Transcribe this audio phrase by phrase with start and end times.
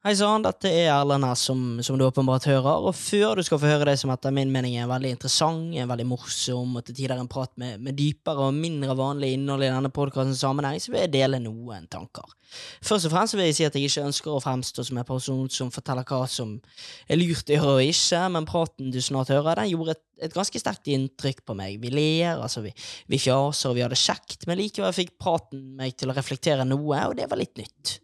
[0.00, 2.86] Hei sann, dette er Erlend her, som, som du åpenbart hører.
[2.88, 5.90] Og før du skal få høre det som etter min mening er veldig interessant, en
[5.90, 9.68] veldig morsom og til tider en prat med, med dypere og mindre vanlig innhold i
[9.68, 12.32] denne podkastens sammenheng, så vil jeg dele noen tanker.
[12.80, 15.44] Først og fremst vil jeg si at jeg ikke ønsker å fremstå som en person
[15.52, 16.56] som forteller hva som
[17.04, 20.34] er lurt å gjøre og ikke, men praten du snart hører, den gjorde et, et
[20.34, 21.78] ganske sterkt inntrykk på meg.
[21.82, 22.72] Vi ler, altså vi,
[23.10, 26.66] vi fjaser og vi har det kjekt, men likevel fikk praten meg til å reflektere
[26.68, 27.96] noe, og det var litt nytt.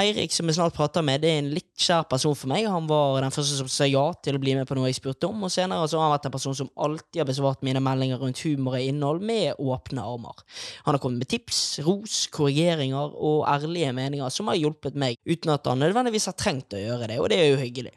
[0.00, 2.68] Eirik, som vi snart prater med, det er en litt kjær person for meg.
[2.70, 5.26] Han var den første som sa ja til å bli med på noe jeg spurte
[5.26, 8.22] om, og senere så har han vært en person som alltid har besvart mine meldinger
[8.22, 10.44] rundt humor og innhold med åpne armer.
[10.86, 15.56] Han har kommet med tips, ros, korrigeringer og ærlige meninger som har hjulpet meg, uten
[15.56, 17.96] at han nødvendigvis har trengt å gjøre det, og det er jo hyggelig.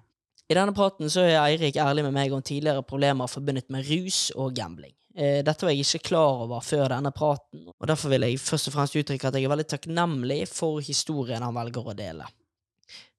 [0.52, 4.28] I denne praten så er Eirik ærlig med meg om tidligere problemer forbundet med rus
[4.36, 4.94] og gambling.
[5.16, 8.70] Eh, Dette var jeg ikke klar over før denne praten, og derfor vil jeg først
[8.70, 12.28] og fremst uttrykke at jeg er veldig takknemlig for historien han velger å dele.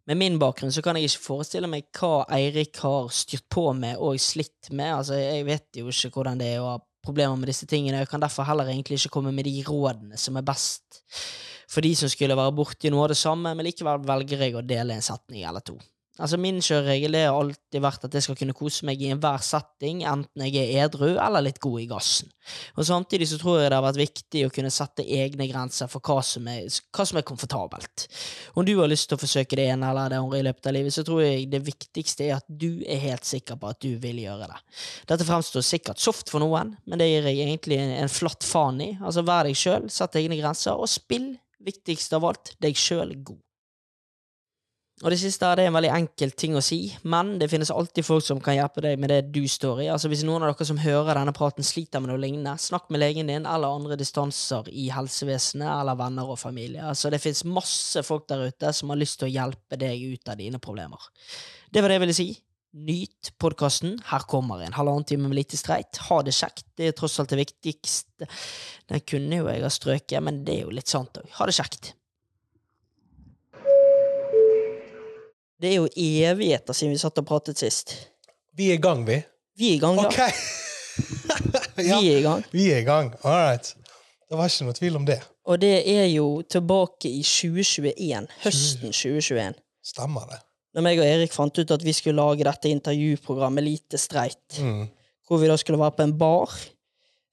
[0.05, 3.96] Med min bakgrunn så kan jeg ikke forestille meg hva Eirik har styrt på med
[3.96, 4.91] og slitt med.
[4.98, 8.10] Altså, Jeg vet jo ikke hvordan det er å ha problemer med disse tingene, jeg
[8.10, 11.02] kan derfor heller egentlig ikke komme med de rådene som er best
[11.68, 14.65] for de som skulle være borti noe av det samme, men likevel velger jeg å
[14.65, 15.76] dele en setning eller to.
[16.23, 20.04] Altså Min kjøreregel har alltid vært at jeg skal kunne kose meg i enhver setting,
[20.07, 22.30] enten jeg er edru eller litt god i gassen.
[22.79, 26.04] Og Samtidig så tror jeg det har vært viktig å kunne sette egne grenser for
[26.07, 28.07] hva som er, hva som er komfortabelt.
[28.54, 30.76] Om du har lyst til å forsøke det ene eller det andre i løpet av
[30.76, 33.96] livet, så tror jeg det viktigste er at du er helt sikker på at du
[33.98, 34.60] vil gjøre det.
[35.10, 38.79] Dette fremstår sikkert soft for noen, men det gir jeg egentlig en, en flatt faen
[38.85, 38.92] i.
[39.02, 41.32] Altså Vær deg sjøl, sett egne grenser, og spill,
[41.65, 43.43] viktigst av alt, deg sjøl god.
[45.02, 46.78] Og det siste er det en veldig enkel ting å si,
[47.10, 49.88] men det finnes alltid folk som kan hjelpe deg med det du står i.
[49.90, 53.02] Altså Hvis noen av dere som hører denne praten sliter med noe lignende, snakk med
[53.02, 56.84] legen din eller andre distanser i helsevesenet eller venner og familie.
[56.86, 60.30] Altså Det finnes masse folk der ute som har lyst til å hjelpe deg ut
[60.30, 61.10] av dine problemer.
[61.74, 62.29] Det var det jeg ville si.
[62.86, 63.98] Nyt podkasten.
[64.12, 65.98] Her kommer en halvannen time med lite streit.
[66.06, 66.69] Ha det kjekt.
[66.78, 68.30] Det er tross alt det viktigste.
[68.90, 71.28] Den kunne jo jeg ha strøket, men det er jo litt sant òg.
[71.40, 71.92] Ha det kjekt.
[75.64, 77.94] Det er jo evigheter siden vi satt og pratet sist.
[78.54, 79.16] Vi er i gang, vi.
[79.58, 80.10] Vi er i gang, da.
[80.10, 80.20] Ok!
[81.76, 82.42] Vi er i gang.
[82.54, 83.08] vi er i gang.
[83.26, 83.66] All right.
[84.30, 85.16] Det var ikke noe tvil om det.
[85.50, 88.28] Og det er jo tilbake i 2021.
[88.44, 89.56] Høsten 2021.
[89.84, 90.38] Stemmer det.
[90.75, 94.86] Når meg og Erik fant ut at vi skulle lage dette intervjuprogrammet Lite streit, Mm.
[95.28, 96.54] hvor vi da skulle være på en bar.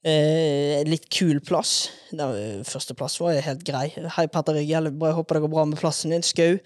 [0.04, 1.90] Eh, litt kul plass.
[2.10, 3.88] Den første plass var helt grei.
[4.16, 6.22] Hei, Petter Rygge, jeg håper det går bra med plassen din.
[6.26, 6.58] Skau.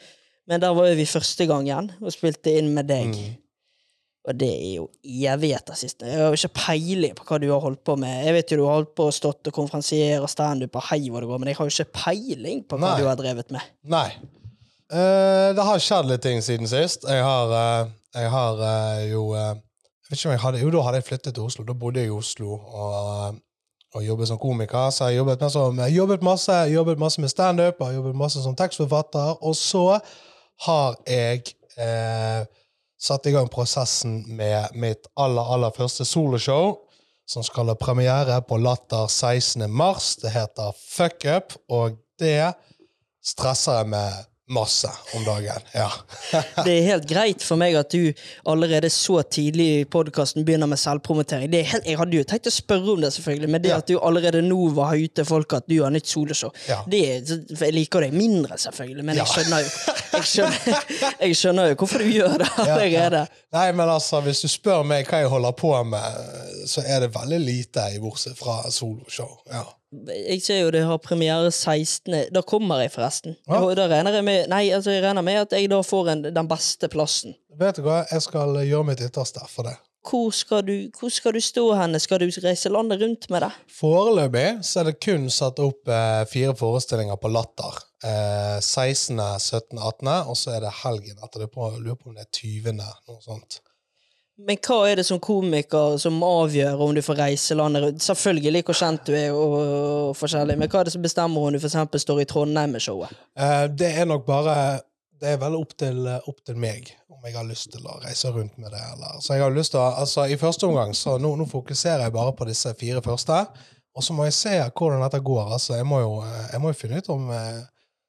[0.47, 3.13] Men der var vi første gang igjen og spilte inn med deg.
[3.13, 3.35] Mm.
[4.27, 6.03] Og det er jo evigheter sist.
[6.03, 8.25] Jeg har jo ikke peiling på hva du har holdt på med.
[8.27, 11.05] Jeg vet jo du har holdt på å stått og konferansiere og standup og hei
[11.07, 12.97] hvor det går, men jeg har jo ikke peiling på hva Nei.
[13.03, 13.71] du har drevet med.
[13.87, 14.09] Nei.
[14.91, 17.07] Uh, det har skjedd litt ting siden sist.
[17.07, 19.29] Jeg har, uh, jeg har uh, jo
[20.07, 21.65] jeg vet ikke om jeg hadde, Jo, da hadde jeg flyttet til Oslo.
[21.67, 23.39] Da bodde jeg i Oslo og,
[23.95, 24.91] og jobbet som komiker.
[24.95, 28.55] Så jeg jobbet, med, som, jeg jobbet, masse, jobbet masse med standup jobbet masse som
[28.55, 29.43] tekstforfatter.
[29.43, 29.99] Og så
[30.65, 31.43] har jeg
[31.77, 32.47] eh,
[32.97, 36.79] satt i gang prosessen med mitt aller, aller første soloshow,
[37.27, 39.67] som skal ha premiere på Latter 16.
[39.71, 40.15] mars.
[40.23, 42.55] Det heter Fuck Up, og det
[43.27, 45.63] stresser jeg med masse om dagen.
[45.75, 45.89] Ja.
[46.65, 48.13] Det er helt greit for meg at du
[48.47, 51.51] allerede så tidlig i podkasten begynner med selvpromotering.
[51.51, 53.79] Det er helt, jeg hadde jo tenkt å spørre om det, selvfølgelig, men det Ja.
[53.83, 56.83] at du allerede nå var ute folk at du har nytt soloshow Ja.
[56.87, 57.03] det
[57.61, 59.71] Jeg liker deg mindre, selvfølgelig, men jeg skjønner jo
[60.17, 60.85] jeg skjønner,
[61.27, 63.25] jeg skjønner jo hvorfor du gjør det allerede.
[63.53, 66.23] Nei, men altså, hvis du spør meg hva jeg holder på med,
[66.71, 69.35] så er det veldig lite i bortsett fra soloshow.
[69.53, 69.65] Ja.
[69.95, 72.33] Jeg ser jo det har premiere 16.
[72.35, 73.37] Da kommer jeg, forresten.
[73.47, 73.63] Ja.
[73.79, 76.49] Da regner jeg med Nei, altså jeg regner med at jeg da får en, den
[76.51, 77.37] beste plassen.
[77.57, 79.77] Vet du hva, jeg skal gjøre mitt ytterste for det.
[80.07, 81.99] Hvor skal du, hvor skal du stå henne?
[81.99, 83.51] Skal du reise landet rundt med det?
[83.75, 87.81] Foreløpig så er det kun satt opp eh, fire forestillinger på Latter.
[88.07, 91.51] Eh, 16., 17., 18., og så er det helgen etter det.
[91.55, 93.61] På, lurer på om det er 20., noe sånt.
[94.37, 98.05] Men hva er det som komiker som avgjør om du får reise landet rundt?
[98.05, 101.61] Selvfølgelig hvor kjent du er, og, forskjellig, men hva er det som bestemmer om du
[101.63, 103.15] eksempel står i Trondheim med showet?
[103.39, 104.83] Eh, det er nok bare
[105.17, 108.29] Det er veldig opp til, opp til meg om jeg har lyst til å reise
[108.35, 108.83] rundt med det.
[108.93, 109.15] Eller.
[109.25, 112.13] Så jeg har lyst til å, altså I første omgang så nå, nå fokuserer jeg
[112.13, 113.39] bare på disse fire første.
[113.97, 115.55] Og så må jeg se hvordan dette går.
[115.57, 117.65] altså Jeg må jo, eh, jeg må jo finne ut om eh,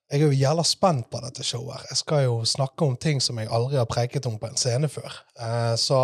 [0.08, 1.84] Jeg er jo jævla spent på dette showet.
[1.90, 4.88] Jeg skal jo snakke om ting som jeg aldri har preket om på en scene
[4.88, 5.18] før.
[5.36, 6.00] Eh, så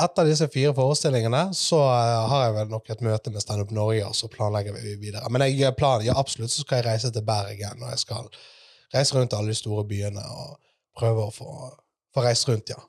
[0.00, 3.74] etter disse fire forestillingene så eh, har jeg vel nok et møte med Stand Up
[3.74, 5.28] Norge, og så planlegger vi videre.
[5.28, 8.30] Men jeg, planen, ja, absolutt så skal jeg reise til Bergen, og jeg skal
[8.94, 10.56] reise rundt alle de store byene og
[10.96, 11.50] prøve å få,
[12.14, 12.80] få reist rundt, ja.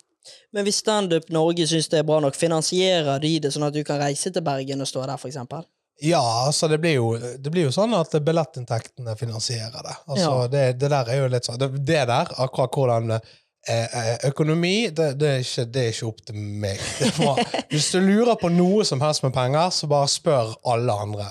[0.54, 3.82] Men hvis Standup Norge syns det er bra nok, finansierer de det sånn at du
[3.84, 5.68] kan reise til Bergen og stå der, eksempel?
[6.02, 9.96] Ja, altså det blir jo, det blir jo sånn at billettinntektene finansierer det.
[10.08, 10.48] Altså Ja.
[10.48, 14.90] det, det der er jo litt sånn Det, det der, akkurat hvordan eh, eh, Økonomi,
[14.96, 16.80] det, det, er ikke, det er ikke opp til meg.
[17.20, 17.34] Må,
[17.74, 21.28] hvis du lurer på noe som helst med penger, så bare spør alle andre,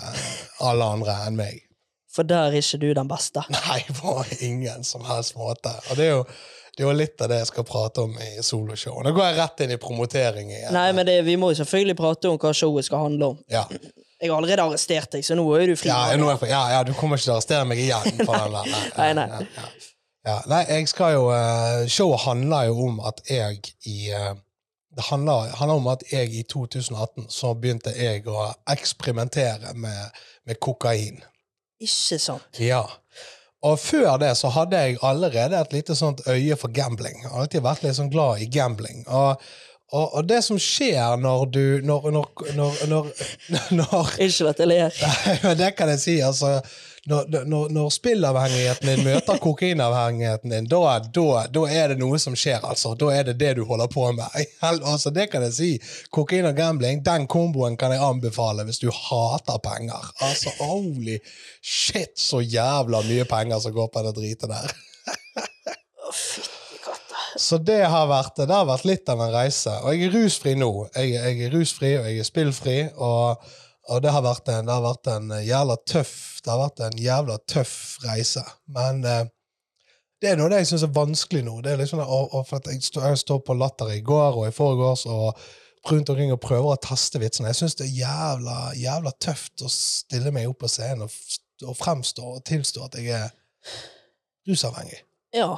[0.68, 1.64] alle andre enn meg.
[2.12, 3.44] For der er ikke du den beste.
[3.56, 5.72] Nei, på ingen som helst måte.
[5.88, 6.24] Og det er jo,
[6.76, 9.06] det er jo litt av det jeg skal prate om i soloshowet.
[9.06, 10.74] Nå går jeg rett inn i promotering igjen.
[10.76, 13.40] Nei, men det, vi må jo selvfølgelig prate om hva showet skal handle om.
[13.48, 13.64] Ja.
[14.18, 15.90] Jeg har allerede arrestert deg, så nå er du fri.
[15.92, 18.74] Ja, er ja, ja, du kommer ikke til å arrestere meg igjen for den der.
[18.98, 19.28] Nei, nei.
[19.30, 19.68] Ja, ja.
[20.26, 24.34] Ja, nei, jeg skal jo uh, Showet handler jo om at jeg i uh,
[24.92, 30.58] Det handler, handler om at jeg i 2018 så begynte jeg å eksperimentere med, med
[30.60, 31.22] kokain.
[31.78, 32.58] Ikke sant?
[32.58, 32.82] Ja.
[33.62, 37.22] Og før det så hadde jeg allerede et lite sånt øye for gambling.
[37.22, 39.04] Jeg har alltid vært litt sånn glad i gambling.
[39.06, 39.38] Og,
[39.92, 43.08] og, og det som skjer når du Når, når, når, når,
[43.78, 45.02] når Ikke at jeg ler.
[45.44, 46.20] Nei, det kan jeg si.
[46.20, 46.58] altså
[47.08, 52.36] når, når, når spillavhengigheten din møter kokainavhengigheten din, da, da, da er det noe som
[52.36, 52.92] skjer, altså.
[53.00, 54.28] Da er det det du holder på med.
[54.68, 55.70] altså, Det kan jeg si.
[56.12, 60.12] Kokain og gambling, den komboen kan jeg anbefale hvis du hater penger.
[60.20, 61.16] Altså, holy
[61.62, 64.68] shit, så jævla mye penger som går på det dritet der.
[67.38, 69.70] Så det har, vært, det har vært litt av en reise.
[69.84, 70.70] Og jeg er rusfri nå.
[70.96, 72.78] Jeg, jeg er rusfri, og jeg er spillfri.
[72.96, 73.50] Og,
[73.88, 76.98] og det, har vært en, det har vært en jævla tøff Det har vært en
[77.02, 78.42] jævla tøff reise.
[78.74, 79.22] Men eh,
[80.18, 81.60] det er noe det jeg syns er vanskelig nå.
[81.62, 84.42] Det er liksom, og, og for at jeg står, jeg står på Latter i går
[84.42, 85.38] og i forgårs og
[85.88, 87.52] rundt omkring og prøver å teste vitsene.
[87.52, 91.14] Jeg syns det er jævla, jævla tøft å stille meg opp på scenen og,
[91.62, 93.30] og fremstå og tilstå at jeg er
[94.50, 95.04] rusavhengig.
[95.36, 95.52] Ja.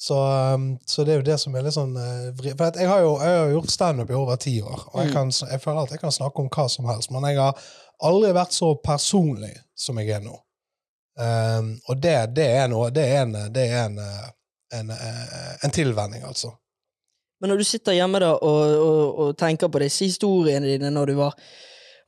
[0.00, 0.16] Så,
[0.54, 1.90] um, så det er jo det som er litt sånn
[2.38, 5.00] vri- For jeg har jo jeg har jo gjort standup i over ti år, og
[5.02, 5.12] jeg, Mm.
[5.12, 7.58] kan, jeg føler at jeg kan snakke om hva som helst, men jeg har
[8.08, 10.38] aldri vært så personlig som jeg er nå.
[11.20, 14.30] Um, og det, det er noe Det er en, det er en, uh,
[14.78, 16.54] en, uh, en tilvenning, altså.
[17.40, 21.06] Men når du sitter hjemme da og, og, og tenker på disse historiene dine når
[21.12, 21.36] du var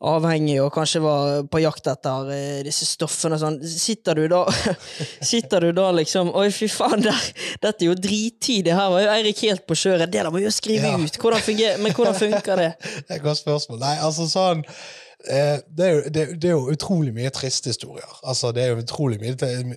[0.02, 4.40] avhengig og kanskje var på jakt etter eh, disse stoffene og sånn, sitter du da
[5.32, 7.20] Sitter du da liksom Oi, fy faen, der,
[7.62, 10.42] dette er jo drittid, det her var jo Eirik helt på kjøret, det der må
[10.42, 10.98] jo skrive Ja.
[10.98, 11.18] ut!
[11.22, 12.70] Hvordan fungerer, men hvordan funker det?
[13.06, 13.78] Det er et godt spørsmål.
[13.82, 18.08] Nei, altså sånn eh, det, er jo, det, det er jo utrolig mye triste historier.
[18.26, 19.36] Altså, det er jo utrolig mye,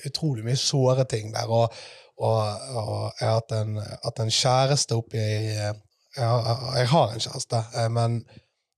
[0.09, 1.45] utrolig mye såre ting der.
[1.53, 1.69] Og,
[2.17, 2.39] og,
[2.73, 5.73] og jeg har hatt en, hatt en kjæreste oppi eh,
[6.15, 7.61] jeg, har- jeg har en kjæreste,
[7.91, 8.19] men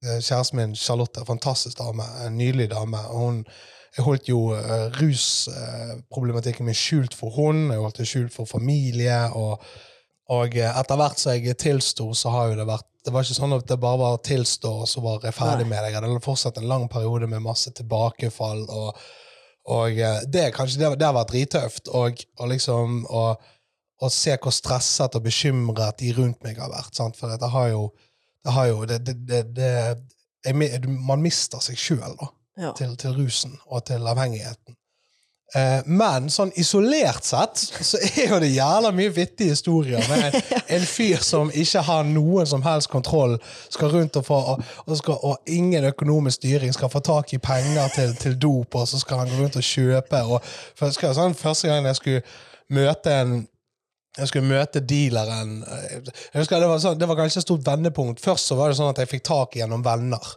[0.04, 2.06] kjæresten min, Charlotte, er fantastisk dame.
[2.26, 3.00] En nydelig dame.
[3.10, 3.44] og Hun,
[3.98, 9.26] jeg holdt jo uh, rusproblematikken min skjult for hun, jeg holdt det skjult for familie.
[9.34, 9.64] og
[10.34, 13.38] og eh, etter hvert som jeg tilsto, så har jo det vært Det var ikke
[13.38, 15.70] sånn at det bare var tilstå, og så var jeg ferdig Nei.
[15.70, 15.94] med det.
[15.96, 18.98] Det hadde fortsatt en lang periode med masse tilbakefall, og,
[19.72, 21.88] og eh, det kanskje det, det har vært drittøft.
[21.96, 23.30] Og, og liksom å,
[24.12, 26.92] se hvor stresset og bekymret de rundt meg har vært.
[27.00, 27.16] Sant?
[27.16, 27.88] For det har jo
[28.44, 32.18] Det har jo det, det, det, Man mister seg sjøl,
[32.58, 32.72] Ja.
[32.74, 34.74] til, til rusen og til avhengigheten.
[35.56, 40.36] Eh, men sånn isolert sett så er jo det jævla mye vittige historier med
[40.76, 43.38] en fyr som ikke har noen som helst kontroll,
[43.72, 47.40] skal rundt og få og, og, skal, og ingen økonomisk styring, skal få tak i
[47.40, 50.24] penger til, til dop, og så skal han gå rundt og kjøpe.
[50.28, 52.26] Og, for, skal, sånn, første gang jeg skulle
[52.76, 53.38] møte en
[54.18, 57.66] jeg skulle møte dealeren eh, jeg husker det var, sånn, det var kanskje et stort
[57.68, 58.22] vendepunkt.
[58.24, 60.36] Først så var det sånn at jeg fikk tak gjennom venner.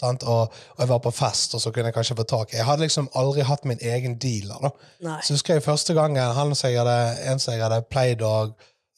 [0.00, 0.24] Sant?
[0.24, 2.68] Og, og jeg var på fest, og så kunne jeg kanskje få tak i Jeg
[2.68, 4.56] hadde liksom aldri hatt min egen dealer.
[4.62, 4.70] da.
[5.06, 5.18] Nei.
[5.26, 6.98] Så husker jeg første gangen han som jeg hadde,
[7.30, 8.32] en som jeg hadde pleid å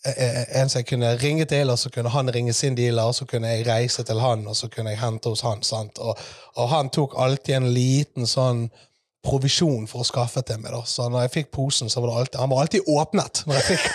[0.07, 3.11] eh, eh, En som jeg kunne ringe til, og så kunne han ringe sin dealer,
[3.11, 5.63] og så kunne jeg reise til han, og så kunne jeg hente hos han.
[5.67, 5.99] sant?
[5.99, 6.19] Og,
[6.57, 8.69] og han tok alltid en liten sånn
[9.23, 10.73] provisjon for å skaffe til meg.
[10.75, 10.83] da.
[10.87, 13.43] Så når jeg fikk posen, så var det alltid Han var alltid åpnet.
[13.47, 13.91] når jeg fikk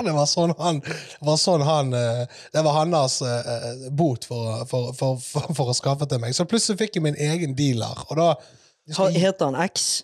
[0.06, 0.82] det var sånn han,
[1.26, 5.18] var sånn han eh, Det var hans eh, bot for, for, for,
[5.54, 6.36] for, å skaffe til meg.
[6.36, 8.30] Så plutselig fikk jeg min egen dealer, og da
[8.90, 10.02] Heter han X?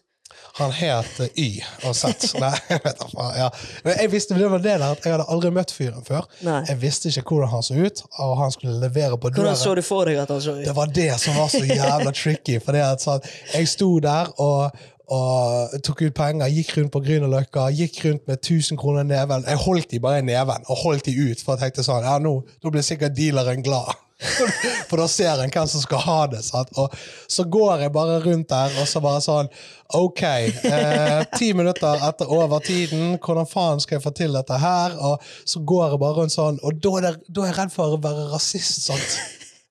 [0.57, 2.33] han het eh, Y og Z.
[2.41, 3.27] Nei, jeg vet da.
[3.37, 3.49] Ja.
[3.85, 6.29] Men jeg visste det var det der at jeg hadde aldri møtt fyren før.
[6.47, 6.63] Nei.
[6.71, 9.43] Jeg visste ikke hvordan han så ut, og han skulle levere på døren.
[9.43, 10.65] Hvordan så du for deg at han så ut?
[10.65, 12.59] Det var det som var så jævla tricky.
[12.65, 18.01] For sånn, jeg sto der og, og tok ut penger, gikk rundt på Grünerløkka, gikk
[18.05, 19.45] rundt med 1000 kroner i neven.
[19.47, 22.19] Jeg holdt de bare i neven og holdt de ut, for jeg tenkte sånn Ja,
[22.23, 23.95] nå, nå blir sikkert dealeren glad.
[24.89, 26.41] For da ser en hvem som skal ha det.
[26.47, 26.71] Sant?
[26.81, 26.95] Og
[27.29, 29.51] så går jeg bare rundt der, og så bare sånn
[29.99, 34.97] OK, eh, ti minutter etter over tiden, hvordan faen skal jeg få til dette her?
[34.97, 37.77] Og så går jeg bare rundt sånn, og da er, det, da er jeg redd
[37.77, 38.87] for å være rasist.
[38.89, 39.19] sant?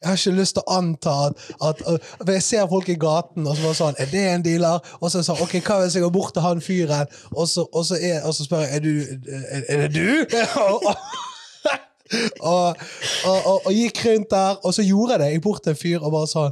[0.02, 1.84] Jeg har ikke lyst til å anta at, at,
[2.22, 4.84] at Jeg ser folk i gaten, og så bare sånn Er det en dealer?
[5.00, 7.48] Og så er det sånn Ok, hva hvis jeg går bort til han fyren, og
[7.50, 8.94] så, og så, er, og så spør jeg Er, du,
[9.32, 10.10] er, er det du?
[12.46, 12.76] og,
[13.66, 15.30] og, gikk rundt der, og så gjorde jeg det.
[15.34, 16.52] Jeg bort til en fyr og bare sånn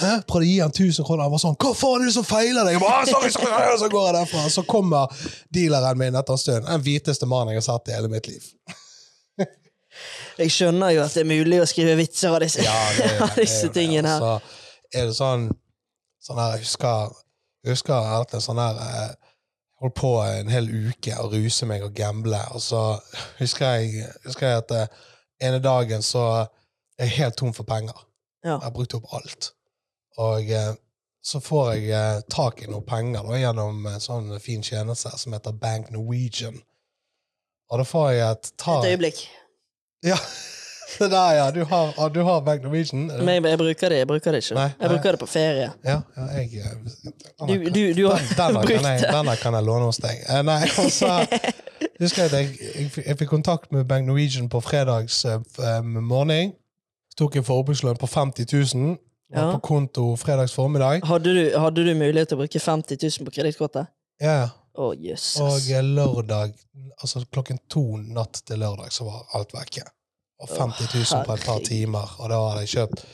[0.00, 0.12] Hæ?
[0.26, 1.26] Prøvde å gi han 1000 kroner.
[1.26, 3.76] Han var sånn 'Hva faen er det som feiler deg?' Jeg bare, «Ah, sorry, sorry,
[3.78, 4.48] Så går jeg derfra.
[4.50, 5.06] Så kommer
[5.54, 6.66] dealeren min etter en stund.
[6.66, 8.42] Den hviteste mannen jeg har sett i hele mitt liv.
[10.38, 13.36] Jeg skjønner jo at det er mulig å skrive vitser av disse, Ja, det, av
[13.38, 13.74] disse det.
[13.76, 14.24] tingene her.
[14.24, 15.46] Så er det sånn,
[16.22, 17.14] sånn her, Jeg husker
[17.64, 19.12] jeg husker jeg sånn her eh,
[19.80, 22.38] Holdt på en hel uke å ruse meg og gamble.
[22.54, 22.80] Og så
[23.40, 25.02] husker jeg, husker jeg at eh,
[25.48, 26.22] ene dagen så
[26.96, 27.96] er jeg helt tom for penger.
[28.44, 28.54] Ja.
[28.54, 29.50] Jeg har brukt opp alt.
[30.22, 30.72] Og eh,
[31.24, 35.34] så får jeg eh, tak i noen penger da, gjennom en sånn fin tjeneste som
[35.36, 36.60] heter Bank Norwegian.
[37.72, 39.22] Og da får jeg et tar, Et øyeblikk.
[40.04, 40.16] Ja,
[40.98, 41.46] det der, ja.
[41.50, 43.06] Du har, du har Bank Norwegian?
[43.06, 44.54] Men jeg, jeg bruker det jeg bruker det ikke.
[44.58, 45.70] Nei, Jeg bruker det på ferie.
[45.84, 46.74] Ja, ja jeg eh,
[47.40, 49.08] denne Du, du, du har Denne brukt jeg, det.
[49.14, 50.20] denne kan jeg låne hos deg.
[50.28, 51.14] Eh, Nei, altså
[52.00, 56.52] husker jeg jeg, jeg, fikk- kontakt med Bank Norwegian på fredags um, morgen.
[57.18, 58.94] Tok en forbrukslønn på 50 000.
[59.34, 59.48] Ja.
[59.56, 61.00] på konto fredags formiddag.
[61.08, 63.88] Hadde du, hadde du mulighet til å bruke 50 000 på kredittkortet?
[64.22, 64.48] Ja, ja.
[64.74, 65.68] Å, Og jøsses.
[65.70, 66.54] eh, lørdag,
[67.00, 69.84] altså klokken to natt til lørdag, så var alt vekke.
[70.42, 72.16] Og 50 000 på et par timer.
[72.18, 73.04] Og da hadde jeg kjøpt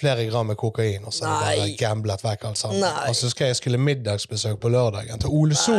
[0.00, 2.80] flere gram med kokain, og så hadde jeg bare gamblet vekk alt sammen.
[2.84, 3.08] Nei.
[3.08, 5.76] Og så husker jeg jeg skulle middagsbesøk på lørdagen til Ole So.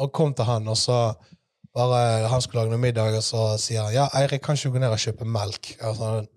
[0.00, 0.96] Og kom til han, og så
[1.74, 4.78] bare han skulle lage noe middag, og så sier han ja, Eirik, kan ikke du
[4.78, 5.74] gå ned og kjøpe melk?
[5.86, 6.30] Og sånn,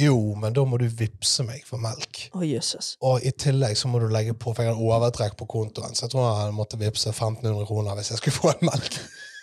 [0.00, 2.26] jo, men da må du vippse meg for melk.
[2.32, 2.94] Å, jøsses.
[3.04, 6.06] Og i tillegg så må du legge på, for jeg hadde overtrekk på kontoen, så
[6.06, 9.00] jeg tror han måtte vippse 1500 kroner hvis jeg skulle få en melk.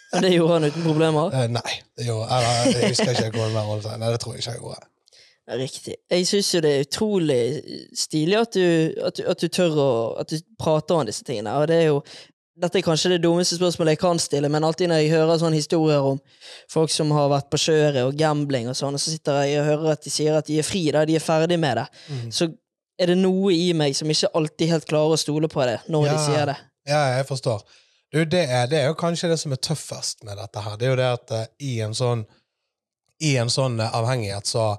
[0.09, 1.35] Men det gjorde han uten problemer?
[1.37, 3.99] Eh, nei, det gjorde eller, jeg husker ikke hvor det var.
[4.01, 4.89] Nei, det tror jeg ikke jeg gjorde.
[5.49, 5.95] Riktig.
[6.09, 7.43] Jeg syns jo det er utrolig
[7.97, 8.65] stilig at du,
[9.05, 9.91] at du, at du tør å
[10.21, 11.55] At du prater om disse tingene.
[11.57, 12.03] Og det er jo
[12.59, 15.59] dette er kanskje det dummeste spørsmålet jeg kan stille, men alltid når jeg hører sånne
[15.59, 16.17] historier om
[16.71, 19.69] folk som har vært på kjøret og gambling og sånn, og så sitter jeg og
[19.69, 22.31] hører at de sier at de er fri da, de er ferdig med det, Mm.
[22.35, 22.49] så
[22.99, 26.09] er det noe i meg som ikke alltid helt klarer å stole på det når
[26.09, 26.57] de sier det.
[26.89, 27.63] Ja, jeg forstår.
[28.11, 30.75] Du, det, er, det er jo kanskje det som er tøffest med dette her.
[30.75, 32.25] Det er jo det at uh, i en sånn
[33.21, 34.77] i en sånn eh, avhengighet så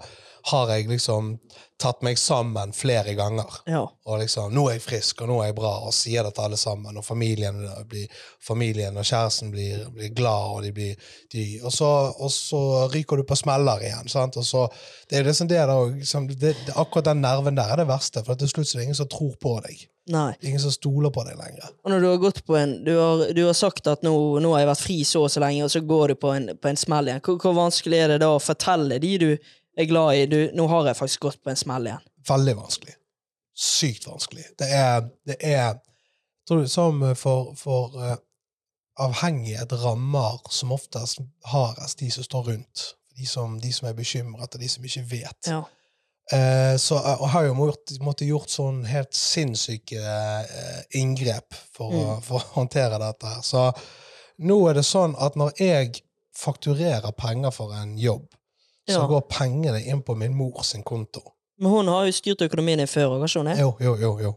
[0.50, 1.34] har jeg liksom
[1.80, 3.60] tatt meg sammen flere ganger.
[3.70, 3.82] Ja.
[4.06, 6.46] Og liksom, nå er jeg frisk, og nå er jeg bra, og sier det til
[6.48, 6.98] alle sammen.
[7.00, 8.10] Og familien, blir,
[8.44, 13.20] familien og kjæresten blir, blir glad, og de blir de, og, så, og så ryker
[13.20, 14.10] du på smeller igjen.
[14.12, 14.36] sant?
[14.40, 14.66] Og så,
[15.08, 17.88] det er jo liksom det, da, liksom, det, det, akkurat den nerven der er det
[17.90, 19.86] verste, for til slutt så er det ingen som tror på deg.
[20.10, 20.30] Nei.
[20.40, 21.70] Det er ingen som stoler på deg lenger.
[21.84, 24.52] Og når du har gått på en Du har, du har sagt at nå, nå
[24.54, 26.70] har jeg vært fri så og så lenge, og så går du på en, på
[26.70, 27.22] en smell igjen.
[27.24, 29.28] Hvor, hvor vanskelig er det da å fortelle de du
[29.76, 32.06] er glad i du, Nå har jeg faktisk gått på en smell igjen.
[32.28, 32.94] Veldig vanskelig.
[33.54, 34.44] Sykt vanskelig.
[34.58, 35.78] Det er, det er
[36.48, 38.16] tror du, Som for, for uh,
[39.00, 41.20] avhengighet rammer som oftest
[41.52, 42.86] hardest de som står rundt.
[43.16, 45.46] De som, de som er bekymret, og de som ikke vet.
[45.46, 45.62] Ja.
[46.32, 52.22] Eh, så jeg har jo måttet, gjort sånn helt sinnssyke eh, inngrep for, å, Mm.
[52.22, 53.32] for å håndtere dette.
[53.42, 53.64] Så
[54.46, 56.02] nå er det sånn at når jeg
[56.36, 58.28] fakturerer penger for en jobb,
[58.94, 61.22] så går pengene inn på min mor sin konto.
[61.60, 63.58] Men hun har jo styrt økonomien din før òg, har ikke hun det?
[63.60, 64.12] Jo, jo, jo.
[64.24, 64.32] jo.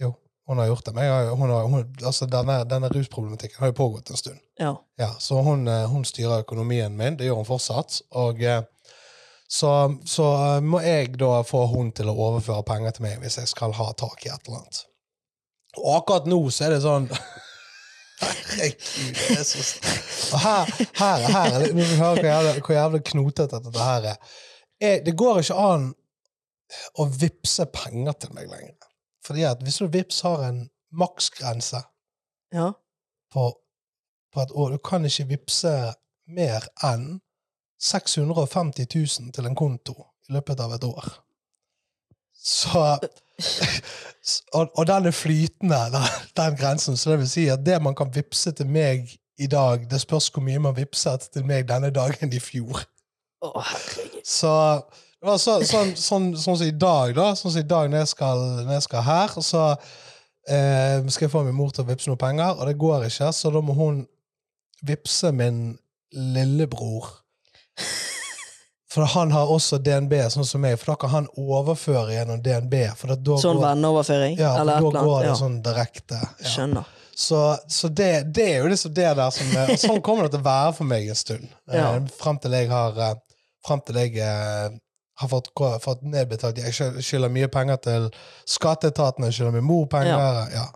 [0.00, 0.12] jo.
[0.48, 0.94] Hun har gjort det.
[0.94, 4.38] Men har- hun har, hun, altså denne, denne rusproblematikken har jo pågått en stund.
[4.58, 4.74] Ja.
[4.98, 7.16] Ja, så hun, eh, hun styrer økonomien min.
[7.18, 8.00] Det gjør hun fortsatt.
[8.10, 8.62] Og eh,
[9.48, 9.72] så,
[10.06, 13.48] så eh, må jeg da få hun til å overføre penger til meg hvis jeg
[13.50, 14.84] skal ha tak i et eller annet.
[15.78, 17.10] Og akkurat nå så er det sånn
[18.18, 19.62] Herregud, det er så
[20.34, 24.16] Og her, her, her er hører hvor jævlig, hvor jævlig knotete dette her er.
[24.80, 25.92] Jeg, det går ikke an
[26.98, 28.90] å vippse penger til meg lenger.
[29.26, 31.82] Fordi at hvis du vips har en maksgrense
[32.52, 32.72] ja.
[33.32, 33.52] på,
[34.34, 34.70] på et år.
[34.70, 35.72] Du kan ikke vippse
[36.28, 37.18] mer enn
[37.80, 39.96] 650 000 til en konto
[40.28, 41.10] i løpet av et år.
[42.42, 42.98] Så
[44.52, 46.96] Og, og den er flytende, den, den grensen.
[46.96, 50.28] Så det vil si at det man kan vippse til meg i dag, det spørs
[50.34, 52.82] hvor mye man vippset til meg denne dagen i fjor.
[53.40, 53.70] Oh.
[54.26, 54.50] Så
[55.20, 57.30] det var så, sånn, sånn, sånn som i dag, da.
[57.38, 59.64] Sånn som i dag når jeg skal, når jeg skal her, så
[60.50, 63.30] eh, skal jeg få min mor til å vippse noen penger, og det går ikke,
[63.34, 64.04] så da må hun
[64.86, 65.62] vippse min
[66.14, 67.10] lillebror
[68.88, 72.74] For han har også DNB, sånn som meg, for da kan han overføre gjennom DNB.
[72.96, 74.38] For da Sånn går, venneoverføring?
[74.40, 75.26] ja, eller for da går annet?
[75.26, 75.34] det Ja.
[75.42, 76.20] sånn direkte.
[76.24, 76.48] Ja.
[76.54, 76.84] Skjønner.
[77.18, 80.32] Så, så det, det er jo liksom det der som er, og Sånn kommer det
[80.36, 81.48] til å være for meg en stund.
[81.72, 81.96] Ja.
[81.98, 83.14] Eh, Frem til jeg har eh,
[83.66, 84.68] Frem til jeg eh,
[85.18, 85.50] har fått,
[85.82, 88.06] fått nedbetalt Jeg skylder mye penger til
[88.48, 90.46] skatteetaten, jeg skylder min mor penger.
[90.54, 90.68] Ja.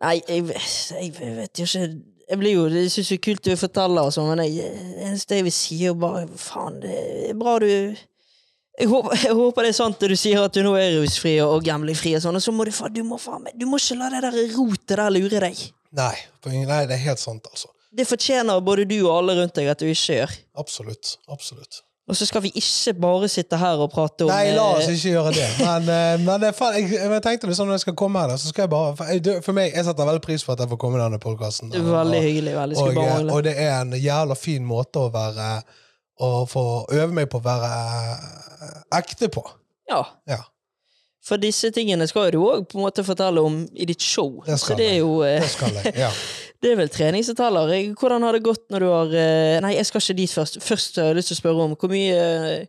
[0.00, 1.88] Nei, jeg, jeg, jeg vet jo ikke
[2.28, 4.68] Jeg blir jo, jeg syns det er kult du forteller, og sånn, men jeg,
[4.98, 6.96] det eneste jeg vil si, er bare faen, det
[7.30, 7.68] er bra du
[8.78, 11.32] jeg håper, jeg håper det er sant det du sier, at du nå er rusfri
[11.42, 14.22] og, gamblingfri, og sånn, og så må du, faen du, du må ikke la det
[14.28, 15.64] der rotet der lure deg.
[15.98, 17.72] Nei, nei, det er helt sant, altså.
[17.98, 20.34] Det fortjener både du og alle rundt deg at du ikke gjør.
[20.60, 21.16] Absolutt.
[21.32, 21.80] Absolutt.
[22.08, 24.94] Og så skal vi ikke bare sitte her og prate om Nei, la oss eh,
[24.96, 25.48] ikke gjøre det.
[25.66, 28.48] Men, eh, men det faen, jeg, jeg tenkte liksom når jeg skal komme her, så
[28.48, 30.80] skal jeg bare For, jeg, for meg, jeg setter veldig pris på at jeg får
[30.80, 31.74] komme i denne podkasten.
[31.74, 32.54] Veldig hyggelig.
[32.56, 35.50] veldig Og, bare eh, og det er en jævla fin måte å være
[36.24, 36.62] Å få
[36.96, 37.72] øve meg på å være
[38.98, 39.44] ekte på.
[39.90, 40.00] Ja.
[40.26, 40.40] Ja.
[41.26, 44.38] For disse tingene skal du òg på en måte fortelle om i ditt show.
[44.46, 45.42] Det skal så det er jo eh,
[45.82, 45.94] Det.
[45.98, 46.10] Ja.
[46.58, 47.68] Det er vel treningsdetaljer.
[47.70, 50.56] Jeg- Hvordan har det gått når du har eh, Nei, jeg skal ikke dit først.
[50.64, 52.66] Først har jeg lyst til å spørre om hvor mye,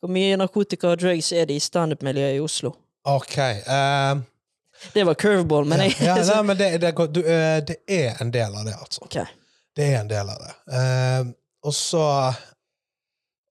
[0.00, 2.74] hvor mye narkotika og drugs er det i standup-miljøet i Oslo?
[3.08, 3.38] OK.
[3.64, 4.24] Um,
[4.94, 8.54] Det var curveball, men jeg ja, nei, men det, det, du, det er en del
[8.60, 9.06] av det, altså.
[9.08, 9.16] Ok.
[9.76, 10.52] Det er en del av det.
[10.76, 11.32] Um,
[11.64, 12.04] og så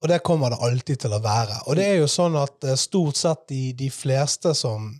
[0.00, 1.62] Og det kommer det alltid til å være.
[1.68, 4.94] Og det er jo sånn at eh, stort sett de, de fleste som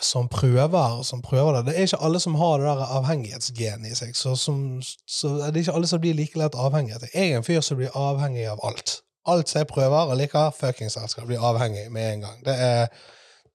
[0.00, 1.64] som prøver, som prøver det.
[1.66, 4.16] Det er ikke alle som har det der avhengighetsgenet i seg.
[4.16, 7.00] Så, som, så det er ikke alle som blir like lett avhengig.
[7.14, 9.00] Jeg er en fyr som blir avhengig av alt.
[9.28, 12.36] Alt som jeg prøver og liker, fuckings elsker, skal bli avhengig med en gang.
[12.46, 12.86] Det er,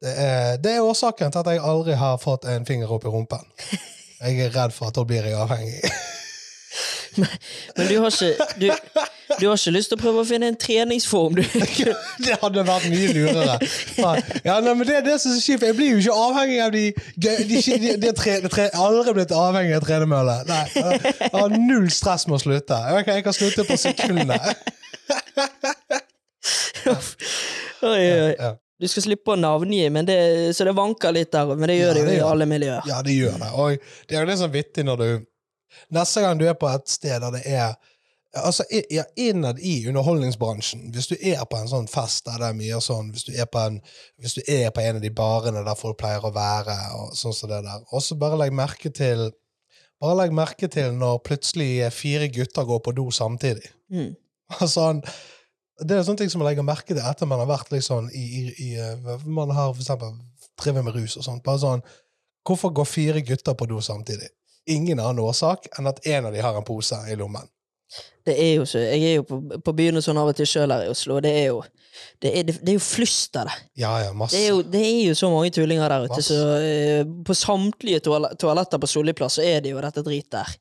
[0.04, 3.14] det, er, det er årsaken til at jeg aldri har fått en finger opp i
[3.14, 3.48] rumpen.
[4.24, 5.80] Jeg er redd for at da blir jeg avhengig.
[7.18, 8.68] Men du har ikke du,
[9.40, 11.44] du har ikke lyst til å prøve å finne en treningsform, du?
[12.26, 13.56] Det hadde vært mye lurere.
[14.46, 15.66] Ja, nei, men det er det som er kjipt.
[15.68, 16.84] Jeg blir jo ikke avhengig av de,
[17.16, 20.38] de, de, de, de tre, tre, Jeg har aldri blitt avhengig av tredemølle.
[20.50, 22.82] Nei, jeg har null stress med å slutte.
[22.98, 24.40] Jeg kan, jeg kan slutte på sekundene.
[27.84, 28.36] Oi, oi.
[28.40, 30.18] Ja, Du skal slippe å navngi, men det,
[30.58, 32.82] så det vanker litt der, men det gjør Ja, det jo i alle miljøer.
[32.90, 33.52] ja, det gjør det.
[33.54, 35.08] Og det er jo litt sånn vittig når du
[35.94, 37.74] Neste gang du er på et sted der det er
[38.34, 42.48] Altså, i- ja, Innad i underholdningsbransjen, hvis du er på en sånn fest der det
[42.48, 43.76] er mye sånn, hvis du er på en,
[44.18, 47.36] hvis du er på en av de barene der folk pleier å være, og sånn
[47.38, 49.28] som det der, og så bare legg merke til
[50.02, 53.70] bare legg merke til når plutselig fire gutter går på do samtidig.
[53.94, 54.16] Mm.
[54.62, 54.88] Altså,
[55.86, 58.24] det er sånne ting som man legger merke til etter man har vært liksom i,
[58.40, 60.18] i, i eh, Man har for eksempel
[60.58, 61.44] drevet med rus og sånt.
[61.46, 61.86] Bare sånn
[62.44, 64.28] Hvorfor går fire gutter på do samtidig?
[64.72, 67.50] Ingen annen årsak enn at en av de har en pose i lommen.
[68.24, 70.86] Det er jo så, Jeg er jo på, på sånn av og til sjøl her
[70.86, 71.64] i Oslo, og det er jo
[72.24, 73.56] det er, det er jo flust av det.
[73.84, 74.36] Ja, ja, masse.
[74.36, 76.38] Det er, jo, det er jo så mange tullinger der ute, Masse.
[76.40, 80.30] så uh, på samtlige toal toaletter på Solli plass så er det jo dette drit
[80.34, 80.56] der.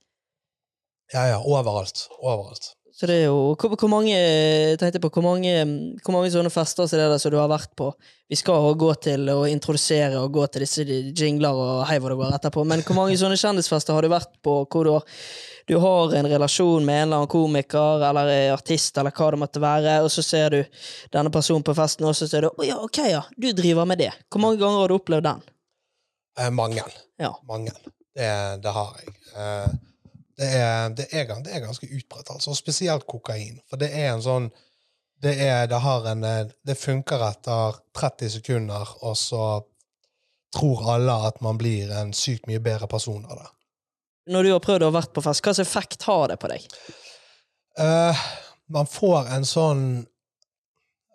[1.15, 2.07] Ja, ja, overalt.
[2.19, 2.73] Overalt.
[3.03, 4.15] Så det er jo Hvor, hvor mange
[4.79, 5.51] tenkte på, hvor mange,
[6.05, 7.89] hvor mange sånne fester så det som du har vært på?
[8.31, 12.21] Vi skal gå til å introdusere og gå til disse jingler og hei hvor det
[12.21, 15.19] går etterpå, men hvor mange sånne kjendisfester har du vært på hvor du har,
[15.67, 19.67] du har en relasjon med en eller annen komiker eller artist eller hva det måtte
[19.67, 20.81] være, og så ser du
[21.19, 24.07] denne personen på festen, og så ser du å ja, ok, ja, du driver med
[24.07, 24.13] det.
[24.31, 25.47] Hvor mange ganger har du opplevd den?
[26.39, 26.87] Eh, mange.
[27.19, 27.35] Ja.
[27.51, 27.75] Mange.
[28.15, 29.19] Det, det har jeg.
[29.35, 29.73] Eh,
[30.39, 32.53] det, er, det, er, det er ganske utbredt, altså.
[32.53, 33.61] Og spesielt kokain.
[33.69, 34.53] For det er en sånn
[35.23, 39.45] Det, er, det, har en, eh, det funker etter 30 sekunder, og så
[40.51, 43.47] tror alle at man blir en sykt mye bedre person av det.
[44.35, 46.51] Når du har prøvd å ha vært på fest, hva slags effekt har det på
[46.51, 46.67] deg?
[47.79, 48.19] Uh,
[48.75, 49.85] man får en sånn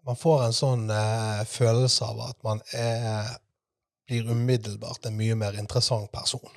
[0.07, 3.27] Man får en sånn uh, følelse av at man er,
[4.07, 6.47] blir umiddelbart en mye mer interessant person.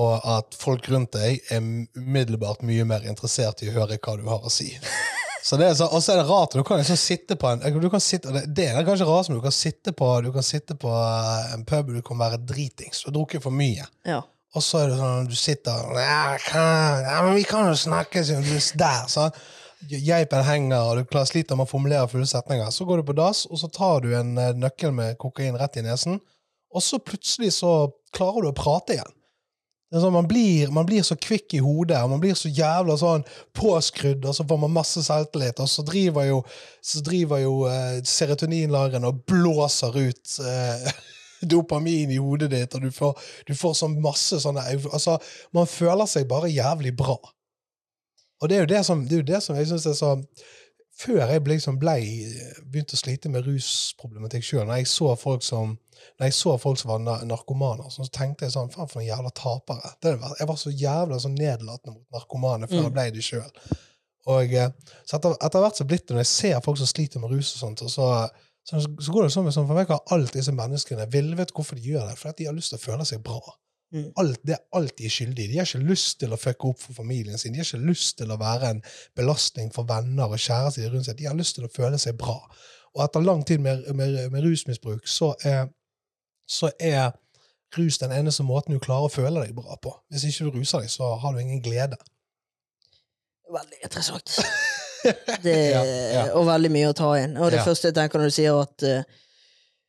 [0.00, 4.28] Og at folk rundt deg er umiddelbart mye mer interessert i å høre hva du
[4.30, 4.70] har å si.
[5.42, 6.52] Så det er så, Og så er det rart.
[6.52, 9.38] Du kan liksom sitte på en du kan sitte, det, det er kanskje rart, men
[9.38, 12.42] du kan sitte på, du kan sitte på eh, en pub og du kan være
[12.44, 13.00] dritings.
[13.00, 13.86] Du har drukket for mye.
[14.04, 14.18] Ja.
[14.52, 18.24] Og så er det sånn du sitter ja, kan, ja, men Vi kan jo snakke
[18.26, 19.32] du er der, sånn.
[19.88, 22.68] Geipen henger, og du klar- sliter med å formulere fulle setninger.
[22.74, 25.80] Så går du på dass, og så tar du en eh, nøkkel med kokain rett
[25.80, 26.20] i nesen,
[26.70, 27.72] og så plutselig så
[28.12, 29.14] klarer du å prate igjen.
[29.90, 33.24] Sånn, man, blir, man blir så kvikk i hodet, og man blir så jævla sånn
[33.58, 36.36] påskrudd, og så får man masse selvtillit, og så driver jo,
[36.78, 37.02] så
[37.42, 41.02] jo eh, serotoninlagrene og blåser ut eh,
[41.52, 43.18] dopamin i hodet ditt, og du får,
[43.50, 45.18] du får sånn masse sånne Altså,
[45.56, 47.18] man føler seg bare jævlig bra.
[48.40, 50.14] Og det er jo det som, det er jo det som jeg syns er så
[51.00, 51.96] før jeg liksom ble,
[52.68, 55.78] begynte å slite med rusproblematikk sjøl, når jeg så folk som
[56.32, 59.92] så folk som var narkomane, så tenkte jeg sånn Faen, for noen jævla tapere.
[60.02, 63.50] Det var, jeg var så jævla så nedlatende mot narkomane før jeg ble det sjøl.
[64.28, 64.72] Og eh,
[65.08, 67.54] så etter, etter hvert så blitt det, når jeg ser folk som sliter med rus
[67.54, 68.08] og sånt, og så,
[68.68, 71.80] så, så går det sånn sånn, for meg har alt disse menneskene vil vet hvorfor
[71.80, 73.40] de gjør det, for de har lyst til å føle seg bra.
[73.92, 74.12] Mm.
[74.22, 75.48] Alt, det er alt de er skyldige.
[75.50, 77.52] De har ikke lyst til å fucke opp for familien sin.
[77.52, 78.82] De har ikke lyst til å være en
[79.18, 81.16] belastning for venner og kjærester rundt seg.
[81.18, 82.36] De har lyst til å føle seg bra.
[82.94, 85.66] Og etter lang tid med, med, med rusmisbruk så er,
[86.46, 87.10] så er
[87.76, 89.92] rus den eneste måten du klarer å føle deg bra på.
[90.10, 91.98] Hvis ikke du ruser deg, så har du ingen glede.
[93.50, 94.36] Veldig interessant.
[95.42, 95.80] Det, Ja,
[96.12, 96.22] ja.
[96.36, 97.32] Og veldig mye å ta inn.
[97.40, 97.64] Og det Ja.
[97.64, 99.06] første jeg tenker når du sier at eh,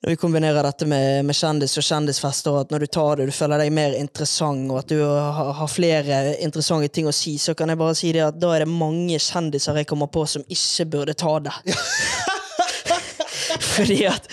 [0.01, 3.27] når vi kombinerer dette med, med kjendis og kjendisfester, og at når du tar det,
[3.29, 7.35] du føler deg mer interessant, og at du har, har flere interessante ting å si,
[7.37, 10.25] så kan jeg bare si det at da er det mange kjendiser jeg kommer på
[10.25, 11.53] som ikke burde ta det.
[13.71, 14.25] Fordi at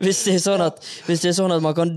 [0.00, 1.90] hvis det er sånn at, hvis det er sånn at man kan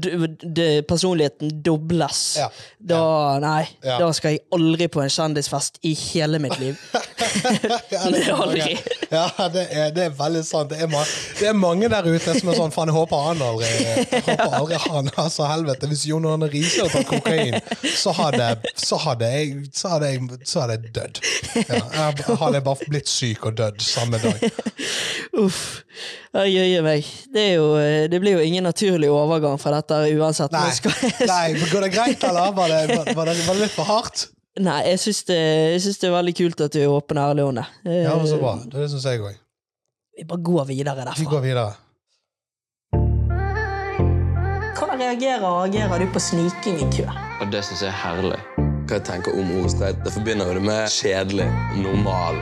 [0.89, 2.49] personligheten dobles, Ja.
[2.79, 3.97] da Nei, Ja.
[4.01, 6.75] da skal jeg aldri på en kjendisfest i hele mitt liv.
[7.33, 7.77] Ja,
[8.09, 8.63] Det er mange.
[8.63, 8.77] aldri.
[9.13, 10.71] Ja, det er, det er veldig sant.
[10.73, 11.03] Det er, ma
[11.39, 14.55] det er mange der ute som er sånn Faen, jeg håper han aldri Jeg håper
[14.59, 17.59] aldri han Altså, helvete, hvis Jon Arne Riise hadde tatt kokain,
[17.93, 18.47] så hadde,
[18.79, 21.21] så hadde jeg Så hadde jeg, så hadde jeg dødd.
[21.67, 24.47] Ja, jeg hadde bare blitt syk og dødd samme dag.
[25.43, 25.61] Uff.
[26.33, 27.05] Jøye meg.
[27.33, 27.67] Det, jo,
[28.09, 30.53] det blir jo ingen naturlig overgang fra dette uansett.
[30.53, 30.71] Nei,
[31.29, 32.53] nei går det greit, eller?
[32.57, 32.81] Var det,
[33.13, 34.27] var det, var det litt for hardt?
[34.61, 35.37] Nei, jeg syns det,
[35.81, 37.63] det er veldig kult at du er åpen og ærlig om det.
[37.89, 38.51] Eh, Ja, men så bra.
[38.61, 39.39] Det, det syns jeg òg.
[40.19, 41.15] Vi bare går videre derfra.
[41.17, 41.71] Vi går videre.
[44.77, 47.07] Hvordan reagerer og agerer du på sniking i kø?
[47.41, 48.37] Og det syns jeg er herlig.
[48.83, 51.49] Hva jeg tenker om ordet streit, det forbinder jo det med kjedelig,
[51.81, 52.37] normal.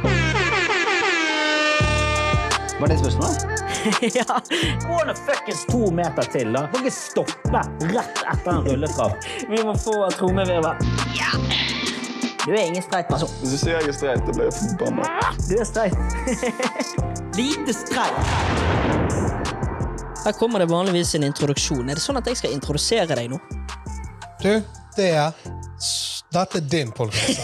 [2.82, 3.48] Var det spørsmålet?
[4.20, 4.26] ja.
[4.84, 6.66] Gå nå fuckings to meter til, da.
[6.74, 7.62] Kan ikke stoppe
[7.94, 9.30] rett etter en rulletrapp.
[9.48, 10.90] Vi må få trommevirvel.
[11.16, 11.32] Ja.
[12.46, 13.30] Du er ingen streit person.
[13.40, 15.10] Hvis du sier jeg er streit, da blir jeg forbanna.
[15.46, 15.94] Du er streit.
[17.38, 18.18] Lite streit.
[20.24, 21.90] Her kommer det vanligvis en introduksjon.
[21.90, 23.38] Er det sånn at jeg skal introdusere deg nå?
[24.42, 24.52] Du,
[24.98, 25.38] det er
[26.32, 27.40] Dette er din podkast.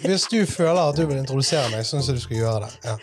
[0.08, 2.70] Hvis du føler at du vil introdusere meg, syns jeg du skal gjøre det.
[2.88, 2.94] Ja.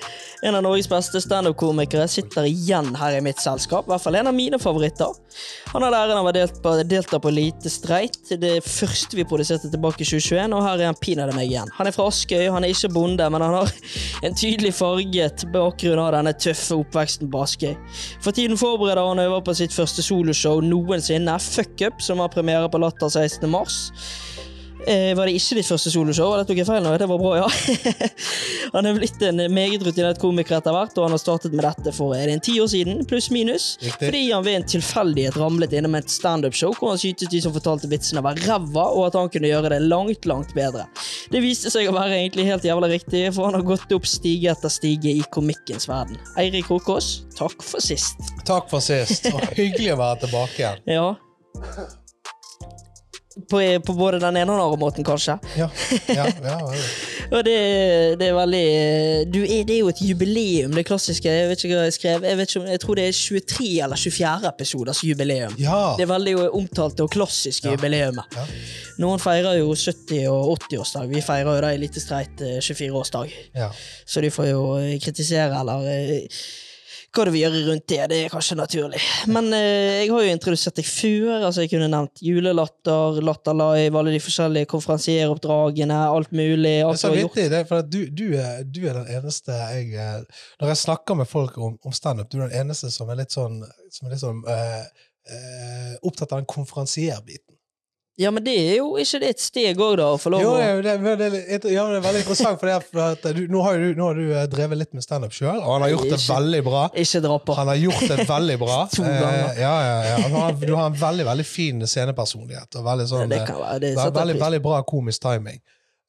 [0.47, 3.85] En av Norges beste standup-komikere sitter igjen her i mitt selskap.
[3.85, 5.13] I hvert fall en av mine favoritter.
[5.69, 9.69] Han har æren av å delt på, delta på Lite streit, det første vi produserte
[9.69, 11.69] tilbake i 2021, og her er han pinadø meg igjen.
[11.77, 13.73] Han er fra Askøy, han er ikke bonde, men han har
[14.25, 17.73] en tydelig farget bakgrunn av denne tøffe oppveksten på Askøy.
[18.25, 22.69] For tiden forbereder han øver på sitt første soloshow noensinne, Fuck Up, som har premiere
[22.73, 23.45] på Latter 16.
[23.53, 23.83] mars.
[24.87, 26.31] Eh, var det ikke ditt første soloshow?
[26.39, 26.93] Det tok jeg feil nå?
[26.99, 27.47] Det var bra, ja.
[28.75, 31.91] han er blitt en meget rutinert komiker etter hvert, og han har startet med dette
[31.95, 33.65] for er det en ti år siden, pluss minus.
[33.83, 34.07] Riktig.
[34.07, 37.91] Fordi han ved en tilfeldighet ramlet innom et standup-show hvor han syntes de som fortalte
[37.91, 40.87] vitsene var ræva, og at han kunne gjøre det langt, langt bedre.
[41.33, 44.55] Det viste seg å være egentlig helt jævla riktig, for han har gått opp stige
[44.55, 46.15] etter stige i komikkens verden.
[46.39, 48.31] Eirik Krokås, takk for sist.
[48.47, 49.27] Takk for sist.
[49.33, 50.83] Og hyggelig å være tilbake igjen.
[50.95, 51.07] Ja.
[53.49, 55.37] På, på både den ene og den andre måten, kanskje.
[55.59, 55.67] Ja,
[56.09, 56.55] ja, ja.
[57.27, 57.55] Og det,
[58.19, 58.63] det er veldig
[59.33, 61.29] du Det er jo et jubileum, det klassiske.
[61.29, 62.25] Jeg vet ikke hva jeg skrev.
[62.27, 65.57] Jeg, vet ikke jeg tror det er 23 eller 24 episoders jubileum.
[65.57, 68.37] Det er veldig omtalte og klassiske jubileumet.
[69.03, 71.11] Noen feirer jo 70- og 80-årsdag.
[71.11, 73.35] Vi feirer jo da i Lite streit eh, 24-årsdag.
[73.59, 73.69] ja.
[74.07, 75.83] Så de får jo eh, kritisere eller
[77.17, 77.99] hva du gjøre rundt det.
[78.11, 79.01] Det er kanskje naturlig.
[79.33, 81.47] Men eh, jeg har jo introdusert deg før.
[81.49, 86.77] altså Jeg kunne nevnt Julelatter, Latter Live, alle de forskjellige konferansieroppdragene, alt mulig.
[86.77, 90.45] Det er så vittig, det, for du, du, er, du er den eneste jeg eh,
[90.61, 93.35] Når jeg snakker med folk om, om standup, du er den eneste som er litt
[93.35, 93.59] sånn,
[93.93, 94.87] som er litt sånn eh,
[95.33, 97.56] eh, opptatt av den konferansierbiten.
[98.17, 100.07] Ja, men det er jo ikke det et steg òg, da?
[100.15, 102.21] Å få lov Jo, å det, er- det, er- det, er ja, det er veldig
[102.23, 105.35] interessant, for, er- du, nå, har du, nå har du eh, drevet litt med standup
[105.37, 106.81] sjøl, og han har gjort det veldig bra.
[107.03, 107.57] Ikke dra på.
[107.59, 108.79] Han har gjort det veldig bra.
[108.95, 109.43] To ganger.
[109.53, 110.17] Eh, ja, ja, ja.
[110.33, 112.79] Har, du har en veldig veldig fin scenepersonlighet.
[112.81, 115.61] Og veldig sånn, det kan være, det eh, veldig, veldig bra komisk timing.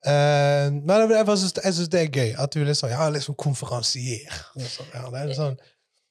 [0.08, 3.36] Eh, men jeg, jeg, synes- jeg syns det er gøy at du liksom Ja, liksom
[3.36, 4.32] konferansier.
[4.56, 4.88] Liksom.
[4.94, 5.58] Ja, det er sånn,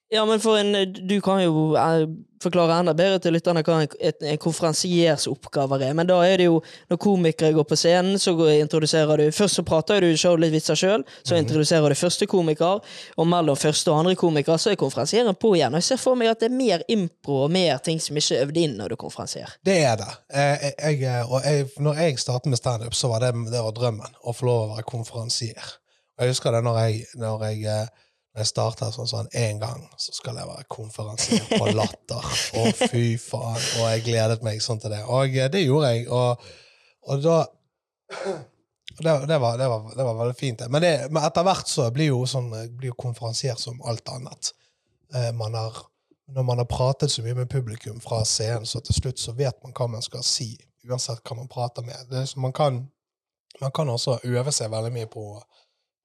[0.10, 2.08] Ja, men for en, Du kan jo eh,
[2.43, 5.96] forklare enda bedre til lytterne hva en, konferansiers oppgaver er.
[5.98, 9.65] Men da er det jo, når komikere går på scenen, så introduserer du Først så
[9.67, 12.80] prater du selv litt vitser sjøl, så introduserer du første komiker,
[13.17, 15.76] og mellom første og andre komiker så er konferansieren på igjen.
[15.76, 18.38] Og jeg ser for meg at det er mer impro og mer ting som ikke
[18.38, 19.58] er øvd inn når du konferansierer.
[19.65, 20.10] det er det.
[20.32, 23.76] Eh, jeg, jeg, og jeg, når jeg startet med standup, så var det, det var
[23.76, 24.17] drømmen.
[24.24, 25.76] Å få lov å være konferansier.
[26.17, 28.06] Jeg husker det når jeg, når jeg, eh,
[28.38, 32.28] jeg startet sånn sånn en gang, så skal jeg være konferanse på Latter.
[32.60, 33.58] Å, fy faen.
[33.80, 35.02] Og jeg gledet meg sånn til det.
[35.10, 36.06] Og eh, det gjorde jeg.
[36.13, 36.45] Og,
[37.08, 37.39] og da
[39.00, 40.62] det, det, var, det, var, det var veldig fint.
[40.69, 44.52] Men, men etter hvert så blir jo, sånn, blir jo konferansier som alt annet.
[45.15, 45.82] Eh, man har,
[46.34, 49.58] når man har pratet så mye med publikum fra scenen, så til slutt så vet
[49.63, 50.54] man hva man skal si,
[50.88, 52.13] uansett hva man prater med.
[52.36, 52.84] Man, kan,
[53.62, 55.26] man kan også øve seg veldig mye på,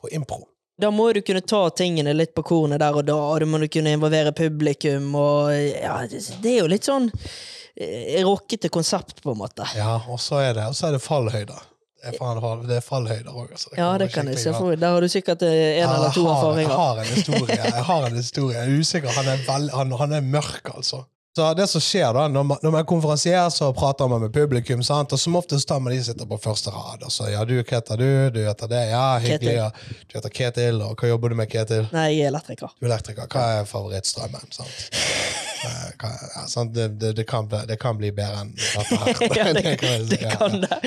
[0.01, 0.45] på impro.
[0.81, 3.61] Da må du kunne ta tingene litt på kornet der og da, og du må
[3.69, 9.43] kunne involvere publikum, og ja, det, er jo litt sånn eh, rockete konsept, på en
[9.43, 9.69] måte.
[9.77, 11.69] Ja, og så er det, er det fallhøyder.
[12.03, 13.53] Det er, er fallhøyder òg.
[13.55, 13.71] Altså.
[13.79, 14.81] Ja, det kan jeg se for meg.
[14.83, 16.73] Der har du sikkert eh, en Ja, eller to erfaringer.
[16.73, 17.59] jeg har en historie.
[17.61, 18.57] Jeg har en historie.
[18.57, 19.15] Jeg er usikker.
[19.21, 21.05] Han er, veld, han, han er mørk, altså.
[21.37, 24.83] Så det som skjer da, Når man, når man konferansierer, så prater man med publikum.
[24.85, 25.12] sant?
[25.12, 27.03] Og Som oftest tar man de som sitter på første rad.
[27.07, 28.11] Og så, ja, du, hva heter du?
[28.35, 28.83] Du heter det?
[28.90, 29.55] Ja, hyggelig.
[29.57, 29.71] Ja.
[30.11, 30.83] Du heter Ketil.
[30.85, 31.88] Og hva jobber du med, Ketil?
[31.92, 32.75] Nei, jeg er elektriker.
[32.77, 33.31] Du er elektriker.
[33.33, 34.53] Hva er favorittstrømmen?
[34.53, 34.77] sant?
[35.62, 36.73] Eh, hva, ja, sant?
[36.75, 39.21] Det, det, det, kan, det kan bli bedre enn dette her.
[39.38, 40.79] Ja, det, kan det Ja, kan det.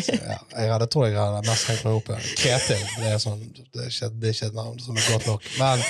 [0.00, 0.14] Så.
[0.16, 2.80] Jeg hadde, tror jeg hadde mest hengt meg opp i Ketil.
[3.02, 5.50] Det er, sånn, det, er ikke, det er ikke et navn som er godt nok.
[5.60, 5.84] Men,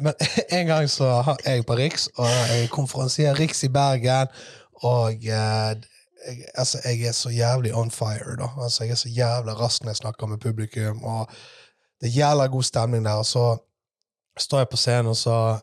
[0.00, 0.14] men
[0.58, 4.32] en gang så har jeg på Riks, og jeg konferansierer Riks i Bergen,
[4.84, 5.76] og eh,
[6.26, 8.48] jeg, altså, jeg er så jævlig on fire, da.
[8.62, 11.30] Altså, jeg er så jævla rask når jeg snakker med publikum, og
[12.00, 13.56] det er jævla god stemning der, og så
[14.38, 15.58] står jeg på scenen, og så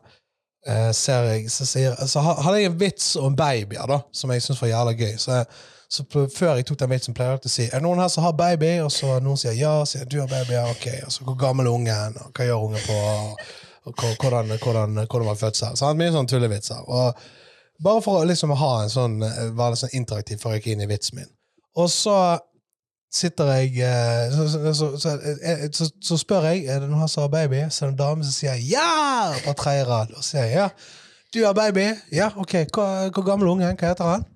[0.66, 4.42] eh, ser jeg så, sier, så hadde jeg en vits om babyer, da, som jeg
[4.42, 5.16] syntes var jævla gøy.
[5.18, 5.46] Så, jeg,
[5.90, 6.04] så
[6.36, 8.24] før jeg tok den vitsen, pleier jeg alltid å si Er det noen her som
[8.24, 8.72] har baby?
[8.82, 10.88] Og så noen sier ja, sier du har baby, ja, ok.
[11.06, 12.98] Og så hvor gammel er ungen, og hva gjør ungen på,
[13.84, 15.76] hvordan, hvordan, hvordan var fødselen?
[15.76, 16.80] Så jeg hadde mye sånne tullevitser.
[16.88, 17.20] Og
[17.84, 20.84] bare for å liksom ha en sånn, eh, være sånn interaktiv for å rykke inn
[20.84, 21.30] i vitsen min.
[21.76, 22.16] Og så
[23.14, 27.10] sitter jeg eh, så, så, så, så, eh, så, så spør jeg er det noen
[27.10, 27.64] som har baby.
[27.68, 29.34] Så er det en dame som sier ja!
[29.44, 30.14] på tredje rad.
[30.16, 30.68] Og sier ja.
[31.34, 31.88] Du har baby?
[32.14, 32.56] Ja, ok.
[32.70, 33.76] Hvor, hvor gammel er ungen?
[33.78, 34.26] Hva heter han?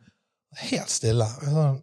[0.68, 1.26] Helt stille.
[1.38, 1.80] Er Sånn,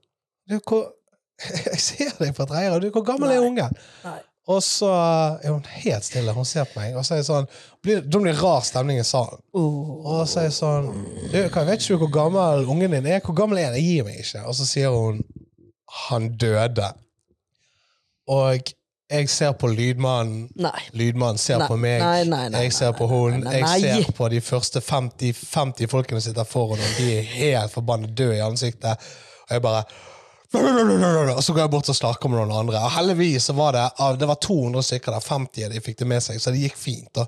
[0.50, 0.90] du, hvor,
[1.72, 2.88] jeg ser deg på tredje rad.
[2.92, 3.52] Hvor gammel er Nei.
[3.52, 3.84] ungen?
[4.06, 4.20] Nei.
[4.46, 4.90] Og så
[5.42, 6.34] er hun helt stille.
[6.36, 7.48] Hun ser på meg, og så er jeg sånn
[7.82, 9.42] blir, Da blir det rar stemning i salen.
[9.58, 10.06] Oh.
[10.06, 10.92] Og så er jeg sånn
[11.32, 13.24] du, hva, Vet ikke hvor gammel ungen din er?
[13.26, 13.80] Hvor gammel er han?
[13.80, 14.44] Jeg gir meg ikke.
[14.46, 15.24] Og så sier hun
[16.06, 16.92] han døde.
[18.30, 18.74] Og
[19.10, 20.48] jeg ser på lydmannen.
[20.58, 20.80] Nei.
[20.98, 22.00] Lydmannen ser Nei, på meg.
[22.02, 23.44] nei, nei, nei, jeg ser på hun.
[23.54, 26.98] Jeg ser på de første 50, 50 folkene som sitter foran, henne.
[26.98, 29.06] de er helt forbannet døde i ansiktet.
[29.46, 29.84] Og jeg bare
[31.36, 32.82] og så går jeg bort og snakker med noen andre.
[32.84, 33.86] Og heldigvis så var det
[34.22, 36.78] det var 200 stykker der, 50 av de fikk det med seg, så det gikk
[36.80, 37.10] fint.
[37.16, 37.26] da.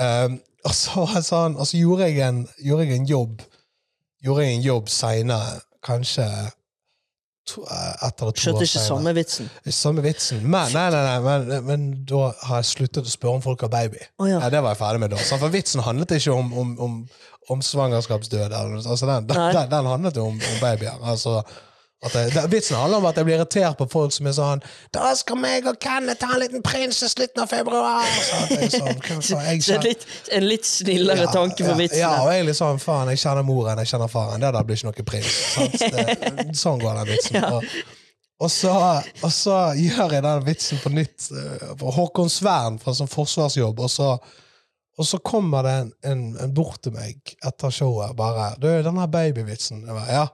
[0.00, 3.42] Um, og så, det sånn, og så gjorde, jeg en, gjorde jeg en jobb
[4.20, 6.26] Gjorde jeg en jobb seinere, kanskje
[7.48, 8.88] to, eh, ett eller to Skjønte år ikke senere.
[8.88, 9.46] samme vitsen.
[9.64, 10.42] Ikke Samme vitsen.
[10.44, 13.72] Men, nei, nei, nei, men, men da har jeg sluttet å spørre om folk har
[13.72, 14.02] baby.
[14.20, 14.42] Oh, ja.
[14.52, 15.22] Det var jeg ferdig med da.
[15.24, 16.98] Så for vitsen handlet ikke om, om, om,
[17.48, 18.52] om svangerskapsdød.
[18.52, 21.00] Altså, den, den, den handlet jo om, om babyer.
[21.00, 21.40] Altså,
[22.00, 25.10] jeg, det, vitsen handler om at jeg blir irritert på folk som er sånn 'Da
[25.18, 28.08] skal meg og Kenneth ha en liten prins i slutten av februar!'
[28.72, 32.00] Sånn, Så en litt, en litt snillere Ja, tanke for ja, vitsene.
[32.00, 34.40] Ja, og jeg sånn, faen, jeg kjenner moren, jeg kjenner faren.
[34.40, 35.36] Det der blir ikke noe prins.
[35.76, 37.44] Det, sånn går den vitsen.
[37.44, 37.68] Og,
[38.40, 38.74] og, så,
[39.20, 41.28] og så gjør jeg den vitsen på nytt.
[41.36, 44.14] eh, på Håkon Svern fra sånn forsvarsjobb, og så,
[44.96, 48.96] og så kommer det en, en, en bort til meg etter showet bare 'Du, den
[49.04, 50.28] her babyvitsen.' Jeg bare, ja.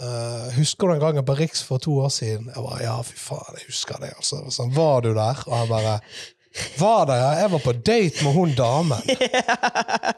[0.00, 2.50] Eh, husker du en gang på Riks for to år siden?
[2.54, 4.12] Jeg bare, ja, fy faen, jeg husker det.
[4.16, 4.42] altså.
[4.52, 5.40] Sånn, var du der?
[5.46, 5.94] Og han bare
[6.78, 7.30] var der, ja.
[7.40, 9.00] Jeg var på date med hun damen.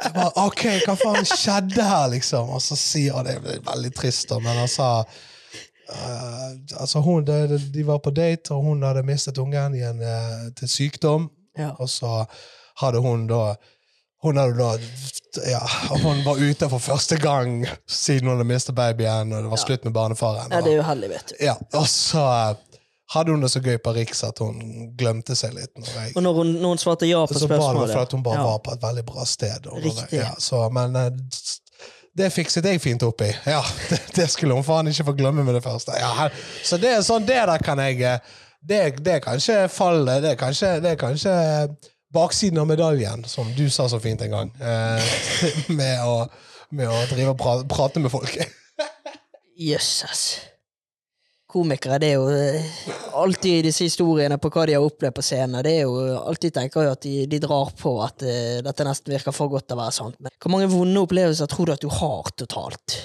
[0.05, 2.51] Jeg bare, ok, hva faen skjedde her, liksom?
[2.55, 7.27] Og så sier han, det er veldig trist, da, men han sa uh, altså hun,
[7.27, 11.27] de, de var på date, og hun hadde mistet ungen i en, eh, til sykdom.
[11.59, 11.73] Ja.
[11.83, 12.23] Og så
[12.83, 13.57] hadde hun da
[14.22, 14.72] hun hadde da
[15.46, 15.61] ja,
[16.02, 19.85] hun var ute for første gang siden hun hadde mistet babyen, og det var slutt
[19.85, 20.50] med barnefaren.
[20.52, 21.37] Ja, det er uheldig, vet du.
[21.44, 22.81] Ja, og så eh,
[23.14, 24.59] hadde hun det så gøy på Riks at hun
[24.98, 25.72] glemte seg litt.
[25.76, 28.09] Når jeg, Og når hun, når hun svarte ja på så var det spørsmålet for
[28.09, 28.48] at hun bare ja.
[28.50, 29.70] var på et veldig bra sted.
[29.85, 30.18] Riktig.
[30.18, 31.12] Ja, så, men eh,
[32.18, 33.31] det fikset jeg fint opp i.
[33.46, 35.94] Ja, det, det skulle hun faen ikke få glemme med det første.
[36.00, 36.28] Ja,
[36.64, 40.24] så det er sånn, det der kan jeg eh, Det, det er kanskje fallet.
[40.24, 41.35] Det er kanskje, det er kanskje
[42.14, 44.53] baksiden av medaljen, som du sa så fint en gang.
[44.61, 45.16] Eh,
[45.81, 46.23] med, å,
[46.71, 48.38] med å drive og pra, prate med folk.
[49.68, 50.29] Jøsses.
[51.49, 52.73] Komikere, det er jo eh,
[53.16, 55.62] alltid disse historiene på hva de har opplevd på scenen.
[55.64, 59.14] Det er jo alltid tenker jeg at de, de drar på at uh, dette nesten
[59.14, 60.18] virker for godt til å være sant.
[60.21, 62.99] Men hvor mange vonde opplevelser tror du at du har totalt?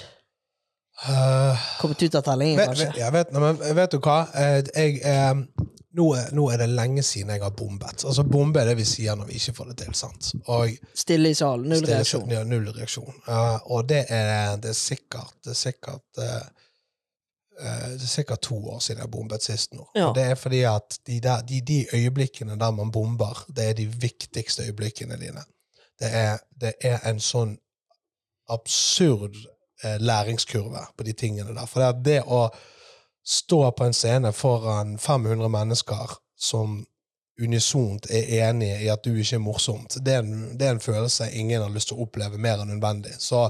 [1.08, 2.90] Uh, Kommet ut av tellingen, kanskje?
[2.92, 4.20] vet, jeg vet, nei, men vet du hva?
[4.36, 5.00] Jeg, Jeg,
[5.94, 8.04] nå er, nå er det lenge siden jeg har bombet.
[8.06, 9.94] Altså Bombe er det vi sier når vi ikke får det til.
[9.94, 10.32] sant?
[10.50, 12.32] Og Stille i salen, null stille- reaksjon.
[12.34, 13.14] Ja, null reaksjon.
[13.28, 16.44] Uh, og det er, det er sikkert Det er sikkert uh,
[17.64, 19.86] det er sikkert to år siden jeg bombet sist nå.
[19.96, 20.08] Ja.
[20.08, 23.74] Og det er fordi at de, der, de, de øyeblikkene der man bomber, det er
[23.78, 25.44] de viktigste øyeblikkene dine.
[26.02, 27.54] Det er, det er en sånn
[28.50, 29.38] absurd
[29.84, 31.70] eh, læringskurve på de tingene der.
[31.70, 32.48] For det, det å
[33.24, 36.82] stå på en scene foran 500 mennesker som
[37.42, 40.84] unisont er enige i at du ikke er morsomt, det er, en, det er en
[40.84, 43.16] følelse ingen har lyst til å oppleve mer enn nødvendig.
[43.20, 43.48] Så,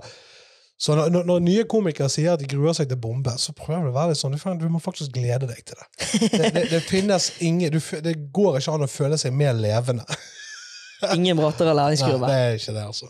[0.80, 3.92] så når, når- nye komikere sier at de gruer seg til bombe, så prøver det
[3.92, 5.90] å være litt sånn, du, du må faktisk glede deg til det.
[6.38, 10.06] Det, det, det finnes ingen, du, det går ikke an å føle seg mer levende.
[11.14, 12.30] Ingen bråter Nei, læringskurve.
[12.32, 13.10] det er ikke det, altså.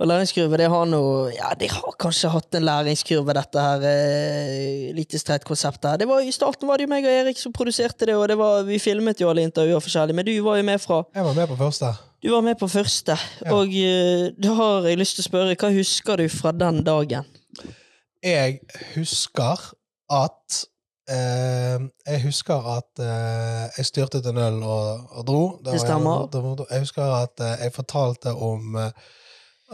[0.00, 4.92] Og læringskurve, det har noe Ja, de har kanskje hatt en læringskurve, dette her eh,
[4.96, 5.98] lite streit konseptet her.
[6.00, 8.38] Det var, I starten var det jo meg og Erik som produserte det, og det
[8.40, 11.36] var, vi filmet jo alle intervjuer forskjellig, men du var jo med fra Jeg var
[11.36, 11.92] med på første.
[12.24, 13.52] Du var med på første, Ja.
[13.52, 17.28] og eh, da har jeg lyst til å spørre, hva husker du fra den dagen?
[18.24, 18.58] Jeg
[18.96, 19.68] husker
[20.12, 20.58] at
[21.08, 21.76] eh,
[22.08, 25.44] Jeg husker at eh, jeg styrtet en øl og, og dro.
[25.64, 26.28] Det det stemmer.
[26.70, 28.76] Jeg husker at eh, jeg fortalte om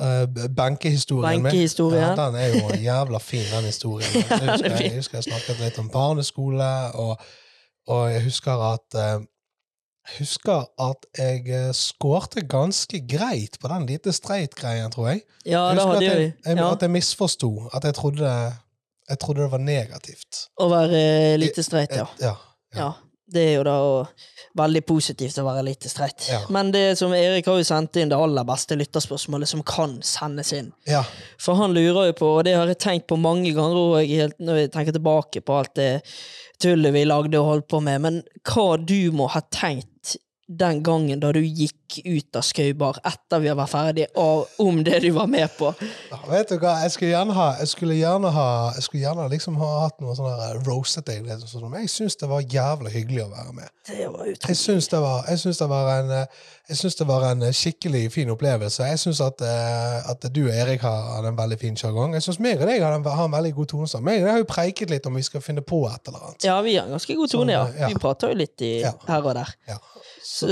[0.00, 1.48] eh, eh, benkehistorien min.
[1.48, 2.02] Benkehistorien.
[2.02, 4.10] Ja, den er jo jævla fin, den historien.
[4.14, 7.16] Jeg den er husker, jeg husker jeg snakket litt om barneskole, og,
[7.86, 9.00] og jeg husker at
[10.06, 15.22] jeg husker at jeg eh, skårte ganske greit på den lite streit-greien, tror jeg.
[15.44, 17.50] Ja, Jeg husker husker hadde at jeg, jeg, ja, at jeg misforsto.
[17.74, 18.34] At jeg trodde,
[19.08, 20.44] jeg trodde det var negativt.
[20.62, 21.00] å være
[21.42, 22.06] lite streit, ja.
[22.22, 22.36] Ja.
[22.76, 22.92] ja.
[23.26, 23.76] Det er jo da
[24.56, 26.28] veldig positivt å være litt streit.
[26.30, 26.38] Ja.
[26.54, 30.52] Men det som Erik har jo sendt inn det aller beste lytterspørsmålet som kan sendes
[30.56, 30.72] inn.
[30.86, 31.02] ja.
[31.42, 34.62] For han lurer jo på, og det har jeg tenkt på mange ganger helt- når
[34.62, 35.90] jeg tenker tilbake på alt det
[36.62, 41.18] tullet vi lagde og holdt på med, men hva du må ha tenkt den gangen
[41.20, 45.26] da du gikk ut av Skaubar etter vi var ferdige, og om det du var
[45.30, 45.72] med på.
[46.10, 49.26] Ja, Vet du hva, jeg skulle gjerne ha Jeg skulle gjerne ha Jeg skulle gjerne
[49.30, 52.46] liksom ha hatt noe sånn her roasted deg litt, sånn, men jeg syns det var
[52.46, 53.72] jævlig hyggelig å være med.
[53.86, 54.58] Det var utrolig.
[54.62, 57.52] syns det var Jeg syns det var en eh, Jeg synes det var en eh,
[57.54, 58.82] skikkelig fin opplevelse.
[58.90, 62.14] Jeg syns at, eh, at du og Erik har, en veldig fin sjargong.
[62.18, 64.14] Jeg syns meg og deg har en, har en veldig god tone sammen.
[64.18, 66.44] Jeg har jo preiket litt om vi skal finne på et eller annet.
[66.48, 67.64] Ja, vi har en ganske god tone, ja.
[67.68, 67.90] Sånn, ja.
[67.92, 68.92] Vi prater jo litt i, Ja.
[69.06, 69.54] her og der.
[69.70, 69.78] Ja.
[70.26, 70.48] Så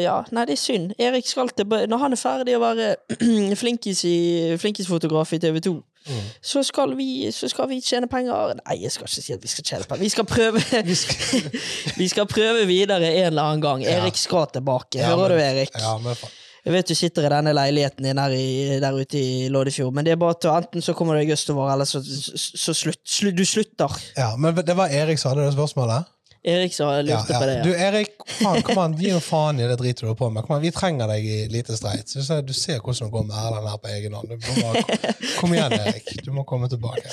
[0.00, 0.94] ja, nei, det er synd.
[0.98, 2.94] Erik skal tilbake Når han er ferdig å være
[3.62, 5.74] flinkis i- flinkisfotograf i TV 2,
[6.04, 6.20] Mm.
[6.44, 9.48] så, skal vi, så skal vi tjene penger Nei, jeg skal ikke si at vi
[9.48, 10.02] skal tjene penger.
[10.04, 11.50] Vi skal prøve Vi skal,
[12.02, 13.84] Vi skal prøve videre en eller annen gang.
[13.86, 13.98] Ja.
[14.02, 14.98] Erik skal tilbake.
[15.00, 15.78] Ja, Hører men- du, Erik?
[15.80, 16.40] ja, men faen.
[16.64, 20.06] Jeg vet du sitter i denne leiligheten din der, i, der ute i Loddefjord, men
[20.06, 23.02] det er bare til enten så kommer du deg østover, eller så, så, så slutt,
[23.04, 23.92] slutt, du slutter.
[24.16, 26.08] ja, men det var Erik som hadde det spørsmålet?
[26.44, 27.38] Erik som Ja, lurte ja.
[27.40, 27.54] på det.
[27.64, 30.44] Du, Erik, faen, kom an, gi noe faen i det dritet du har på med.
[30.44, 32.10] Kom an, vi trenger deg i lite streit.
[32.12, 34.34] Så Du ser hvordan det går med Erlend her på egen hånd.
[34.34, 36.12] Du må bare, kom igjen, Erik.
[36.26, 37.08] Du må komme tilbake.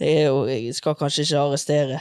[0.00, 1.98] Jeg, jo, jeg skal kanskje ikke arrestere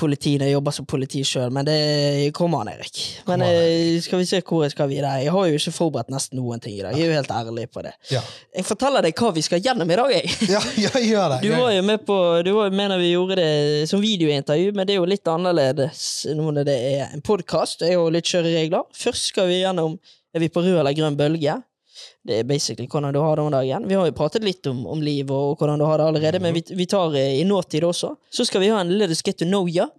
[0.00, 3.00] politi når jeg jobber som politi sjøl, men det kommer han, Erik.
[3.28, 5.12] Men an, eh, skal vi se hvor jeg skal videre.
[5.20, 6.96] Jeg har jo ikke forberedt nesten noen ting i dag.
[6.96, 7.92] Jeg er jo helt ærlig på det.
[8.10, 8.22] Ja,
[8.56, 10.32] Jeg forteller deg hva vi skal gjennom i dag, jeg.
[10.54, 11.40] ja, ja gjør det.
[11.44, 14.72] Du var jo med på Du var jo med når vi gjorde det som videointervju,
[14.72, 17.82] men det er jo litt annerledes nå når det er en podkast.
[17.84, 18.88] Det er jo litt kjøreregler.
[18.96, 19.98] Først skal vi gjennom
[20.34, 21.60] Er vi på rød eller grønn bølge?
[22.24, 23.88] Det er basically hvordan du har det om dagen.
[23.88, 26.54] Vi har jo pratet litt om, om liv og hvordan du har det allerede, men
[26.56, 28.14] vi, vi tar eh, i nåtid også.
[28.32, 29.90] Så skal vi ha en Let us get to know ya.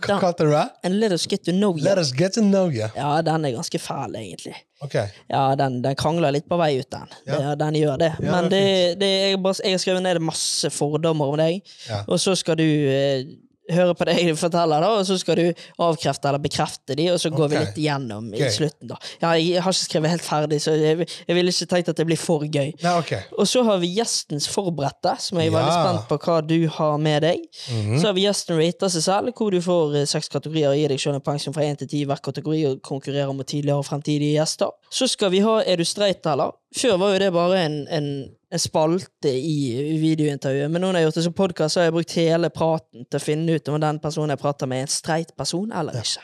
[0.00, 0.62] Hva kalte du det?
[0.88, 1.84] En Let us get to know ya.
[1.90, 2.88] Let us get to know you.
[2.96, 4.54] Ja, den er ganske fæl, egentlig.
[4.80, 4.94] Ok.
[5.28, 7.12] Ja, den, den krangler litt på vei ut, den.
[7.28, 7.36] Ja.
[7.50, 8.12] Det, den gjør det.
[8.24, 8.62] Ja, Men det
[9.00, 12.00] det, er bare, jeg har skrevet ned masse fordommer om deg, Ja.
[12.08, 13.26] og så skal du eh,
[13.72, 17.20] høre på det jeg forteller, da, og så skal du avkrefte eller bekrefte de, og
[17.20, 17.64] så går vi Ok.
[17.64, 18.98] litt igjennom i slutten, da.
[19.22, 22.06] Ja, jeg har ikke skrevet helt ferdig, så jeg, jeg ville ikke tenkt at det
[22.06, 22.74] blir for gøy.
[22.82, 23.22] Ja, okay.
[23.38, 26.98] Og så har vi gjestens forberedte, som jeg er veldig spent på hva du har
[26.98, 27.40] med deg.
[27.72, 27.98] Mhm.
[28.00, 30.88] Så har vi gjesten rater seg selv, hvor du får eh, seks kategorier og gir
[30.92, 33.80] deg selv en poeng fra én til ti i hver kategori og konkurrerer mot tidligere
[33.80, 34.70] og fremtidige gjester.
[34.90, 36.52] Så skal vi ha Er du streit, eller?
[36.74, 38.06] Før var jo det bare en, en,
[38.54, 41.94] en spalte i videointervjuet, men nå når jeg har gjort det som podkast, har jeg
[41.96, 44.94] brukt hele praten til å finne ut om den personen jeg prater med, er en
[44.94, 46.22] streit person eller ikke.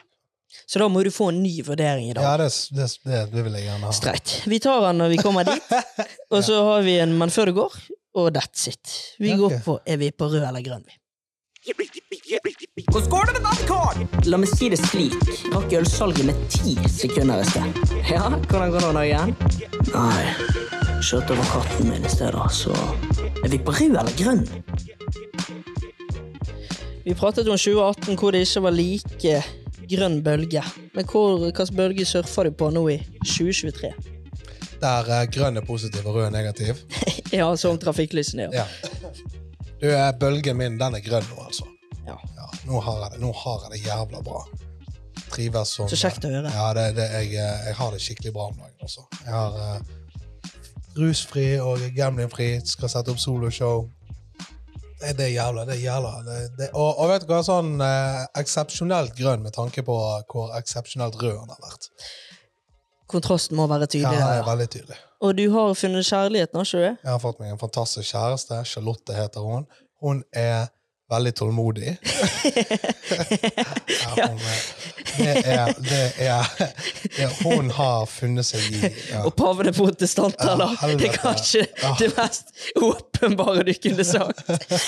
[0.66, 2.26] Så da må du få en ny vurdering i dag.
[2.26, 2.88] Ja, det, det,
[3.32, 3.94] det, vil jeg gjerne ha.
[3.94, 4.36] Streit.
[4.50, 5.74] Vi tar den når vi kommer dit,
[6.34, 7.76] og så har vi en Men før det går,
[8.18, 8.96] og that's it.
[9.18, 9.42] Vi okay.
[9.42, 10.96] går på Er vi på rød eller grønn, vi.
[12.90, 13.98] Hvordan går det med badekar?
[14.30, 15.18] La meg si det slik.
[15.52, 17.82] Rakk ølsalget med ti sekunder i sted.
[18.06, 19.34] Ja, hvordan går det nå igjen?
[19.92, 22.74] Nei, skjøt over katten min i stedet, så
[23.44, 24.44] Er vi på rød eller grønn?
[27.04, 29.36] Vi pratet om 2018 hvor det ikke var like
[29.90, 30.62] grønn bølge.
[30.94, 33.92] Men hvor, hvilken bølge surfer du på nå i 2023?
[34.80, 36.80] Der grønn er positiv og rød er negativ.
[37.30, 38.56] Ja, som trafikklysene gjør.
[38.58, 38.64] Ja.
[39.80, 41.68] Du, eh, bølgen min, den er grønn nå, altså.
[42.08, 42.16] Ja.
[42.34, 44.40] Ja, nå, har jeg det, nå har jeg det jævla bra.
[45.30, 46.50] Trives som Så kjekt å høre.
[46.50, 48.74] Ja, det, det, jeg, eh, jeg har det skikkelig bra om dagen.
[48.82, 49.06] Altså.
[49.22, 49.92] Jeg har eh,
[50.98, 53.84] rusfri og gamblingfri, skal sette opp soloshow.
[55.00, 56.10] Det, det jævla, det er jævla.
[56.26, 59.94] Det, det, og, og vet du hva, sånn eh, eksepsjonelt grønn med tanke på
[60.28, 61.88] hvor eksepsjonelt rød han har vært.
[63.10, 64.18] Kontrasten må være Ja, tydelig.
[64.18, 64.98] det er veldig tydelig.
[65.20, 67.00] Og du har funnet kjærligheten, har ikke du?
[67.04, 68.60] Jeg har fått meg en fantastisk kjæreste.
[68.70, 69.64] Charlotte heter hun.
[70.04, 70.68] Hun er
[71.10, 71.96] veldig tålmodig.
[74.16, 74.38] ja, hun
[75.18, 76.44] det er, det er,
[77.16, 79.22] det er Hun har funnet seg i ja.
[79.26, 80.68] Og paven er protestant, Ja.
[80.96, 81.94] Det er kanskje Ja.
[81.98, 84.42] det mest åpenbare du kunne sagt.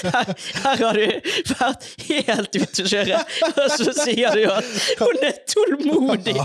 [0.05, 0.33] Her,
[0.65, 1.07] her har du
[1.53, 4.65] vært helt ute å kjøre, og så sier du at
[5.01, 6.37] hun er tålmodig!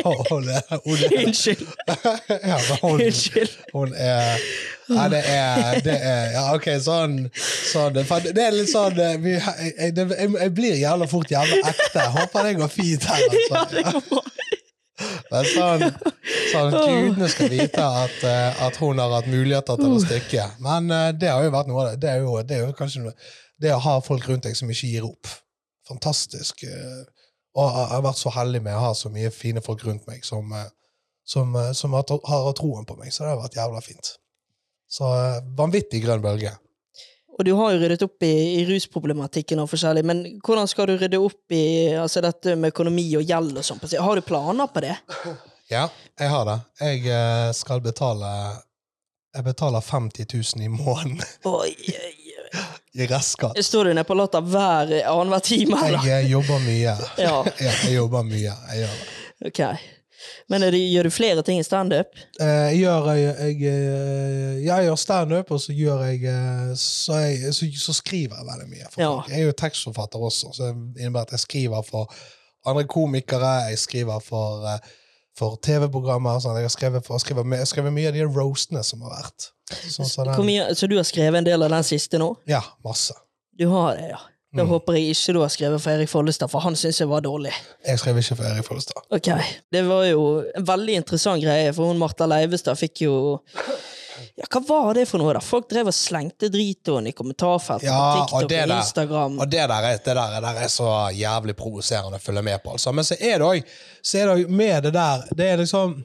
[0.88, 1.68] Unnskyld.
[1.88, 3.58] ja, hun, Unnskyld.
[3.74, 4.42] hun er
[4.88, 9.34] ja, det er, det er Ja, OK, sånn, sånn Det er litt sånn eh, vi,
[9.36, 12.04] jeg, jeg, jeg, blir jævla fort jævla ekte.
[12.06, 13.26] Jeg håper det går fint her.
[13.28, 13.74] Ja, Altså.
[13.74, 14.22] det går bra.
[15.30, 15.84] Men sånn,
[16.52, 20.48] sånn Gudene skal vite at, eh, at hun har hatt muligheter til å stikke.
[20.64, 22.00] Men eh, det har jo vært noe av det.
[22.06, 23.14] Det er jo, det er jo kanskje noe
[23.62, 25.30] Det å ha folk rundt deg som ikke gir opp.
[25.90, 26.64] Fantastisk.
[27.58, 30.26] Og jeg har vært så heldig med å ha så mye fine folk rundt meg
[30.26, 30.52] som,
[31.26, 33.10] som, som har, har troen på meg.
[33.14, 34.12] Så det har vært jævla fint.
[34.90, 36.54] Så eh, vanvittig grønn bølge.
[37.38, 40.96] Og du har jo ryddet opp i, i rusproblematikken og forskjellig, men hvordan skal du
[40.98, 43.84] rydde opp i altså dette med økonomi og gjeld og sånn?
[44.02, 44.98] Har du planer på det?
[45.68, 46.54] Ja, jeg har det.
[46.80, 48.30] Jeg eh, skal betale
[49.36, 52.64] Jeg betaler 50 000 i måneden Oi, oi, oi.
[52.96, 53.60] i restskatt.
[53.60, 56.08] Står du nede på Latter hver annenhver time, eller?
[56.08, 56.96] Jeg eh, jobber mye.
[57.20, 57.36] Ja.
[57.68, 58.56] jeg jobber mye.
[58.72, 59.12] Jeg gjør det.
[59.52, 59.62] Ok.
[60.52, 62.16] Men det, gjør du flere ting i standup?
[62.42, 67.54] Eh, jeg jeg, jeg, eh, jeg gjør standup, og så gjør jeg eh, så, jeg
[67.54, 68.90] så, så skriver jeg veldig mye.
[68.98, 69.12] Ja.
[69.30, 72.14] Jeg er jo tekstforfatter også, så det innebærer at jeg skriver for
[72.68, 74.96] andre komikere, jeg skriver for, eh,
[75.38, 76.42] for TV-programmer.
[76.44, 76.58] Sånn.
[76.60, 79.52] Jeg har skrevet, jeg skrevet mye av de roastene som har vært.
[79.68, 82.34] Så, så, Hvor den, mye, så du har skrevet en del av den siste nå?
[82.48, 83.16] ja, masse.
[83.58, 84.20] Du har det, ja.
[84.58, 84.70] Da Mm.
[84.74, 87.54] håper jeg ikke du har skrevet for Erik Follestad, for han syns jeg var dårlig.
[87.86, 89.04] Jeg skrev ikke for Erik Follestad.
[89.12, 89.30] Ok,
[89.72, 93.40] Det var jo en veldig interessant greie, for hun Martha Leivestad fikk jo
[94.38, 95.40] Ja, hva var det for noe, da?
[95.46, 99.40] Folk drev og slengte dritoen i kommentarfeltet Ja, på og TikTok og, det der- Instagram.
[99.40, 102.64] Og det der, er, det, der, det der er så jævlig provoserende å følge med
[102.64, 102.72] på.
[102.74, 102.92] Altså.
[102.94, 103.64] Men så er det òg
[104.14, 106.04] det med det der Det er liksom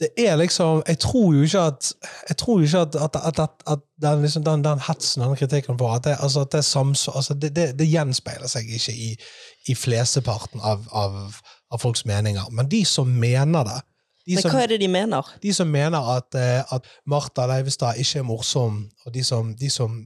[0.00, 1.92] det er liksom Jeg tror jo ikke at
[2.28, 5.76] Jeg tror jo ikke at, at, at, at, den, liksom, den, den hetsen den kritikken
[5.76, 9.16] på at det, altså, at det, samsvar, altså, det, det, det gjenspeiler seg ikke i,
[9.68, 11.40] i flesteparten av, av,
[11.70, 12.50] av folks meninger.
[12.50, 13.80] Men de som mener det
[14.28, 15.32] de Men som, hva er det de mener?
[15.42, 19.70] de som mener at, eh, at Martha Leivestad ikke er morsom, og de som, de
[19.70, 20.02] som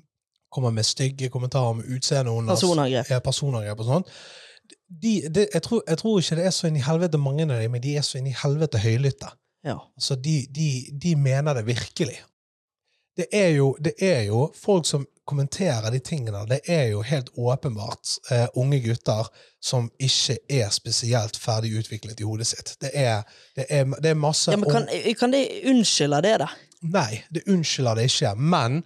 [0.53, 2.61] kommer med stygge kommentarer om utseendet hennes
[3.25, 3.81] Personangrep.
[3.81, 4.07] og sånn
[5.03, 5.13] de,
[5.55, 7.83] jeg, tror, jeg tror ikke det er så inn i helvete mange av dem, men
[7.83, 9.31] de er så inn i helvete høylytte.
[9.65, 9.79] Ja.
[9.99, 10.69] Så de, de,
[11.03, 12.19] de mener det virkelig.
[13.17, 16.47] Det er, jo, det er jo folk som kommenterer de tingene.
[16.49, 19.29] Det er jo helt åpenbart eh, unge gutter
[19.63, 22.75] som ikke er spesielt ferdig utviklet i hodet sitt.
[22.81, 23.23] Det er,
[23.57, 24.89] det er, det er masse ja, men kan,
[25.19, 26.49] kan de unnskylde det, da?
[26.83, 28.81] Nei, det unnskylder det ikke, men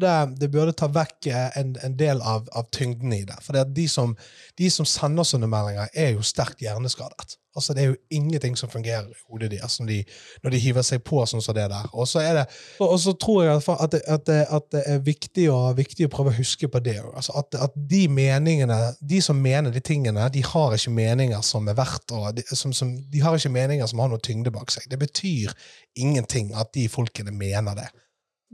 [0.00, 3.36] det, det burde ta vekk eh, en, en del av, av tyngden i det.
[3.44, 4.14] For det de, som,
[4.58, 7.36] de som sender sånne meldinger, er jo sterkt hjerneskadet.
[7.56, 9.98] Altså, Det er jo ingenting som fungerer i hodet deres når de,
[10.42, 11.88] når de hiver seg på sånn som det der.
[11.92, 12.44] Og så, er det,
[12.80, 16.08] og, og så tror jeg at, det, at, det, at det er viktig å, viktig
[16.08, 16.98] å prøve å huske på det.
[17.12, 21.68] Altså at, at de meningene, de som mener de tingene, de har ikke meninger som
[21.68, 24.72] er verdt å de, som, som, de har ikke meninger som har noe tyngde bak
[24.72, 24.88] seg.
[24.90, 25.52] Det betyr
[26.00, 27.90] ingenting at de folkene mener det.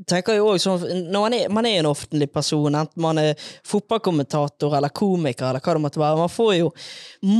[0.06, 0.76] Tenker jo også,
[1.10, 3.34] Når man er, man er en offentlig person, enten man er
[3.66, 6.70] fotballkommentator eller komiker, eller hva det måtte være, man får jo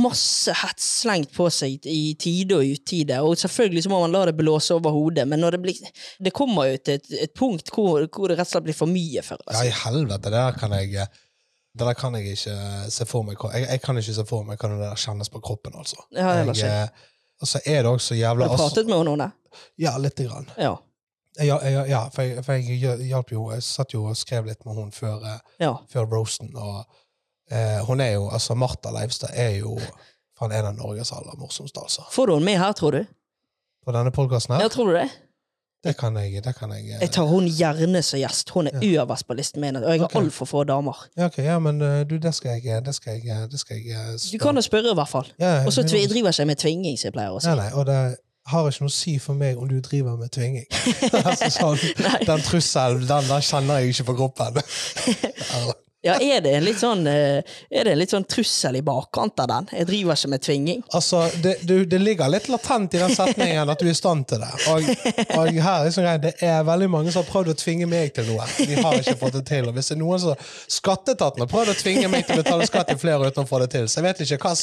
[0.03, 4.25] masse hets slengt på seg i tide og utide, og selvfølgelig så må man la
[4.29, 5.79] det blåse over hodet, men det blir
[6.19, 8.91] Det kommer jo til et, et punkt hvor, hvor det rett og slett blir for
[8.91, 9.63] mye for altså.
[9.63, 11.07] Ja, i helvete, det der kan jeg
[11.79, 12.55] det der kan jeg ikke
[12.91, 13.37] se for meg.
[13.53, 16.01] Jeg, jeg kan ikke se for meg hvordan det der kjennes på kroppen, altså.
[16.11, 17.07] Ja, jeg, eh,
[17.39, 19.31] og så er det også jævla Har du pratet med henne?
[19.79, 20.49] Ja, lite grann.
[20.57, 20.75] Ja.
[21.37, 24.65] Ja, ja, ja for, jeg, for jeg hjalp jo Jeg satt jo og skrev litt
[24.65, 25.75] med hun før, eh, ja.
[25.91, 26.81] før roasten, og
[27.51, 29.77] eh, hun er jo Altså, Martha Leivstad er jo
[30.39, 32.05] faen en av Norges aller morsomste, altså.
[32.11, 33.01] Får du henne med her, tror du?
[33.85, 34.63] På denne podkasten her.
[34.65, 35.09] Ja, tror du det?
[35.83, 36.41] Det kan jeg.
[36.43, 36.97] det kan jeg.
[37.01, 38.49] Jeg tar hun gjerne som gjest.
[38.51, 40.21] Hun er øverst på listen min, og jeg har okay.
[40.21, 41.05] altfor få damer.
[41.17, 44.19] Ja, ok, ja, men eh, du, det skal jeg Det skal jeg, det skal jeg
[44.19, 44.31] spørre.
[44.31, 45.31] Du kan jo spørre, i hvert fall.
[45.39, 47.47] Ja, Og så driver jeg ikke med tvinging, som jeg pleier å si.
[47.47, 47.99] Ja, nei, og det
[48.51, 50.65] har ikke noe å si for meg om du driver med tvinging.
[51.25, 51.77] altså, sånn,
[52.27, 54.59] den trusselen, den, den kjenner jeg ikke på kroppen.
[56.01, 56.13] Ja.
[56.15, 59.65] Er det en litt sånn eh, det en litt sånn trussel i bakkant av den?
[59.75, 60.83] Jeg driver ikke med tvinging.
[60.95, 64.27] altså, det, du, det ligger litt latent i den setningen at du er i stand
[64.31, 64.51] til det.
[64.71, 64.87] Og,
[65.35, 68.29] og her er liksom det er veldig mange som har prøvd å tvinge meg til
[68.31, 68.47] noe.
[68.57, 69.67] De har ikke fått det til.
[69.67, 70.47] Og hvis det er noen som
[70.79, 73.59] Skatteetaten har prøvd å tvinge meg til å betale skatt i flere uten å få
[73.65, 74.55] det til, så jeg vet ikke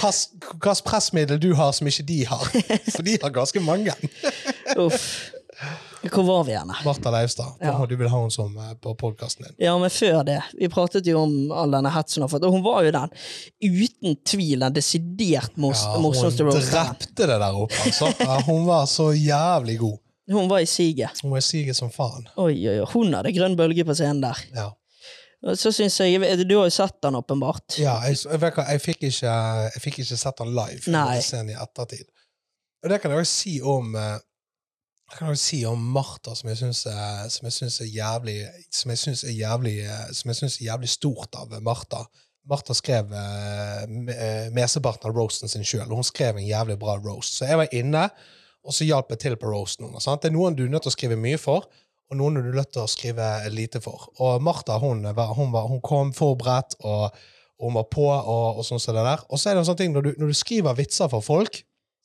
[0.00, 2.48] hvilket pressmiddel du har som ikke de har.
[2.94, 3.92] For de har ganske mange.
[4.80, 5.04] Uff.
[6.08, 6.70] Hvor var vi igjen?
[6.84, 7.86] Martha Leivstad, Ja.
[7.86, 9.54] du vil ha henne som eh, på podkasten din.
[9.58, 10.38] Ja, men før det.
[10.56, 13.10] Vi pratet jo om all denne hetsen hun og hun var jo den
[13.60, 18.12] uten tvil den desidert mors Ja, hun drepte det der oppe, altså.
[18.18, 19.98] Ja, hun var så jævlig god.
[20.30, 21.20] Hun var i siget.
[21.22, 22.28] Hun var i siget som faen.
[22.36, 22.86] Oi, oi, oi.
[22.92, 24.38] Hun hadde grønn bølge på scenen der.
[24.54, 24.70] Ja.
[25.56, 27.78] Så synes jeg, Du har jo sett den, åpenbart.
[27.80, 29.34] Ja, jeg, jeg, jeg, fikk ikke,
[29.74, 30.82] jeg fikk ikke sett den live.
[30.84, 31.20] Jeg Nei.
[31.32, 32.06] den i ettertid.
[32.84, 34.18] Og det kan jeg også si om eh,
[35.10, 38.36] jeg kan også si om Martha, som jeg syns er, synes er jævlig
[38.70, 39.76] Som jeg syns er jævlig
[40.14, 42.04] Som jeg synes er jævlig stort av Martha.
[42.48, 43.82] Martha skrev eh,
[44.14, 47.36] eh, mesteparten av roasten sin sjøl, og hun skrev en jævlig bra roast.
[47.36, 48.06] Så jeg var inne,
[48.64, 50.22] og så hjalp jeg til på roasten sant?
[50.22, 51.68] Det er noen du er nødt til å skrive mye for,
[52.10, 54.08] og noen du er nødt til å skrive lite for.
[54.18, 57.12] Og Martha hun, hun, var, hun kom forberedt, og,
[57.60, 59.26] og hun var på, og, og sånn som det der.
[59.28, 61.60] Og så er det en sånn ting, når du, når du skriver vitser for folk,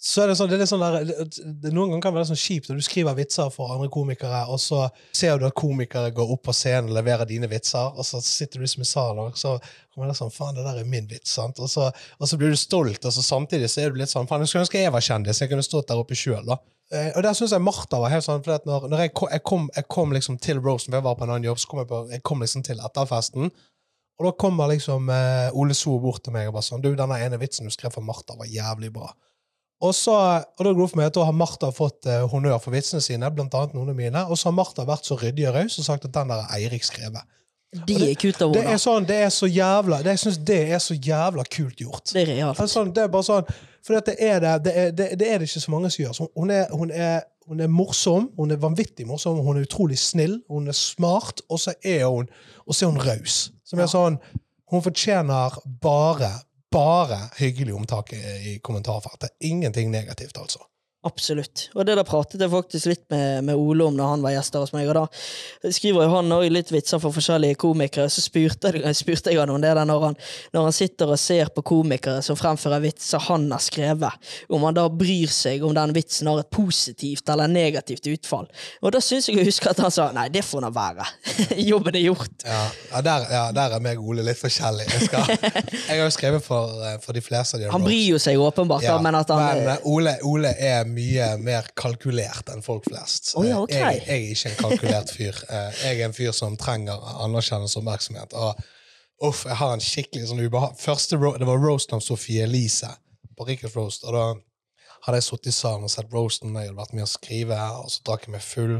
[0.05, 2.37] så er det sånn, det er sånn der, det, Noen ganger kan det være sånn
[2.37, 4.83] kjipt når du skriver vitser for andre komikere, og så
[5.17, 8.61] ser du at komikere går opp på scenen og leverer dine vitser, og så sitter
[8.61, 9.55] du som i salen, og så
[9.89, 11.57] kommer det sånn Faen, det der er min vits, sant?
[11.57, 14.29] Og så, og så blir du stolt, og så samtidig så er du litt sånn
[14.29, 16.61] Faen, jeg skulle ønske jeg var kjendis, jeg kunne stått der oppe sjøl, da.
[16.93, 19.43] Eh, og der syns jeg Martha var helt sånn, for når, når jeg, kom, jeg,
[19.49, 21.81] kom, jeg kom liksom til Rosen, for jeg var på en annen jobb, så kom
[21.81, 23.49] jeg, på, jeg kom liksom til etterfesten.
[24.15, 27.17] Og da kommer liksom eh, Ole So bort til meg og bare sånn Du, denne
[27.19, 29.09] ene vitsen du skrev for Martha, var jævlig bra.
[29.84, 30.15] Og, så,
[30.55, 33.76] og det meg at da har Martha fått eh, honnør for vitsene sine, blant annet
[33.76, 34.21] noen av mine.
[34.32, 36.53] Og så har Martha vært så ryddig og raus og sagt at den der er
[36.55, 37.26] Eirik skrevet.
[37.76, 38.73] De er kult av Det henne.
[38.78, 42.13] er sånn, det er så jævla det, Jeg syns det er så jævla kult gjort.
[42.13, 42.57] Det er realt.
[42.57, 43.49] Det er, sånn, det er bare sånn
[43.84, 46.15] For det er det, det, er, det, det er det ikke så mange som gjør.
[46.15, 49.99] Så hun, er, hun, er, hun er morsom, hun er vanvittig morsom, hun er utrolig
[49.99, 52.32] snill, hun er smart, og så er hun,
[52.65, 53.38] og så er hun raus.
[53.67, 54.17] Som er sånn
[54.71, 55.53] Hun fortjener
[55.84, 56.32] bare,
[56.76, 59.30] bare hyggelig omtak i, kommentarfeltet.
[59.39, 60.59] Ingenting negativt, altså.
[61.05, 61.67] Absolutt.
[61.75, 64.55] Og det der pratet jeg faktisk litt med, med Ole om når han var gjest
[64.57, 64.87] hos meg.
[64.89, 68.09] Og da skriver jo han også litt vitser for forskjellige komikere.
[68.09, 70.17] Så spurte, spurte jeg han om det der når han,
[70.55, 74.31] når han sitter og ser på komikere som fremfører vitser han har skrevet.
[74.49, 78.49] Om han da bryr seg om den vitsen har et positivt eller negativt utfall.
[78.81, 81.05] Og da syns jeg å huske at han sa nei, det får nå være.
[81.69, 82.47] Jobben er gjort.
[82.47, 84.89] Ja, ja, der, ja, der er meg og Ole litt forskjellig.
[84.89, 85.29] Jeg, skal,
[85.85, 88.41] jeg har jo skrevet for, eh, for de fleste av de Han bryr jo seg
[88.41, 92.87] åpenbart, da, men at han men, eh, Ole, Ole er mye mer kalkulert enn folk
[92.89, 93.33] flest.
[93.35, 93.77] Oh, ja, okay.
[93.77, 95.41] jeg, jeg er ikke en kalkulert fyr.
[95.49, 98.33] Eh, Jeg er en fyr som trenger anerkjennelse og oppmerksomhet.
[98.33, 100.75] Og uff, jeg har en skikkelig sånn ubehag...
[100.81, 102.91] Første Det var roasten av Sofie Elise
[103.35, 104.07] på Rikers Roast.
[104.07, 104.25] Og da
[105.05, 107.91] hadde jeg sittet i salen og sett roasten, jeg hadde vært med å skrive, og
[107.93, 108.77] så drakk jeg meg full.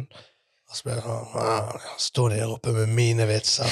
[0.76, 1.70] Så ble jeg sånn «Ah,
[2.02, 3.70] Stå der oppe med mine vitser.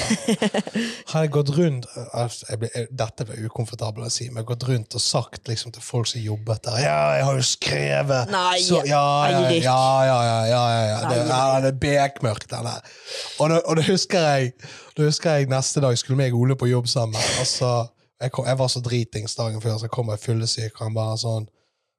[1.10, 4.50] Hadde jeg gått rundt altså, jeg ble, Dette blir ukomfortabelt å si, men jeg har
[4.54, 8.32] gått rundt og sagt liksom, til folk som jobbet der Ja, jeg har jo skrevet
[8.32, 11.00] Nei, så, ja, ja, ja, ja, ja, ja, ja.
[11.10, 12.94] Det, ja, det er bekmørkt, den der.
[13.36, 14.54] Og da, og da husker jeg
[14.96, 17.20] Da husker jeg neste dag skulle meg og Ole på jobb sammen.
[17.42, 17.74] Og så,
[18.22, 21.20] jeg, kom, jeg var så dritings dagen før, så kom jeg fyllesyk, og han bare
[21.20, 21.48] sånn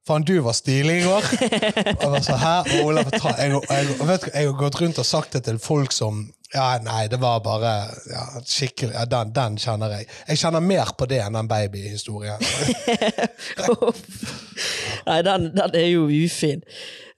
[0.08, 1.24] Faen, du var stilig i går!
[1.98, 2.58] Og jeg var så hæ?
[2.62, 6.28] Og Olav, jeg, jeg, vet, jeg har gått rundt og sagt det til folk som
[6.54, 7.72] Ja, nei, det var bare
[8.12, 10.06] ja, skikkelig ja, den, den kjenner jeg.
[10.30, 12.38] Jeg kjenner mer på det enn den babyhistorien.
[15.10, 16.62] Nei, den, den er jo ufin.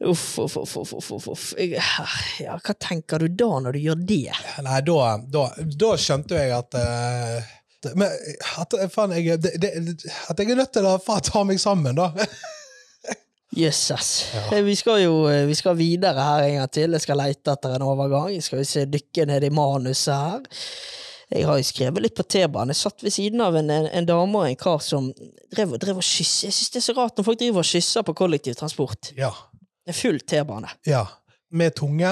[0.07, 1.45] Uff, uff, uff, uff, uff, uff, uff.
[1.59, 4.31] Ja, hva tenker du da, når du gjør det?
[4.63, 5.47] Nei, da, da,
[5.83, 7.55] da skjønte jeg at uh,
[7.99, 8.07] men,
[8.63, 9.75] at, faen, jeg, det, det,
[10.31, 12.13] at jeg er nødt til å faen, ta meg sammen, da.
[13.55, 14.09] Jøsses.
[14.35, 14.59] Ja.
[14.61, 16.91] Vi skal jo eh, vi skal videre her en gang til.
[16.97, 18.33] Jeg skal lete etter en overgang.
[18.43, 20.41] Skal vi se dykke ned i manuset her.
[21.31, 22.71] Jeg har jo skrevet litt på T-banen.
[22.71, 25.09] Jeg satt ved siden av en, en, en dame og en kar som
[25.51, 26.45] drev, drev og kysset.
[26.47, 29.11] Jeg syns det er så rart når folk driver og kysser på kollektivtransport.
[29.17, 29.33] Ja.
[29.83, 30.71] Det er full T-bane.
[30.87, 31.05] ja.
[31.51, 32.09] Med tunge.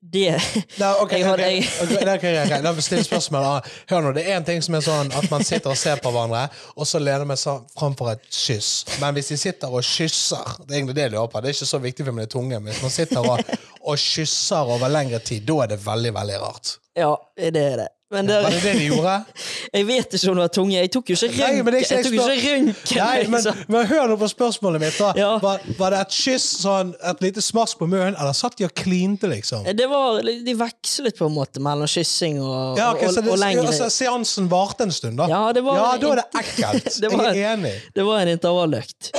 [0.00, 0.30] Det
[0.78, 2.36] Nei, ok, Jeg har- jeg- okay, okay, okay.
[2.44, 3.42] ok, La meg stille spørsmål.
[3.44, 5.96] Ah, Hør nå, Det er en ting som er sånn at man sitter og ser
[5.96, 6.44] på hverandre,
[6.76, 8.84] og så lener man seg framfor et kyss.
[9.00, 11.42] Men hvis de sitter og kysser Det er egentlig det jeg lurer på.
[11.42, 12.60] Det er ikke så viktig for meg det tunge.
[12.60, 13.42] Men hvis man sitter og,
[13.82, 16.76] og kysser over lengre tid, da er det veldig, veldig rart.
[16.96, 17.88] Ja, det er det.
[18.10, 19.14] Men der, Var det det de gjorde?
[19.76, 20.74] jeg vet ikke om det var tunge.
[20.78, 21.82] Jeg tok jo ikke Nei, men røntgen.
[21.82, 22.96] ikke- Jeg tok ikke røntgen.
[23.02, 23.54] Nei, men, liksom.
[23.74, 24.96] men hør nå på spørsmålet mitt.
[24.98, 25.10] da.
[25.18, 25.32] Ja.
[25.42, 28.72] Var, var det et kyss, sånn, et lite smask på munnen, eller satt de og
[28.80, 29.60] klinte, liksom?
[29.76, 33.30] Det var, De vekslet på en måte mellom kyssing og, Ja, ok, og, så det,
[33.36, 35.28] og lengre altså, Seansen varte en stund, da?
[35.28, 36.88] Ja, det var ja da er det ekkelt.
[37.04, 37.74] Det var- Jeg er enig.
[37.94, 39.12] Det var en intervalløkt.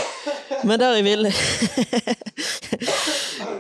[0.65, 1.29] Men der jeg ville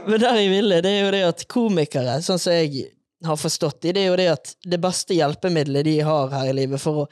[0.09, 2.89] Men der jeg ville, det er jo det at komikere, sånn som jeg
[3.25, 6.53] har forstått det, det er jo det at det beste hjelpemiddelet de har her i
[6.55, 7.07] livet for å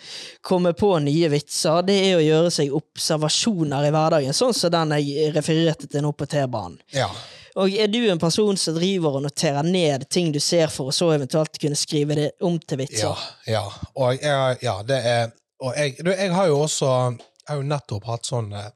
[0.45, 4.95] komme på nye vitser, det er å gjøre seg observasjoner i hverdagen, sånn som den
[4.97, 6.79] jeg refererte til nå på T-banen.
[6.95, 7.09] Ja.
[7.57, 10.95] Og er du en person som driver og noterer ned ting du ser, for å
[10.95, 13.27] så eventuelt kunne skrive det om til vitser?
[13.49, 13.65] ja.
[13.97, 16.85] Og jeg, ja, det er Og jeg, jeg har jo også
[17.17, 18.67] Jeg har jo nettopp hatt sånn eh,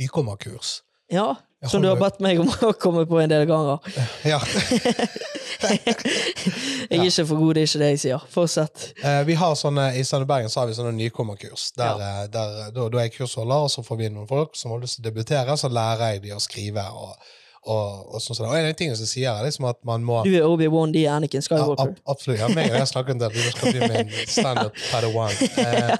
[0.00, 0.80] nykommerkurs.
[1.12, 3.82] Ja, Jeg som du har bedt meg om å komme på en del ganger.
[4.28, 4.38] Ja.
[6.88, 8.26] Jeg er ikke for god, det er ikke det jeg sier.
[8.30, 8.84] Fortsett.
[9.02, 11.72] Eh, vi har sånne, I Stande Bergen så har vi sånne nykommerkurs.
[11.78, 14.70] Der, eh, der, da, da er jeg kursholder, og så får vi noen folk som
[14.70, 16.86] har lyst til å debutere, så lærer jeg dem å skrive.
[16.94, 17.34] og
[17.68, 20.22] og, og, sånn og en av de tingene som sier, er liksom at man må
[20.24, 21.02] Du er Obi-Wan D.
[21.02, 21.90] Ja, Skywalker.
[21.90, 22.38] ab absolutt.
[22.40, 23.34] Ja, meg og jeg snakket en del.
[23.34, 25.34] Du skal bli min standup padawan.
[25.58, 25.96] Eh,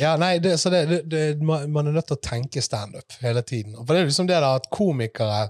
[0.00, 3.42] ja, nei, det, så det, det, man man er nødt til å tenke standup hele
[3.42, 3.76] tiden.
[3.80, 5.48] For det er liksom det da at komikere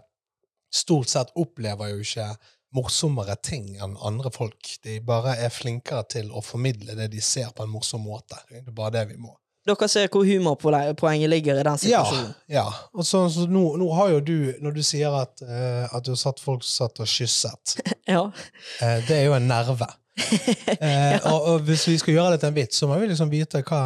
[0.72, 2.30] stort sett opplever jo ikke
[2.72, 4.74] morsommere ting enn andre folk.
[4.84, 8.38] De bare er flinkere til å formidle det de ser på en morsom måte.
[8.48, 9.34] Det er bare det vi må.
[9.62, 12.32] Dere ser hvor humorpoenget ligger i den situasjonen.
[12.50, 12.64] ja.
[12.64, 12.64] ja.
[12.98, 16.10] Og så, så nå, nå har jo du, når du sier at, uh, at du
[16.16, 17.76] har satt folk som satt og kysset
[18.10, 18.24] Ja.
[18.26, 19.86] uh, det er jo en nerve.
[20.82, 23.30] Eh, og, og hvis vi skal gjøre det til en vits, så må vi liksom
[23.32, 23.82] vite hva,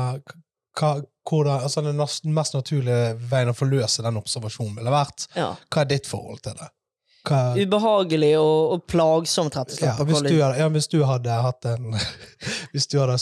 [0.78, 0.90] hva,
[1.28, 2.00] hvordan, altså den
[2.34, 5.28] mest naturlige veien å forløse den observasjonen ville vært.
[5.36, 5.52] ja.
[5.70, 6.70] Hva er ditt forhold til det?
[7.26, 9.98] Hva, Ubehagelig og, og plagsomt, rett og slett.
[9.98, 11.96] ja, hvis, du hadde, ja, hvis du hadde hatt en
[12.72, 13.16] hvis du hadde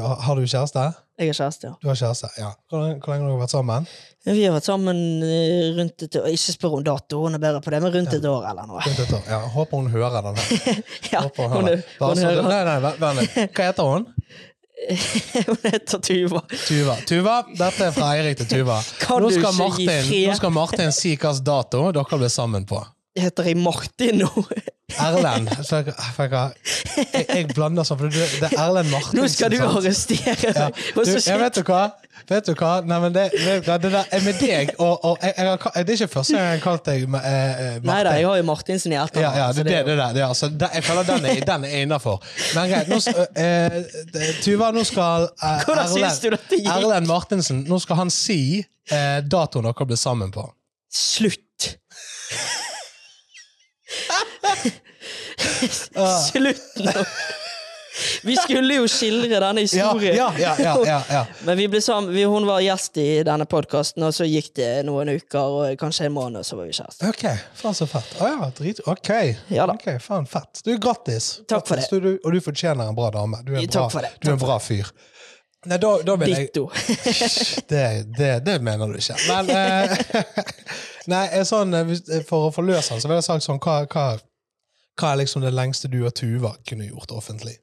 [0.00, 0.86] Har du kjæreste?
[1.22, 1.74] Jeg har kjæreste, ja.
[1.82, 2.50] Du har kjæreste, ja.
[2.72, 3.86] Hvor, hvor lenge har dere vært sammen?
[4.26, 6.28] Vi har vært sammen eh, rundt et år.
[6.34, 8.82] Ikke spør om dato, hun er bedre på det, men rundt et år eller noe.
[8.86, 9.24] Rundt et år.
[9.30, 10.80] Ja, håper hun hører den her.
[11.14, 11.82] Ja, Håper hun hun, hører.
[11.82, 13.38] er- hun, hører- Nei, nei, vær, litt.
[13.56, 14.08] Hva heter hun?
[15.46, 16.40] hun heter Tuva.
[16.66, 16.96] Tuva.
[17.06, 18.80] Tuva, dette er fra Eirik til Tuva.
[19.02, 22.80] Kan Nå skal, Martin, nå skal Martin si hvilken dato dere ble sammen på.
[23.18, 24.30] Heter jeg Martin nå?
[25.00, 25.48] Erlend.
[25.64, 25.94] Så jeg,
[27.28, 29.18] jeg, blander sånn, for det, er Erlend Martinsen.
[29.22, 30.66] Nå skal du arrestere Ja.
[30.96, 31.82] Du, jeg vet du hva?
[32.28, 32.72] Vet du hva?
[32.86, 36.08] Nei, men det, det der er med deg, og, og jeg, jeg, det er ikke
[36.12, 37.86] første gang jeg har kalt deg eh, eh, Martin.
[37.88, 39.24] Nei da, jeg har jo Martinsen i etternavn.
[39.24, 42.16] Ja, ja, det, det, det, der, det, altså, jeg føler den er, den er innafor.
[42.54, 43.70] Men greit, nå, s- eh,
[44.44, 45.60] Tuva, nå skal eh,
[46.52, 46.68] gikk?
[46.76, 50.44] Erlend Martinsen Nå skal han si eh, datoen dere ble sammen på.
[50.92, 51.60] Slutt!
[56.30, 57.04] Slutt nå!
[58.22, 60.16] Vi skulle jo skildre denne historien.
[60.16, 61.26] ja, ja, ja, ja, ja.
[61.44, 64.70] Men vi ble sammen, vi, hun var gjest i denne podkasten, og så gikk det
[64.88, 67.12] noen uker, og kanskje en måned, og så var vi kjærester.
[67.12, 67.26] Ok,
[67.60, 68.14] faen så fett.
[68.16, 68.80] Å ja, drit.
[68.88, 69.12] Ok,
[69.52, 69.76] Ja da.
[69.76, 70.64] okay faen fett.
[70.64, 71.34] Du, Grattis.
[71.44, 71.92] Takk for Grattis.
[71.92, 73.42] Du, du, og du fortjener en bra dame.
[73.44, 74.14] Du er en bra, det.
[74.22, 74.88] Du er en bra fyr.
[75.62, 76.64] Nei, da, da vil jeg Ditto.
[77.70, 77.84] det,
[78.18, 79.14] det, det mener du ikke.
[79.28, 79.92] Men eh,
[81.12, 84.06] Nei, sånn, eh, eh, for å forløse den, så vil jeg sagt sånn hva, hva,
[84.98, 87.56] hva er liksom det lengste du og Tuva kunne gjort offentlig?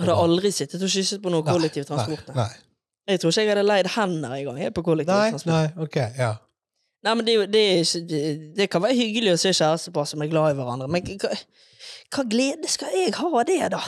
[0.00, 2.30] Jeg hadde aldri sittet og kysset på noe kollektivtransport.
[2.36, 2.50] Nei,
[3.10, 5.50] Jeg tror ikke jeg hadde leid hender engang på kollektivtransport.
[5.52, 6.34] nei, ok, ja.
[7.04, 7.64] Nei, men det, det,
[8.08, 8.20] det,
[8.56, 11.32] det kan være hyggelig å se kjærestepar som er glad i hverandre, men hva,
[12.12, 13.80] hva glede skal jeg ha av det, da?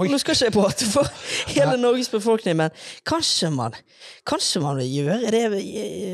[0.00, 0.06] Oi.
[0.08, 1.08] Nå skal ikke jeg prate for
[1.56, 2.70] hele Norges befolkning, men
[3.06, 3.74] kanskje man
[4.26, 5.42] Kanskje man vil gjøre det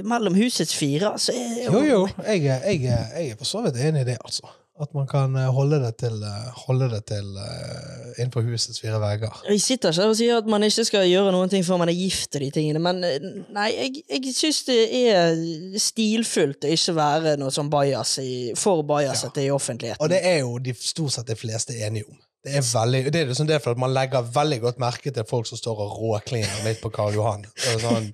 [0.08, 1.12] mellom husets fire?
[1.14, 1.32] Altså,
[1.62, 4.48] Jo, jo, jeg, jeg, jeg er for så vidt enig i det, altså.
[4.78, 9.00] At man kan eh, holde det til, eh, holde det til uh, innenfor husets fire
[9.02, 9.40] vegger.
[9.48, 11.98] Jeg sitter ikke og sier at man ikke skal gjøre noen ting før man er
[11.98, 15.42] gift og de tingene, men nei, jeg, jeg syns det er
[15.82, 20.02] stilfullt å ikke være noe sånn bias i, for bajasete i offentligheten.
[20.04, 22.22] Og det er jo de stort sett de fleste enige om.
[22.46, 25.24] Det er veldig, det er liksom det for at man legger veldig godt merke til
[25.28, 27.42] folk som står og råkliner midt på Karl Johan.
[27.58, 28.06] Det sånn,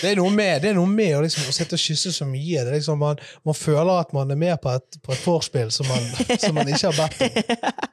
[0.00, 2.26] det er noe med, det er noe med å, liksom, å sitte og kysse så
[2.26, 2.64] mye.
[2.64, 5.70] Det er liksom, man, man føler at man er med på et, på et vorspiel
[5.74, 7.90] som, man- som man ikke har bedt om.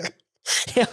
[0.80, 0.86] ja,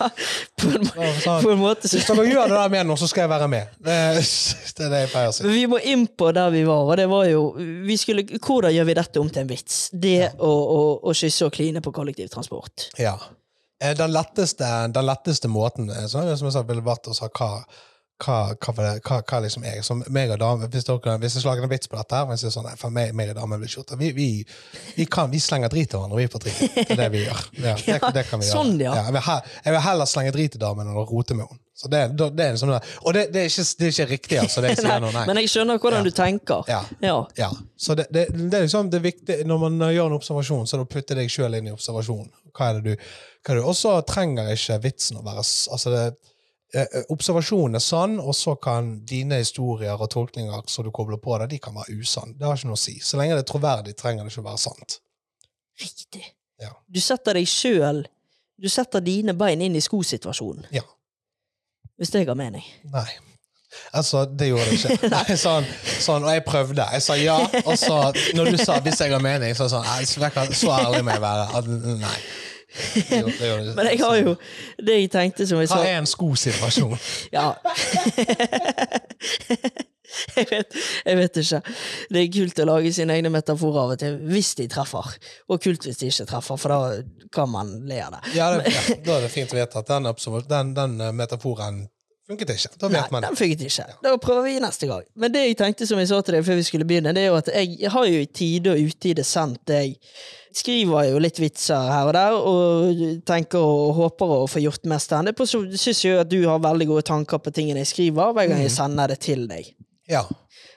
[0.61, 1.43] på en, må- sånn.
[1.43, 3.71] på en måte Hvis dere gjør det der med nå, så skal jeg være med.
[3.77, 5.47] Det, det er det jeg pleier å si.
[5.51, 8.87] Vi må inn på der vi var, og det var jo vi skulle, Hvordan gjør
[8.91, 9.79] vi dette om til en vits?
[9.93, 10.79] Det å, å,
[11.11, 12.89] å kysse og kline på kollektivtransport.
[13.01, 13.17] Ja.
[13.83, 17.49] Eh, Den letteste, den letteste måten eh, som jeg sa, ville vært å si hva,
[18.25, 18.73] hva, hva,
[19.05, 21.91] hva, hva liksom jeg som meg og dame, hvis, dere, hvis jeg slager en vits
[21.91, 24.09] på dette, her, hvis jeg er sånn, for meg, meg og dame blir skjorta, vi,
[24.17, 24.27] vi,
[24.97, 26.73] vi, kan, vi slenger drit til hverandre, vi på trikken.
[26.79, 27.43] Det er det vi gjør.
[27.61, 28.55] Ja, det, det kan vi gjøre.
[28.57, 28.95] sånn, ja.
[28.97, 31.61] jeg, vil heller, jeg vil heller slenge drit til damen enn å rote med henne.
[31.77, 32.77] Så det, det, det er liksom det.
[33.05, 35.25] Og det, det, er ikke, det er ikke riktig, altså, det jeg sier nå, nei.
[35.29, 36.09] Men jeg skjønner hvordan Ja.
[36.09, 36.63] du tenker.
[36.73, 36.79] Ja.
[37.05, 37.17] Ja.
[37.37, 40.87] Ja, så det, er liksom det viktige Når man gjør en observasjon, så er det
[40.87, 42.33] å putte deg sjøl inn i observasjonen.
[42.57, 43.05] Hva er det du,
[43.47, 43.67] hva er det?
[43.71, 46.03] Og så trenger ikke vitsen å være altså det,
[46.73, 51.21] eh, eh, Observasjonen er sann, og så kan dine historier og tolkninger som du kobler
[51.23, 52.35] på det, de kan være usann.
[52.37, 52.97] Det har ikke noe å si.
[52.99, 54.99] Så lenge det er troverdig, trenger det ikke å være sant.
[55.79, 56.25] Riktig.
[56.59, 56.73] Ja.
[56.89, 58.07] Du setter deg sjøl
[58.57, 60.65] Du setter dine bein inn i skosituasjonen.
[60.73, 60.81] Ja.
[62.01, 62.65] Hvis det ga mening.
[62.89, 63.05] Nei.
[63.93, 65.09] Altså, det gjorde det ikke.
[65.13, 65.67] Nei, sånn,
[66.01, 66.87] sånn, og jeg prøvde.
[66.97, 67.99] Jeg sa ja, og så,
[68.33, 71.21] når du sa 'hvis jeg har mening', så sa jeg sånn, så ærlig må jeg
[71.21, 71.61] være.
[72.01, 72.17] Nei.
[72.67, 73.75] Det det.
[73.77, 74.35] Men jeg har jo
[74.83, 76.97] det jeg tenkte som jeg Hva sa er en skosituasjon?
[77.37, 77.53] Ja.
[80.35, 81.61] jeg, vet, jeg vet ikke.
[82.11, 85.17] Det er kult å lage sine egne metaforer av og til, hvis de treffer.
[85.47, 86.79] Og kult hvis de ikke treffer, for da
[87.33, 88.23] kan man le av det.
[88.37, 90.09] Ja, det, ja, Da er det fint å vite at den,
[90.47, 91.85] den, den eh, metaforen
[92.27, 92.73] funket ikke.
[92.75, 93.85] Da vet Nei, man den funket ikke.
[94.03, 95.05] Da prøver vi neste gang.
[95.15, 97.31] Men det jeg tenkte som jeg sa til deg før vi skulle begynne, det er
[97.31, 99.95] jo at jeg har jo i tide og utide sendt deg
[100.57, 105.01] Skriver jo litt vitser her og der, og tenker og håper å få gjort mer
[105.03, 105.43] standup.
[105.43, 108.49] Og så syns jeg at du har veldig gode tanker på tingene jeg skriver, hver
[108.49, 109.69] gang jeg sender det til deg.
[110.09, 110.23] Ja.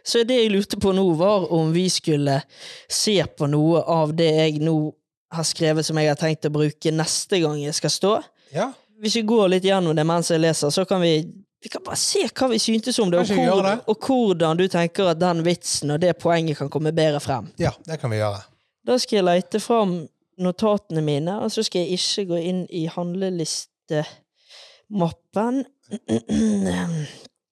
[0.04, 2.40] Så det jeg lurte på nå, var om vi skulle
[2.90, 4.76] se på noe av det jeg nå
[5.30, 8.14] har skrevet som jeg har tenkt å bruke neste gang jeg skal stå.
[8.56, 8.72] ja.
[9.00, 11.22] Hvis vi går litt gjennom det mens jeg leser, så kan vi
[11.62, 13.72] vi kan bare se hva vi syntes om det, og, hvor, det?
[13.88, 17.50] og hvordan du tenker at den vitsen og det poenget kan komme bedre frem.
[17.60, 18.42] Ja, det kan vi gjøre.
[18.86, 20.08] Da skal jeg lete fram
[20.40, 25.54] notatene mine, og så skal jeg ikke gå inn i handlelistemappen.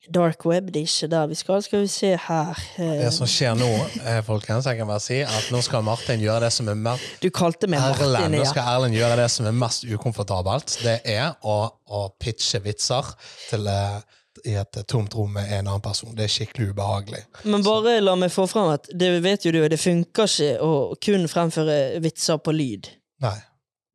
[0.08, 1.60] Dark web, det er ikke der vi skal.
[1.62, 3.68] Skal vi se her eh, Det som skjer nå,
[4.08, 7.20] eh, folkens, jeg kan bare si at nå skal Martin gjøre det som er mest
[7.20, 8.28] Du kalte meg Martin ja.
[8.32, 10.78] nå skal Erlend gjøre det som er mest ukomfortabelt.
[10.80, 13.04] Det er å, å pitche vitser
[13.50, 14.00] til, eh,
[14.46, 16.14] i et tomt rom med en annen person.
[16.16, 17.24] Det er skikkelig ubehagelig.
[17.48, 20.72] Men bare la meg få frem at det vet jo du, det funker ikke å
[21.02, 22.90] kun fremføre vitser på lyd.
[23.24, 23.36] Nei.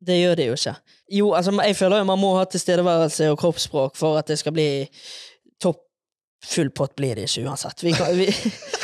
[0.04, 0.74] Det gjør det jo ikke.
[1.16, 4.56] Jo, altså, jeg føler jo man må ha tilstedeværelse og kroppsspråk for at det skal
[4.56, 4.68] bli
[5.62, 5.80] topp
[6.44, 7.80] Full pott blir det ikke uansett.
[7.80, 8.26] Vi kan, vi,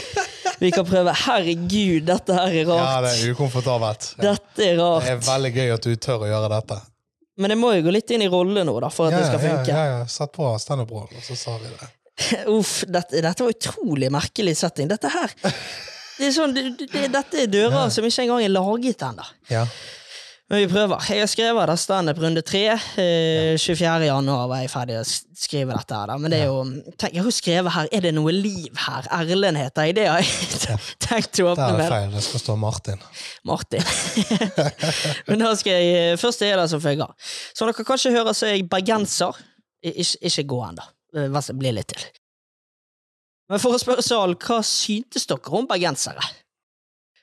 [0.62, 1.12] vi kan prøve.
[1.26, 2.86] Herregud, dette her er rart.
[2.86, 4.06] Ja, det er ukomfortabelt.
[4.16, 6.78] Dette er Det er veldig gøy at du tør å gjøre dette.
[7.40, 9.40] Men jeg må jo gå litt inn i rolle nå, da, for at det skal
[9.42, 9.72] funke.
[9.72, 10.00] ja, ja.
[10.10, 11.88] Satt på standup-rollen, og så sa vi det.
[12.56, 14.90] Uff, dette, dette var utrolig merkelig setting.
[14.90, 15.32] Dette her
[16.20, 19.24] det er sånn, det, det, Dette er dører som ikke engang er laget ennå.
[19.48, 19.62] Ja.
[20.50, 21.04] Men vi prøver.
[21.06, 22.64] Jeg har skrevet da standup runde tre.
[22.98, 24.08] Eh, 24.
[24.08, 25.94] januar var jeg ferdig å skrive dette.
[25.94, 26.16] her da.
[26.18, 26.64] Men det er jo
[26.98, 29.94] tenk, Jeg har jo skrevet her 'Er det noe liv her?' Erlend heter jeg.
[29.94, 31.78] Det har jeg tenkt å åpne med.
[31.78, 32.10] det er feil.
[32.10, 32.98] Det skal stå Martin.
[33.44, 33.82] Martin.
[35.28, 37.14] Men da skal jeg Først er det som følger.
[37.54, 39.38] Som dere kanskje hører, så er jeg bergenser.
[39.82, 40.82] Ik Ikke, gå ennå.
[41.40, 42.02] Så bli litt til.
[43.48, 46.22] Men for å spørre salen, hva syntes dere om bergensere?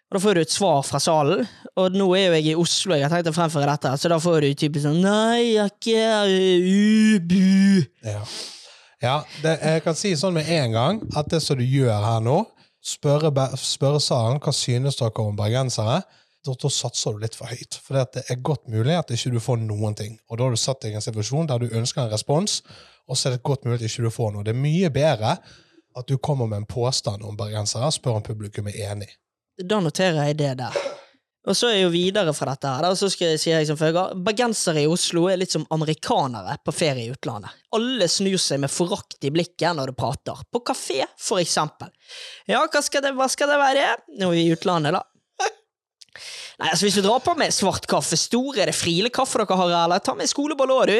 [0.07, 2.95] Og Da får du et svar fra salen, og nå er jo jeg i Oslo,
[2.95, 5.73] jeg har tenkt å fremføre dette, så da får du typisk sånn Nei, jeg er
[5.73, 7.81] ikke ubu.
[8.07, 8.21] Ja,
[9.03, 12.23] ja det, jeg kan si sånn med en gang at det som du gjør her
[12.23, 12.37] nå,
[12.79, 15.99] spørre, spørre salen hva synes dere om bergensere,
[16.47, 17.75] da, da satser du litt for høyt.
[17.83, 20.15] For det er godt mulig at ikke du får noen ting.
[20.31, 22.61] Og da har du satt deg i en situasjon der du ønsker en respons,
[23.11, 24.47] og så er det godt mulig at ikke du får noe.
[24.47, 25.35] Det er mye bedre
[25.97, 29.11] at du kommer med en påstand om bergensere, spør om publikum er enig.
[29.57, 30.75] Da noterer jeg det der.
[31.47, 33.69] Og så er jeg jo videre fra dette her, og så skal jeg, sier jeg
[33.69, 37.53] som følger Bergensere i Oslo er litt som amerikanere på ferie i utlandet.
[37.77, 40.41] Alle snur seg med forakt i blikket når du prater.
[40.51, 41.93] På kafé, for eksempel.
[42.51, 43.85] Ja, hva skal det, hva skal det være?
[44.19, 45.05] Nå er i utlandet, da.
[46.59, 49.61] Nei, altså Hvis du drar på med svart kaffe, stor, er det Friele kaffe dere
[49.61, 50.03] har, eller?
[50.03, 50.99] Ta med skoleboll òg, du.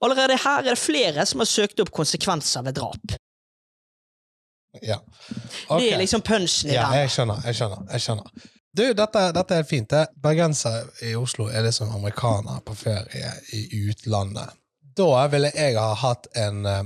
[0.00, 3.18] Allerede her er det flere som har søkt opp konsekvenser ved drap.
[4.82, 4.98] Ja.
[5.78, 7.00] Det er liksom punchen i Ja, den.
[7.00, 7.42] jeg skjønner.
[7.46, 8.46] jeg skjønner, jeg skjønner.
[8.76, 9.92] Du, dette, dette er fint.
[10.22, 14.52] Bergensere i Oslo er liksom amerikanere på ferie i utlandet.
[14.96, 16.82] Da ville jeg ha hatt en eh,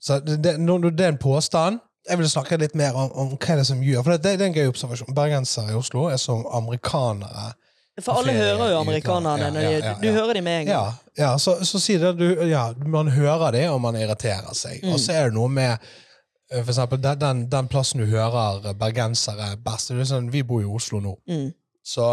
[0.00, 0.56] så det, det,
[0.92, 1.78] det er en påstand
[2.08, 4.44] Jeg vil snakke litt mer om, om hva er det som gjør For det, det
[4.44, 5.14] er en gøy observasjon.
[5.16, 7.48] Bergensere i Oslo er som amerikanere.
[8.04, 9.48] For alle hører jo amerikanerne.
[9.56, 10.12] Ja, ja, ja, Du ja.
[10.12, 10.76] hører dem med en gang.
[11.16, 14.84] Ja, ja så, så sier det du, ja, Man hører dem, og man irriterer seg.
[14.84, 15.78] Og så er det noe med
[16.52, 20.62] for eksempel, den, den, den plassen du hører bergensere best det er sånn, Vi bor
[20.62, 21.16] i Oslo nå.
[21.26, 21.50] Mm.
[21.86, 22.06] Så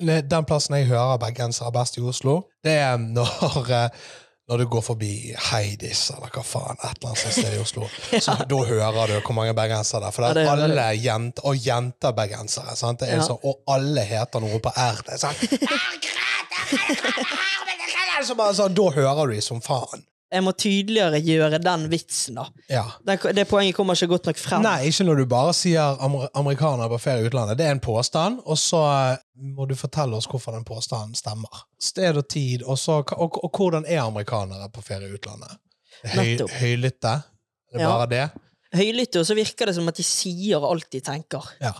[0.00, 3.88] den plassen jeg hører bergensere best i Oslo, det er når, eh,
[4.50, 5.12] når du går forbi
[5.50, 7.86] Heidis, eller hva faen, et eller annet sted i Oslo,
[8.24, 10.16] så da hører du hvor mange bergensere det er.
[10.16, 13.04] For Ja, det det er hører alle jenter, og jenter bergensere, sant?
[13.04, 13.20] Det Ja.
[13.28, 15.02] Så, og alle heter noe på R.
[15.06, 15.36] Det er sånn,
[18.26, 20.02] så bare, sånn, da hører du de som faen.
[20.30, 22.44] Jeg må tydeligere gjøre den vitsen, da.
[22.70, 22.84] Ja.
[23.06, 24.62] Den, det poenget kommer ikke godt nok frem.
[24.62, 27.58] Nei, ikke når du bare sier amer amerikanere på ferie i utlandet.
[27.58, 29.16] Det er en påstand, og så eh,
[29.56, 31.64] må du fortelle oss hvorfor den påstanden stemmer.
[31.82, 35.58] Sted og tid, og, så, og, og hvordan er amerikanere på ferie i utlandet?
[36.14, 37.16] Høy, høylytte?
[37.72, 37.90] Er det Ja.
[37.90, 38.28] bare det?
[38.70, 41.42] Høylytte, og så virker det som at de sier alt de tenker.
[41.58, 41.72] Ja.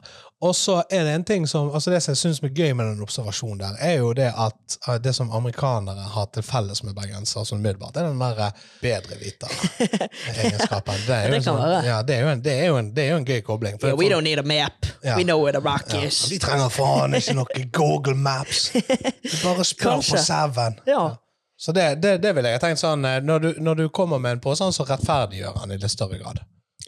[0.42, 2.86] Og så er det en ting som altså Det som jeg syns er gøy med
[2.88, 6.94] den observasjonen der, er jo det at eh, det som amerikanere har til felles med
[6.96, 10.94] bergensere, sånn umiddelbart, er den der eh, bedre-vitere-egenskapen.
[11.06, 11.84] Det, er jo sånn-.
[11.86, 13.74] Ja, det er jo en, det er jo en, det er jo en gøy kobling.
[13.82, 14.86] Yeah, we don't need a map.
[15.04, 15.16] Ja.
[15.16, 16.30] We know where the rock Ja, is.
[16.32, 18.70] Vi trenger faen ikke noe Google Maps.
[18.72, 20.74] Du bare spør på Seven.
[20.88, 21.16] Ja.
[21.60, 24.30] Så det, det, det vil jeg tenkt sånn eh, når du, når du kommer med
[24.38, 26.40] en påstand, så rettferdiggjør han i litt større grad.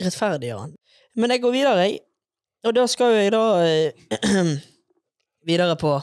[0.06, 0.74] Rettferdiggjør han.
[1.16, 1.98] Men jeg går videre, jeg.
[2.66, 4.12] Og da skal jeg da eh,
[5.48, 5.96] videre på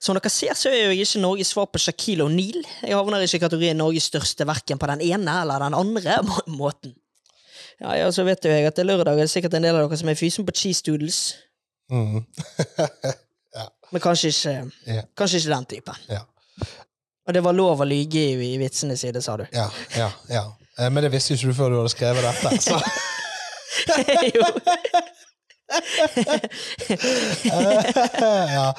[0.00, 2.60] Som dere ser, så er jo ikke Norges svar på Shaquille O'Neal.
[2.82, 6.42] Jeg havner ikke i kategorien Norges største verken på den ene eller den andre må
[6.58, 6.94] måten.
[7.80, 9.74] Ja, ja, så vet jo jeg at det er lørdag, det er sikkert en del
[9.74, 11.22] av dere som er fysen på cheese doodles.
[11.90, 12.22] Mm.
[13.92, 14.52] Men kanskje ikke,
[14.88, 15.04] yeah.
[15.16, 16.04] kanskje ikke den typen.
[16.08, 16.22] Ja.
[17.26, 19.44] Og det var lov å lyge i, i vitsene side, sa du.
[19.52, 20.44] Ja, ja, ja.
[20.78, 22.62] Eh, Men det visste ikke du før du hadde skrevet dette.
[22.64, 22.78] Så.
[24.34, 24.44] jo.
[28.56, 28.74] ja.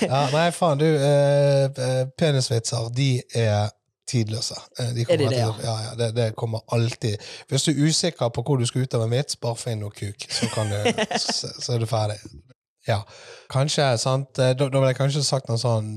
[0.00, 0.28] ja.
[0.32, 0.86] Nei, faen, du.
[0.86, 3.68] Eh, eh, penisvitser, de er
[4.06, 4.54] tidløse.
[4.78, 5.54] Eh, De Er de det, ja?
[5.62, 7.16] ja, ja, det, det kommer alltid
[7.48, 9.90] Hvis du er usikker på hvor du skal ut av en vits, bare finn noe
[9.90, 12.18] kuk, så, kan du, så, så er du ferdig.
[12.86, 13.00] Ja.
[13.50, 15.96] Kanskje, sant eh, Da, da ville jeg kanskje sagt noe sånn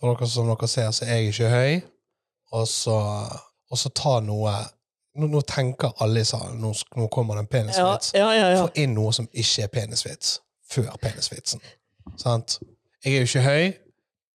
[0.00, 1.82] For dere som dere ser, så er jeg ikke høy,
[2.56, 2.96] og så,
[3.70, 4.52] og så ta noe
[5.16, 8.12] nå, nå tenker alle i salen nå, nå kommer det en penisvits.
[8.14, 8.48] ja, ja.
[8.54, 8.62] ja.
[8.66, 10.40] Få inn noe som ikke er penisvits,
[10.70, 11.60] før penisvitsen.
[12.20, 12.58] Sant?
[13.04, 13.72] Jeg er jo ikke høy,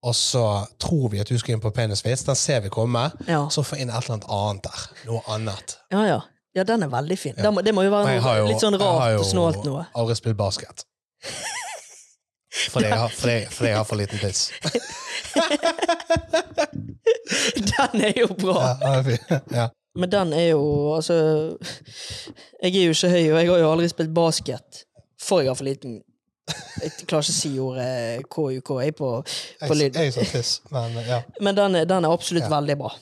[0.06, 0.44] og så
[0.82, 2.24] tror vi at du skal inn på penisvits.
[2.28, 3.08] Den ser vi komme.
[3.50, 4.86] Så få inn et eller annet annet der.
[5.08, 5.78] Noe annet.
[5.94, 6.20] Ja, ja.
[6.56, 7.34] Ja, den er veldig fin.
[7.36, 9.26] Det må, det må jo være noe, jo, litt sånn jeg har rart jo og
[9.28, 9.82] snålt noe.
[10.00, 10.86] aldri spilt basket.
[12.72, 14.46] Fordi jeg har, fordi, fordi jeg har for liten piss.
[17.76, 18.56] Den er jo bra.
[18.62, 19.40] Ja, den er fin.
[19.52, 19.66] ja.
[19.96, 20.62] Men den er jo
[20.96, 21.14] Altså
[22.62, 24.82] Jeg er jo ikke høy, og jeg har jo aldri spilt basket.
[25.22, 25.96] For jeg er for liten
[26.82, 29.08] Jeg klarer ikke å si ordet KUK jeg på,
[29.66, 29.96] på lyd.
[29.98, 31.22] jeg sa tiss, men ja.
[31.42, 32.52] Men den den er absolutt Ja.
[32.52, 32.92] veldig bra.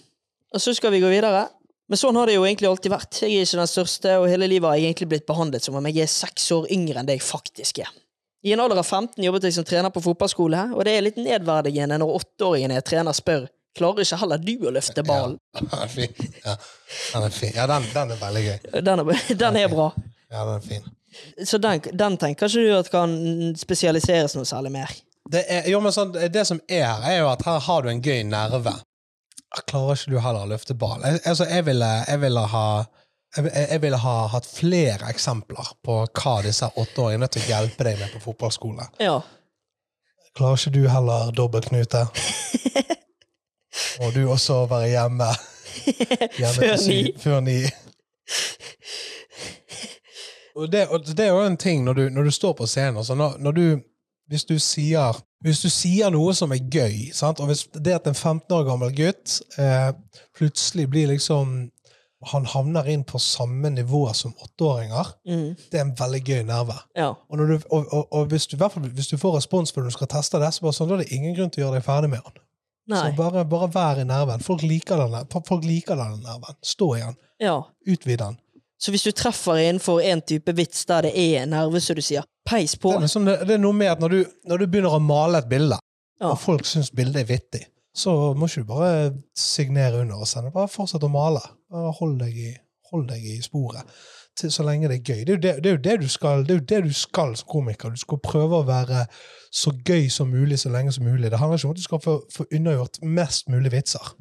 [0.55, 1.49] Og så skal vi gå videre.
[1.91, 3.19] Men sånn har det jo egentlig alltid vært.
[3.21, 5.85] Jeg er ikke den største, og hele livet har jeg egentlig blitt behandlet som om
[5.91, 7.91] jeg er seks år yngre enn det jeg faktisk er.
[8.45, 11.17] I en alder av 15 jobbet jeg som trener på fotballskole, og det er litt
[11.21, 13.45] nedverdigende når åtteåringen jeg trener, spør
[13.75, 15.39] Klarer ikke heller du å løfte ballen?
[15.55, 16.15] Ja, den er fin.
[16.45, 16.57] Ja,
[17.13, 17.55] den er fin.
[17.55, 18.59] Ja, den, den er veldig gøy.
[18.87, 19.89] Den er, den er bra.
[20.31, 20.89] Ja, den er fin.
[21.47, 23.15] Så den, den tenker ikke du at kan
[23.59, 24.95] spesialiseres noe særlig mer?
[25.31, 27.91] Det, er, jo, men sånn, det som er her, er jo at her har du
[27.91, 28.75] en gøy nerve.
[29.71, 31.07] Klarer ikke du heller å løfte ballen?
[31.07, 32.67] Jeg, altså, jeg ville, jeg ville ha
[33.35, 37.51] jeg, jeg ville ha hatt flere eksempler på hva disse åtteåringene er nødt til å
[37.51, 38.87] hjelpe deg med på fotballskole.
[39.03, 39.17] Ja.
[40.35, 42.07] Klarer ikke du heller dobbeltknute?
[44.01, 45.31] Og du også være hjemme?
[46.39, 47.13] hjemme Før syv- ni.
[47.19, 47.59] Før ni.
[50.57, 52.97] Og det, og det er jo en ting når du, når du står på scenen.
[52.97, 53.65] Altså når, når du,
[54.31, 57.41] hvis, du sier, hvis du sier noe som er gøy, sant?
[57.43, 59.91] og hvis det at en 15 år gammel gutt eh,
[60.37, 61.71] plutselig blir liksom
[62.31, 65.51] Han havner inn på samme nivå som åtteåringer, Mm.
[65.73, 66.73] det er en veldig gøy nerve.
[66.97, 67.11] ja.
[67.29, 68.57] Og, du, og, og, og hvis, du,
[68.95, 71.13] hvis du får respons når du skal teste det, så bare sånn, da er det
[71.13, 72.41] ingen grunn til å gjøre deg ferdig med den.
[72.91, 73.01] Nei.
[73.11, 74.43] Så bare, bare vær i nerven.
[74.45, 76.57] Folk liker den, folk liker den nerven.
[76.65, 77.17] Stå i den.
[77.41, 77.55] Ja.
[77.87, 78.37] Utvid den.
[78.79, 82.03] Så hvis du treffer innenfor en type vits der det er en nerve, så du
[82.05, 82.91] sier, peis på.
[82.93, 84.19] Det er, liksom, det er noe med at når du,
[84.51, 85.79] når du begynner å male et bilde,
[86.21, 86.33] Ja.
[86.35, 87.63] og folk syns bildet er vittig,
[87.97, 88.93] så må ikke du bare
[89.39, 90.53] signere under og sende.
[90.53, 91.41] Bare fortsett å male.
[91.73, 92.53] Bare hold deg i,
[92.91, 93.89] hold deg i sporet.
[94.35, 95.21] Så lenge det er gøy.
[95.27, 97.37] Det er, det, det, er jo det, du skal, det er jo det du skal
[97.39, 97.93] som komiker.
[97.95, 99.05] Du skal prøve å være
[99.55, 101.31] så gøy som mulig så lenge som mulig.
[101.31, 104.15] Det handler ikke om at du skal få, få unnagjort mest mulig vitser.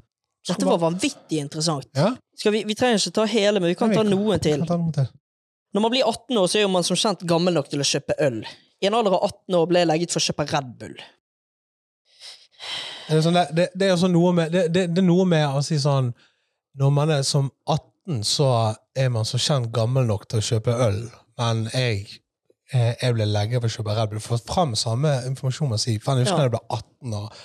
[0.47, 1.89] Dette var vanvittig interessant.
[1.97, 2.11] Ja?
[2.43, 4.61] Vi, vi trenger ikke ta hele, men vi kan Nei, ta noen til.
[4.61, 5.09] Kan ta noen til.
[5.73, 8.17] Når man blir 18 år, så er man som kjent gammel nok til å kjøpe
[8.21, 8.43] øl.
[8.83, 10.97] I en alder av 18 år ble jeg legget for å kjøpe Red Bull.
[13.07, 15.43] Det er, sånn, det, det, er også noe med det, det, det er noe med
[15.43, 16.13] å si sånn
[16.79, 17.89] Når man er som 18,
[18.23, 18.49] så
[18.95, 21.01] er man så kjent gammel nok til å kjøpe øl,
[21.39, 22.01] men jeg
[22.73, 24.23] eh, jeg ble lenge for å kjøpe Red Bull.
[24.23, 25.99] Få fram samme informasjon man sier.
[26.01, 26.37] si jeg husker Ja.
[26.37, 27.43] da jeg ble 18 og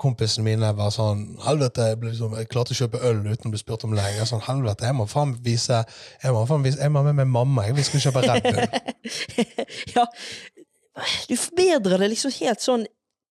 [0.00, 3.60] kompisene mine var sånn Helvete, jeg, liksom, jeg klarte å kjøpe øl uten å bli
[3.60, 4.24] spurt om lenge.
[4.28, 5.82] Sånn, helvete, jeg må faen vise
[6.22, 7.66] Jeg må faen vise, jeg må med meg mamma.
[7.68, 8.64] Jeg, vil skal kjøpe Red Bull.
[9.96, 10.06] ja,
[11.28, 12.88] du forbedrer det liksom helt sånn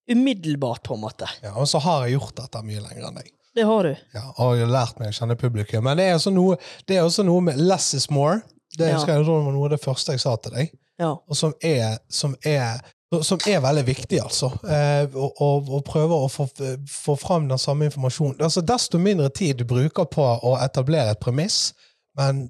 [0.09, 1.27] umiddelbart, på en måte.
[1.43, 3.27] Ja, og så har jeg gjort dette mye lenger enn deg.
[3.55, 3.95] Det har du.
[4.13, 5.83] Ja, og jeg har lært meg å kjenne publikum.
[5.83, 8.41] Men det er også noe, det er også noe med less is more.
[8.77, 8.99] Det Ja.
[9.07, 11.15] jeg var noe av det første jeg sa til deg, Ja.
[11.27, 12.79] og som er, som er,
[13.25, 14.51] som er veldig viktig, altså.
[14.69, 16.45] Eh, og, og, og prøve å få,
[16.87, 18.37] få fram den samme informasjonen.
[18.41, 21.73] Altså, desto mindre tid du bruker på å etablere et premiss,
[22.17, 22.49] men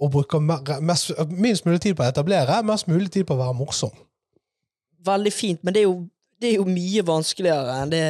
[0.00, 0.40] og bruker
[0.80, 3.90] mest, minst mulig tid på å etablere, mest mulig tid på å være morsom.
[5.04, 6.08] Veldig fint, men det er jo,
[6.40, 8.04] det er jo mye vanskeligere enn det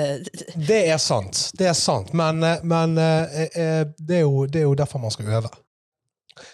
[0.55, 1.49] Det er sant.
[1.59, 2.13] Det er sant.
[2.17, 5.51] Men, eh, men eh, eh, det, er jo, det er jo derfor man skal øve.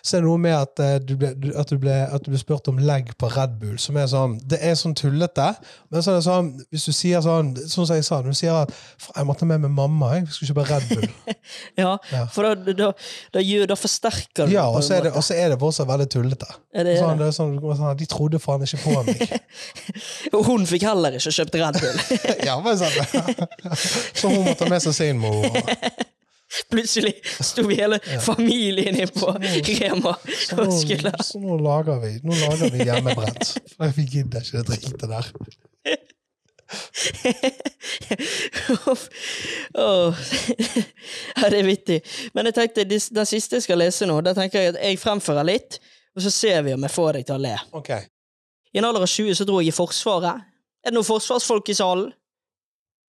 [0.02, 2.30] Så er det noe med at, eh, du ble, du- at, du ble, at du
[2.30, 5.56] ble spurt om legg på Red Bull, som er sånn Det er sånn tullete.
[5.90, 8.38] Men så er det sånn, hvis du sier sånn Sånn som jeg sa, når du
[8.40, 11.08] sier at "Faen, jeg måtte med meg mamma, jeg skulle kjøpe Red Bull.
[11.78, 12.26] Ja, Ja.
[12.26, 12.92] for da, da,
[13.32, 15.16] da, gjør, da forsterker du Ja, på og en så er det, måte.
[15.16, 16.48] og så er det fortsatt veldig tullete.
[16.74, 19.40] Er det, Sånn, det er sånn, sånn, de trodde faen ikke på meg.
[20.34, 22.18] Og hun fikk heller ikke kjøpt Red Bull.
[22.48, 22.92] ja, men sånn.
[24.14, 25.46] Så hun måtte ha med seg sin mor.
[26.72, 32.00] Plutselig sto vi hele familien inne på Rema Så og nå, skulle så nå lager
[32.02, 33.56] vi Nå lager vi hjemmebrent.
[33.76, 35.32] For vi gidder ikke det dritet der.
[39.78, 40.14] oh.
[41.36, 42.00] Ja, det er vittig.
[42.34, 45.46] Men jeg tenkte, den siste jeg skal lese nå, da tenker jeg at jeg fremfører
[45.46, 45.78] litt,
[46.16, 47.54] og så ser vi om jeg får deg til å le.
[47.82, 48.08] Okay.
[48.74, 50.36] I en alder av 20 så dro jeg i Forsvaret.
[50.82, 52.10] Er det noen forsvarsfolk i salen?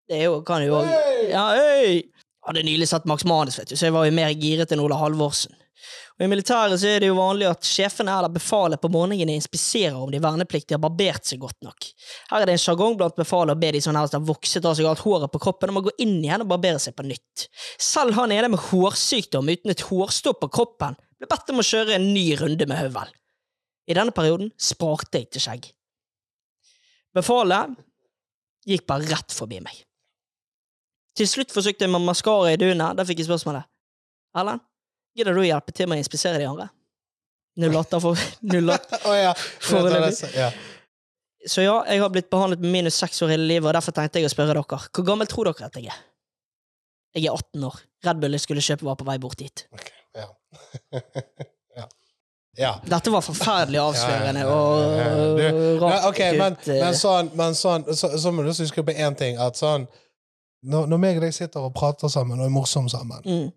[0.08, 1.32] Det jo, kan jo Hey!
[1.32, 2.15] Ja, hei!
[2.46, 5.00] Hadde nylig sett Max Manus, vet du, så jeg var jo mer giret enn Ola
[5.02, 5.56] Halvorsen.
[6.16, 9.98] Og I militæret så er det jo vanlig at sjefene eller befalet på morgenen inspiserer
[10.00, 11.90] om de vernepliktige har barbert seg godt nok.
[12.30, 14.78] Her er det en sjargong blant befalet å be de som nærmest har vokset av
[14.78, 17.48] seg alt håret på kroppen, om å gå inn igjen og barbere seg på nytt.
[17.82, 21.98] Selv han ene med hårsykdom uten et hårstopp på kroppen ble bedt om å kjøre
[21.98, 23.12] en ny runde med høvel.
[23.86, 25.68] I denne perioden sparte jeg til skjegg.
[27.16, 27.76] Befalet
[28.66, 29.84] gikk bare rett forbi meg.
[31.16, 32.98] Til slutt forsøkte jeg med maskara i dunet.
[32.98, 33.68] Da fikk jeg spørsmålet.
[34.36, 34.64] Erlend,
[35.16, 36.68] gidder du å hjelpe til med å inspisere de andre?
[37.64, 38.20] Null latter for
[38.52, 39.00] Null latter.
[39.16, 39.32] Ja.
[39.64, 40.34] Foreløpig.
[40.36, 40.50] Ja.
[41.48, 44.20] Så ja, jeg har blitt behandlet med minus seks år hele livet, og derfor tenkte
[44.20, 44.66] jeg å spørre dere.
[44.66, 46.00] Hvor gammel tror dere at jeg er?
[47.16, 47.78] Jeg er 18 år.
[48.06, 49.64] Red Bull jeg skulle kjøpe, var på vei bort dit.
[49.72, 50.26] Okay, ja.
[51.80, 51.86] ja.
[52.60, 52.72] Ja.
[52.88, 56.10] Dette var forferdelig avslørende og rart.
[56.10, 59.40] Ok, men, eh, men sånn, men sånn så, så må du huske på én ting.
[59.40, 59.88] At sånn
[60.66, 63.48] når, når meg og deg sitter og prater sammen og er morsomme sammen mm,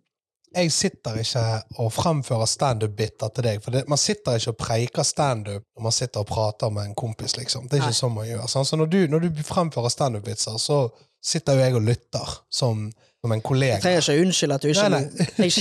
[0.56, 1.42] Jeg sitter ikke
[1.82, 3.58] og fremfører standup-biter til deg.
[3.64, 6.94] For det, man sitter ikke og preiker standup når man sitter og prater med en
[6.96, 7.36] kompis.
[7.36, 7.66] liksom.
[7.68, 7.98] Det er ikke Nei.
[8.00, 8.46] sånn man gjør.
[8.48, 8.70] sant?
[8.70, 10.86] Så når du, når du fremfører standup-vitser, så
[11.24, 12.80] sitter jo jeg og lytter som,
[13.20, 13.76] som en kollega.
[13.76, 15.28] Jeg trenger ikke unnskylde at du ikke Nei, nei.
[15.44, 15.52] Jeg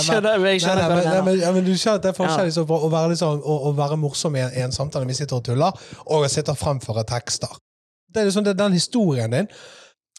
[0.00, 0.42] skjønner,
[1.22, 2.48] men, du skjønner at det er forskjell Ja.
[2.48, 5.38] liksom, å være, liksom, å, å være morsom i en, i en samtale vi sitter
[5.38, 7.54] og tuller, og å sitte og fremføre tekster.
[8.10, 9.48] Det er liksom det, den historien din.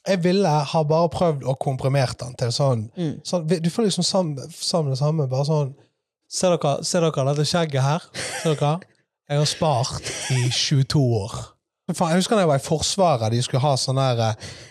[0.08, 3.22] Jeg ville ha bare prøvd å komprimere den til sånn, Mm.
[3.26, 5.28] sånn Du får liksom sammen, sammen det samme.
[5.30, 5.74] Bare sånn
[6.30, 8.02] Ser dere, ser dere dette skjegget her?
[8.42, 8.80] Ser dere?
[9.30, 10.02] Jeg har spart
[10.32, 11.55] i 22 år.
[11.86, 14.22] Jeg husker da jeg var i Forsvaret, de skulle ha sånn eh,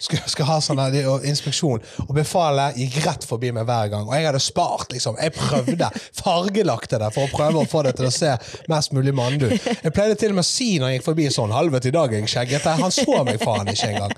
[0.03, 3.93] skulle, skulle ha sånn her de- og inspeksjon, og befalet gikk rett forbi meg hver
[3.93, 4.09] gang.
[4.09, 5.15] Og jeg hadde spart, liksom.
[5.23, 5.91] Jeg prøvde.
[6.19, 8.33] Fargelagte det for å prøve å få det til å se
[8.67, 9.69] mest mulig mandig ut.
[9.85, 12.17] Jeg pleide til og med å si når jeg gikk forbi sånn Helvete, i dag
[12.17, 12.75] er jeg skjeggete.
[12.83, 14.17] Han så meg faen ikke engang.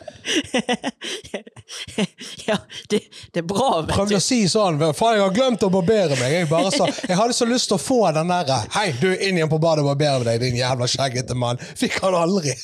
[2.48, 2.56] ja,
[2.88, 3.02] det,
[3.34, 6.32] det er bra, vet Prøvde å si sånn Faen, jeg har glemt å barbere meg.
[6.32, 9.36] Jeg bare sa Jeg hadde så lyst til å få den derre Hei, du, inn
[9.36, 11.60] igjen på badet og barbere deg, din jævla skjeggete mann.
[11.76, 12.56] Fikk han aldri.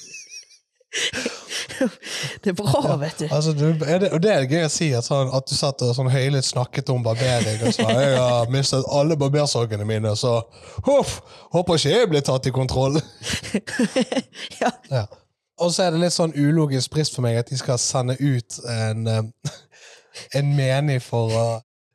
[2.42, 3.26] Det er bra, vet du.
[3.30, 5.94] Altså, du, det, og det er gøy å si, at, sånn, at du satt og
[5.96, 7.62] sånn høylytt snakket om barbering.
[7.66, 10.38] Og så, jeg har mistet alle barbersorgene mine, så
[10.86, 11.18] huff,
[11.54, 13.00] håper ikke jeg blir tatt i kontroll.
[14.60, 14.70] Ja.
[14.90, 15.06] Ja.
[15.62, 18.58] Og så er det litt sånn ulogisk brist for meg at de skal sende ut
[18.70, 19.52] en, eh,
[20.38, 21.44] en menig for å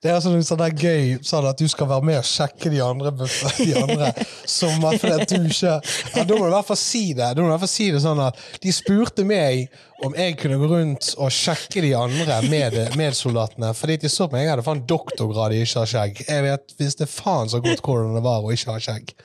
[0.07, 2.79] det er sånn, sånn der gøy sånn at du skal være med og sjekke de
[2.83, 3.11] andre.
[3.57, 4.11] De andre
[4.47, 7.33] som at du ikke ja, Da må du i hvert fall si det.
[7.35, 9.67] Da må du i hvert fall si det sånn at De spurte meg
[10.05, 13.71] om jeg kunne gå rundt og sjekke de andre med, medsoldatene.
[13.75, 16.21] Fordi de så på meg, jeg hadde faen doktorgrad i ikke ha skjegg.
[16.27, 19.15] Jeg vet, hvis det faen så godt hvordan det var å ikke ha skjegg.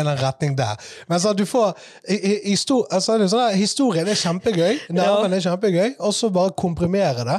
[0.00, 0.80] En retning der.
[1.06, 1.76] Men så du får
[2.48, 7.38] histor, altså, sånn Historien er kjempegøy, nerven er kjempegøy, og så bare komprimere det.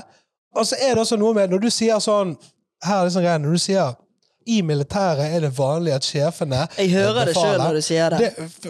[0.57, 2.35] Og så er det også noe med når du sier sånn
[2.85, 3.95] her er det sånn greie, Når du sier
[4.47, 8.29] i militæret er det vanlig at sjefene Jeg hører det sjøl når du sier det.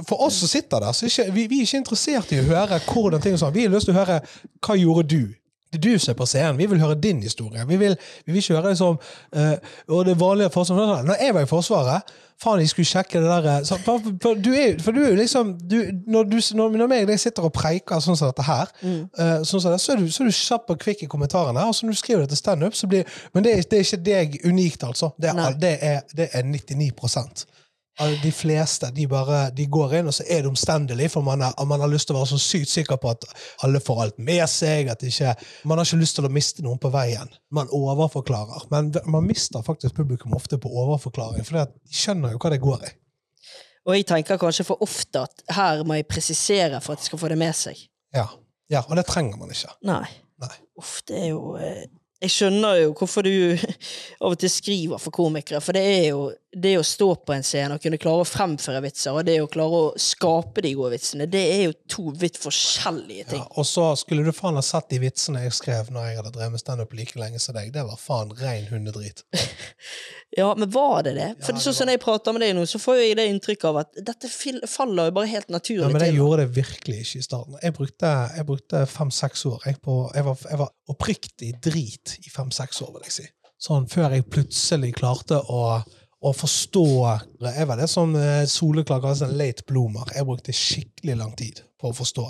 [0.09, 2.47] For oss som sitter der, så er ikke, vi, vi er ikke interessert i å
[2.47, 3.53] høre hvordan ting er sånn.
[3.53, 4.21] Vi har lyst til å høre
[4.65, 5.35] hva gjorde du?
[5.67, 6.57] Det er du som er på scenen.
[6.57, 7.65] Vi vil høre din historie.
[7.67, 11.05] Vi vil, vi vil ikke høre liksom uh, og det vanlige forsvaret.
[11.05, 14.51] Når jeg var i Forsvaret Faen, jeg skulle sjekke det der så, for, for, du
[14.53, 18.01] er, for du er jo liksom du, når, du, når, når jeg, sitter og preiker
[18.03, 20.69] sånn som dette her, uh, sånn som det, så, er du, så er du kjapp
[20.69, 21.65] og kvikk i kommentarene.
[21.65, 23.88] Og så når du skriver det til standup, så blir Men det er, det er
[23.88, 25.09] ikke deg unikt, altså.
[25.17, 27.57] Det er, det er, det er 99 Al-
[28.24, 31.56] de fleste de bare, de går inn, og så er det omstendelig, for man, er,
[31.66, 33.26] man har lyst til å være så sykt sikker på at
[33.66, 34.91] alle får alt med seg.
[34.93, 35.34] at ikke,
[35.66, 37.32] Man har ikke lyst til å miste noen på veien.
[37.50, 38.70] Man overforklarer.
[38.74, 42.88] Men man mister faktisk publikum ofte på overforklaring, for de skjønner jo hva det går
[42.88, 42.93] i.
[43.88, 47.22] Og jeg tenker kanskje for ofte at her må jeg presisere for at de skal
[47.22, 47.80] få det med seg.
[48.16, 48.28] Ja,
[48.72, 49.72] ja Og det trenger man ikke.
[49.88, 50.04] Nei.
[50.43, 50.56] Nei.
[50.78, 51.88] Uff, det er jo eh,
[52.22, 53.32] Jeg skjønner jo hvorfor du
[54.24, 57.43] av og til skriver for komikere, for det er jo det å stå på en
[57.43, 60.93] scene og kunne klare å fremføre vitser, og det å klare å skape de gode
[60.95, 63.41] vitsene, det er jo to vidt forskjellige ting.
[63.43, 66.34] Ja, og så skulle du faen ha sett de vitsene jeg skrev når jeg hadde
[66.38, 67.74] drevet med standup like lenge som deg.
[67.76, 69.26] Det var faen rein hundedrit.
[70.38, 71.28] Ja, men var det det?
[71.39, 73.70] For Ja, det sånn som jeg prater med deg nå, så får jeg det inntrykket
[73.70, 74.28] av at dette
[74.70, 75.88] faller jo bare helt naturlig til.
[75.88, 76.20] Ja, men jeg til.
[76.20, 77.56] gjorde det virkelig ikke i starten.
[77.64, 78.12] Jeg brukte,
[78.50, 79.64] brukte fem-seks år.
[79.72, 83.28] Jeg, på, jeg, var, jeg var oppriktig drit i fem-seks år, vil jeg si.
[83.58, 85.62] Sånn før jeg plutselig klarte å,
[86.26, 86.86] å forstå
[87.45, 90.13] Jeg var det som soleklager, Soleklar kaller en late bloomer.
[90.15, 92.26] Jeg brukte skikkelig lang tid på å forstå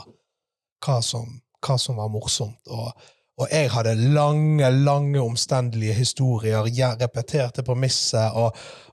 [0.85, 2.59] hva som, hva som var morsomt.
[2.67, 2.91] Og,
[3.37, 8.45] og jeg hadde lange, lange omstendelige historier, jeg repeterte premisset, og,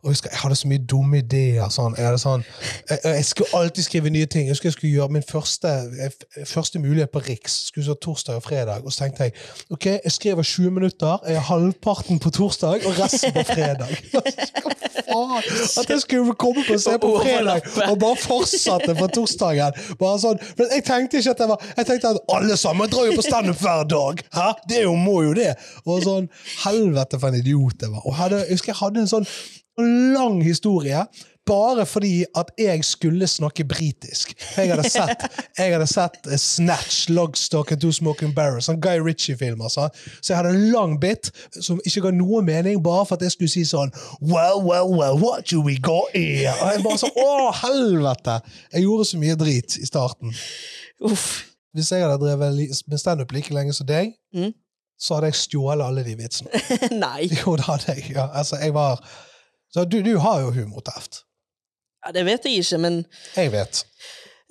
[0.03, 1.71] og jeg, husker, jeg hadde så mye dumme ideer.
[1.73, 1.97] Sånn.
[1.97, 2.45] Jeg, sånn,
[2.91, 4.45] jeg, jeg skulle alltid skrive nye ting.
[4.45, 5.73] Jeg husker jeg skulle gjøre min første,
[6.45, 7.57] første mulighet på Riks.
[7.71, 8.85] Skulle så torsdag og fredag.
[8.85, 9.37] Og så tenkte jeg
[9.73, 13.97] ok, jeg skriver 20 minutter, jeg har halvparten på torsdag og resten på fredag.
[15.15, 15.79] Hva faen?
[15.81, 19.81] At jeg skulle komme på å se på fredag og bare fortsette fra torsdagen.
[20.01, 23.09] Bare sånn, men jeg tenkte ikke at det var Jeg tenkte at alle sammen drar
[23.09, 24.23] jo på standup hver dag!
[24.37, 24.49] Hæ?
[24.71, 25.53] Det jo, må jo det!
[25.85, 26.31] Og sånn,
[26.65, 28.03] Helvete for en idiot jeg var.
[28.05, 29.31] Og hadde, jeg husker jeg hadde en sånn
[30.15, 31.07] lang historie.
[31.47, 34.33] Bare fordi at jeg skulle snakke britisk.
[34.57, 35.27] Jeg hadde sett,
[35.59, 39.69] jeg hadde sett eh, Snatch, Logstock and Two Smoking Barrels, sånn Guy Ritchie-filmer.
[39.69, 39.91] Altså.
[40.23, 41.29] Så jeg hadde en lang bit
[41.61, 45.21] som ikke ga noe mening, bare for at jeg skulle si sånn Well, well, well,
[45.21, 46.55] what do we got here?
[46.63, 48.39] Og jeg bare sånn, Å, helvete!
[48.73, 50.33] Jeg gjorde så mye drit i starten.
[51.05, 51.54] Uff.
[51.75, 54.53] Hvis jeg hadde drevet med standup like lenge som deg, Mm.
[54.99, 56.51] så hadde jeg stjålet alle de vitsene.
[57.05, 57.27] Nei.
[57.35, 58.13] Jo, det hadde jeg.
[58.15, 59.01] Ja, altså, jeg var
[59.75, 61.25] Så du, du har jo humorteft.
[62.07, 63.05] Ja, det vet jeg ikke, men
[63.37, 63.81] Jeg vet.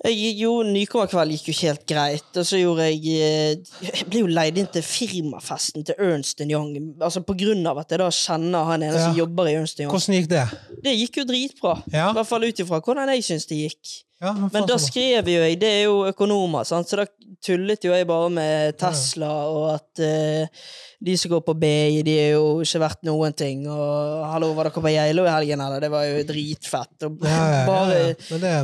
[0.04, 2.36] jeg, jo, Nykommerkveld gikk jo ikke helt greit.
[2.36, 3.56] Og så gjorde jeg eh,
[3.86, 6.74] Jeg ble jo leid inn til firmafesten til Ernst Young.
[7.00, 9.94] Altså På grunn av at jeg da kjenner han ene som jobber i Ernst Young.
[9.94, 10.44] Hvordan gikk det?
[10.84, 11.76] Det gikk jo dritbra.
[11.94, 12.10] Ja.
[12.10, 13.94] I hvert fall ut ifra hvordan jeg syns det gikk.
[14.24, 16.88] Ja, men Men da skrev jo jeg Det er jo økonomer, sant?
[16.88, 17.06] så da
[17.44, 20.62] tullet jo jeg bare med Tesla, og at uh,
[21.04, 23.66] de som går på BI, de er jo ikke verdt noen ting.
[23.68, 25.84] Og hallo, var dere på Geilo i helgen, eller?
[25.84, 26.96] Det var jo dritfett.
[27.08, 28.14] Og ja, ja, ja, bare ja.
[28.30, 28.54] Men det,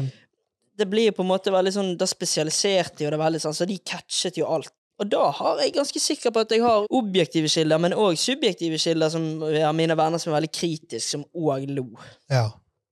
[0.81, 3.77] det blir på en måte veldig sånn Da spesialiserte jo det veldig sånn, så de
[3.85, 4.73] catchet jo alt.
[5.01, 8.77] Og da har jeg ganske sikker på at jeg har objektive kilder, men òg subjektive
[8.81, 11.87] kilder, som jeg mine venner som er veldig kritiske, som òg lo.
[12.33, 12.49] ja.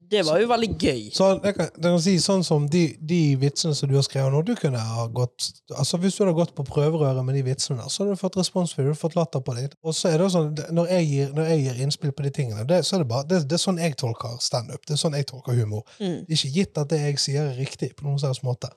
[0.09, 1.01] Det var jo veldig gøy.
[1.13, 4.33] Så jeg kan, jeg kan si sånn som de, de vitsene som du har skrevet
[4.33, 7.77] nå, du kunne ha gått altså Hvis du hadde gått på prøverøret med de vitsene
[7.83, 9.67] der, så hadde du fått respons for det, du hadde fått latter på det.
[9.85, 12.33] Og så er det jo sånn, når jeg gir, når jeg gir innspill på de
[12.41, 14.81] tingene, det, så er det bare, det, det er sånn jeg tolker standup.
[14.89, 15.85] Det er sånn jeg tolker humor.
[16.01, 16.23] Mm.
[16.25, 18.73] Det er ikke gitt at det jeg sier er riktig på noen slags måte.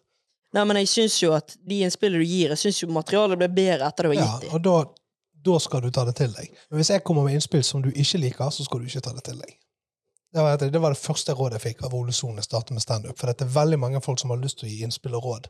[0.51, 3.53] Nei, men jeg syns jo at de innspillene du gir, jeg syns jo materialet blir
[3.55, 4.55] bedre etter har Ja, gitt dem.
[4.57, 4.77] og da,
[5.47, 6.51] da skal du ta det til deg.
[6.67, 9.13] Men hvis jeg kommer med innspill som du ikke liker, så skal du ikke ta
[9.15, 9.55] det til deg.
[10.32, 13.17] Det var, det var det første rådet jeg fikk av Ole Sone, starte med standup.
[13.19, 15.49] For det er veldig mange folk som har lyst til å gi innspill og råd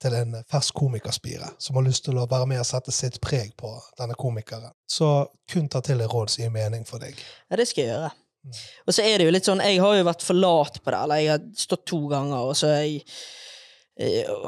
[0.00, 3.52] til en fersk komikerspire, som har lyst til å være med og sette sitt preg
[3.60, 4.72] på denne komikeren.
[4.88, 7.18] Så kun ta til deg råd som gir mening for deg.
[7.50, 8.12] Ja, det skal jeg gjøre.
[8.40, 8.54] Mm.
[8.86, 11.02] Og så er det jo litt sånn, jeg har jo vært for lat på det,
[11.04, 13.02] eller jeg har stått to ganger, og så er jeg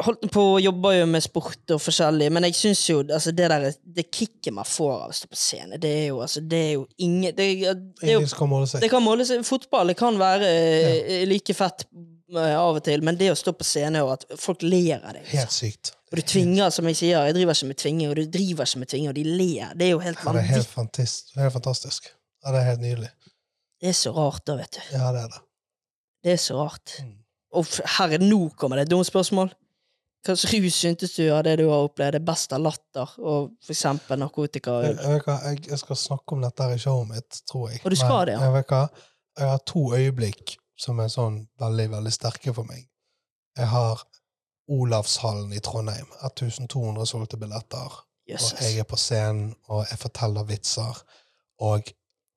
[0.06, 3.48] holdt på og jobba jo med sport og forskjellig, men jeg syns jo altså det
[3.52, 3.66] der
[3.98, 6.72] det kicket man får av å stå på scene, det er jo altså Det er
[6.78, 8.80] jo ingen Det, det, det Ingen skal måle seg.
[8.84, 11.24] det kan måles Fotball det kan være ja.
[11.28, 14.64] like fett eh, av og til, men det å stå på scene og at folk
[14.64, 15.92] ler av deg Helt sykt.
[16.12, 18.80] Og du tvinger, som jeg sier, jeg driver ikke med tvinging, og du driver ikke
[18.82, 19.70] med tvinging, og de ler.
[19.80, 20.72] Det er jo helt Ja, det er helt, vanvittig.
[20.74, 21.30] fantastisk.
[21.32, 22.10] det helt fantastisk.
[22.44, 23.08] Ja, det er helt nydelig.
[23.80, 24.82] Det er så rart, da, vet du.
[24.92, 25.40] Ja, det er det.
[26.22, 26.92] Det er så rart.
[27.00, 27.14] Mm.
[27.52, 27.68] Og
[27.98, 29.52] herre, nå kommer det et dumt spørsmål.
[30.22, 32.14] Slags rus syntes du av det du har opplevd?
[32.14, 35.16] Det beste av latter og for eksempel narkotika og Jeg, øl?
[35.16, 37.80] jeg, jeg, jeg skal snakke om dette her i showet mitt, tror jeg.
[37.82, 38.52] Og du skal Men det, ja?
[38.54, 38.82] Jeg, hva,
[39.40, 42.86] jeg har to øyeblikk som er sånn veldig, veldig sterke for meg.
[43.58, 44.06] Jeg har
[44.72, 46.06] Olavshallen i Trondheim.
[46.22, 47.98] 1200 solgte billetter.
[48.30, 48.52] Jesus.
[48.52, 51.00] og jeg er på scenen, og jeg forteller vitser,
[51.58, 51.90] og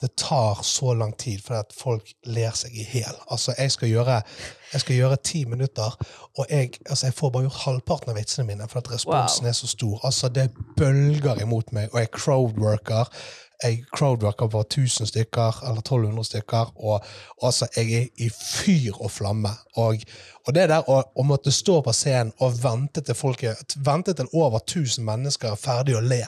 [0.05, 3.17] det tar så lang tid, fordi at folk ler seg i hjel.
[3.33, 4.19] Altså, jeg skal gjøre
[4.73, 5.95] jeg skal gjøre ti minutter,
[6.37, 9.49] og jeg, altså, jeg får bare gjort halvparten av vitsene mine, for at responsen Wow.
[9.49, 9.99] er så stor.
[10.03, 13.11] Altså, det bølger imot meg, og jeg crowdworker.
[13.63, 17.05] Jeg crowdworker på 1000 stykker, eller 1200 stykker, og
[17.43, 19.49] altså, jeg er i fyr og flamme.
[19.75, 20.03] Og,
[20.47, 23.45] og det der å, å måtte stå på scenen og vente til folk
[23.75, 26.25] vente til over 1000 mennesker er ferdig å le,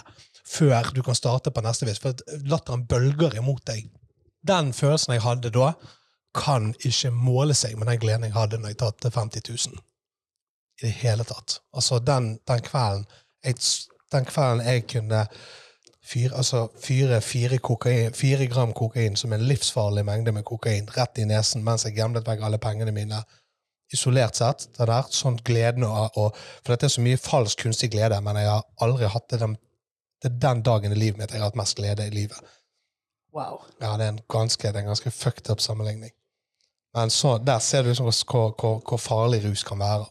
[0.48, 1.99] før du kan starte på neste vis.
[1.99, 2.15] for
[2.48, 3.90] latteren bølger imot deg.
[4.48, 5.74] Den følelsen jeg hadde da,
[6.38, 9.80] kan ikke måle seg med den gleden jeg hadde når jeg tatt 50 000.
[10.82, 11.60] I det hele tatt.
[11.74, 13.07] Altså, den, den kvelden
[13.44, 13.56] jeg,
[14.11, 15.26] Den kvelden jeg kunne
[16.07, 17.60] fyre, altså, fyre fire,
[18.14, 22.28] fire gram kokain, som en livsfarlig mengde med kokain, rett i nesen mens jeg gamblet
[22.28, 23.24] vekk alle pengene mine
[23.94, 27.91] isolert sett, det der, sånn gleden og, og For dette er så mye falsk, kunstig
[27.94, 29.56] glede, men jeg har aldri hatt det den,
[30.22, 32.38] det er den dagen i livet mitt jeg har hatt mest glede i livet.
[33.35, 33.61] Wow.
[33.81, 36.11] Ja, det er en ganske, det er en ganske fucked up sammenligning.
[36.95, 40.07] Men så, der ser du liksom hvor, hvor, hvor farlig rus kan være.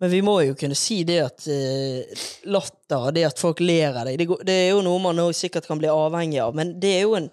[0.00, 4.08] Men vi må jo kunne si det at uh, latter, det at folk ler av
[4.08, 7.04] deg, det, det er jo noe man sikkert kan bli avhengig av, men det er
[7.06, 7.30] jo en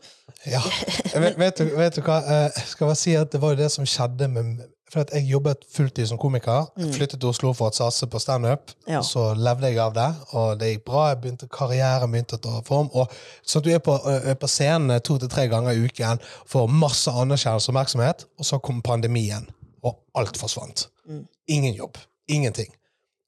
[0.48, 0.62] Ja.
[1.22, 3.62] men, vet, du, vet du hva, Skal jeg skal bare si at det var jo
[3.62, 4.62] det som skjedde med
[4.92, 6.66] For jeg jobbet fulltid som komiker.
[6.76, 8.74] Flyttet til Oslo for å satse på standup.
[8.92, 9.00] Ja.
[9.08, 11.06] Så levde jeg av det, og det gikk bra.
[11.14, 12.90] Jeg begynte Karrieren begynte å ta form.
[12.92, 16.20] Og så at du er på, er på scenen to til tre ganger i uken,
[16.52, 19.48] får masse anerkjennelse og oppmerksomhet, og så kom pandemien,
[19.88, 20.90] og alt forsvant.
[21.48, 22.00] Ingen jobb.
[22.28, 22.76] Ingenting.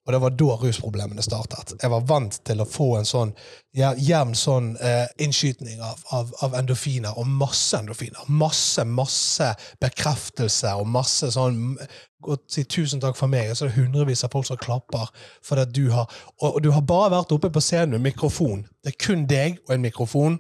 [0.03, 1.77] Og det var da rusproblemene startet.
[1.79, 3.29] Jeg var vant til å få en sånn
[3.73, 8.27] jevn sånn eh, innskytning av, av, av endorfiner, og masse endorfiner.
[8.27, 9.47] Masse, masse
[9.81, 11.77] bekreftelse og masse sånn
[12.51, 15.07] si tusen takk for meg, og så er det hundrevis av folk som klapper.
[15.43, 18.65] For at du har, og, og du har bare vært oppe på scenen med mikrofon.
[18.83, 20.37] Det er kun deg og en mikrofon,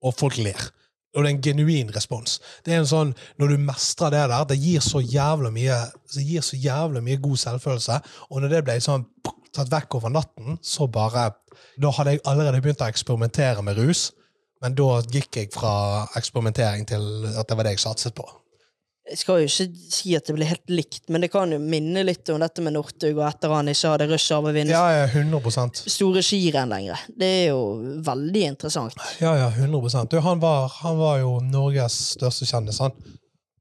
[0.00, 0.70] og folk ler.
[1.14, 2.38] Og det er en genuin respons.
[2.64, 5.78] Det er en sånn, Når du mestrer det der, det gir så jævla mye
[6.14, 8.00] gir så jævla mye god selvfølelse.
[8.30, 9.06] Og når det ble sånn
[9.52, 11.32] tatt vekk over natten, så bare
[11.80, 14.12] Da hadde jeg allerede begynt å eksperimentere med rus,
[14.62, 18.39] men da gikk jeg fra eksperimentering til at det var det jeg satset på.
[19.10, 22.04] Jeg skal jo ikke si at det blir helt likt, men det kan jo minne
[22.06, 24.84] litt om dette med Northug og etter han ikke hadde rush av å vinne Ja,
[24.94, 27.02] ja, 100 store skirenn lenger.
[27.18, 27.60] Det er jo
[28.06, 28.94] veldig interessant.
[29.22, 32.94] Ja, ja, 100 du, han, var, han var jo Norges største kjendis, han.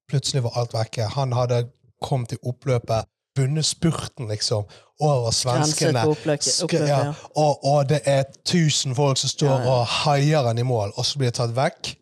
[0.10, 1.10] Plutselig var alt vekke.
[1.18, 1.64] Han hadde
[2.02, 4.66] kommet i oppløpet, vunnet spurten, liksom,
[5.02, 6.04] over svenskene.
[6.24, 7.00] Grenset Sk- ja.
[7.10, 7.14] ja.
[7.36, 9.74] og, og det er tusen folk som står Ja, ja.
[9.74, 11.94] og haier han i mål, og så blir det tatt vekk.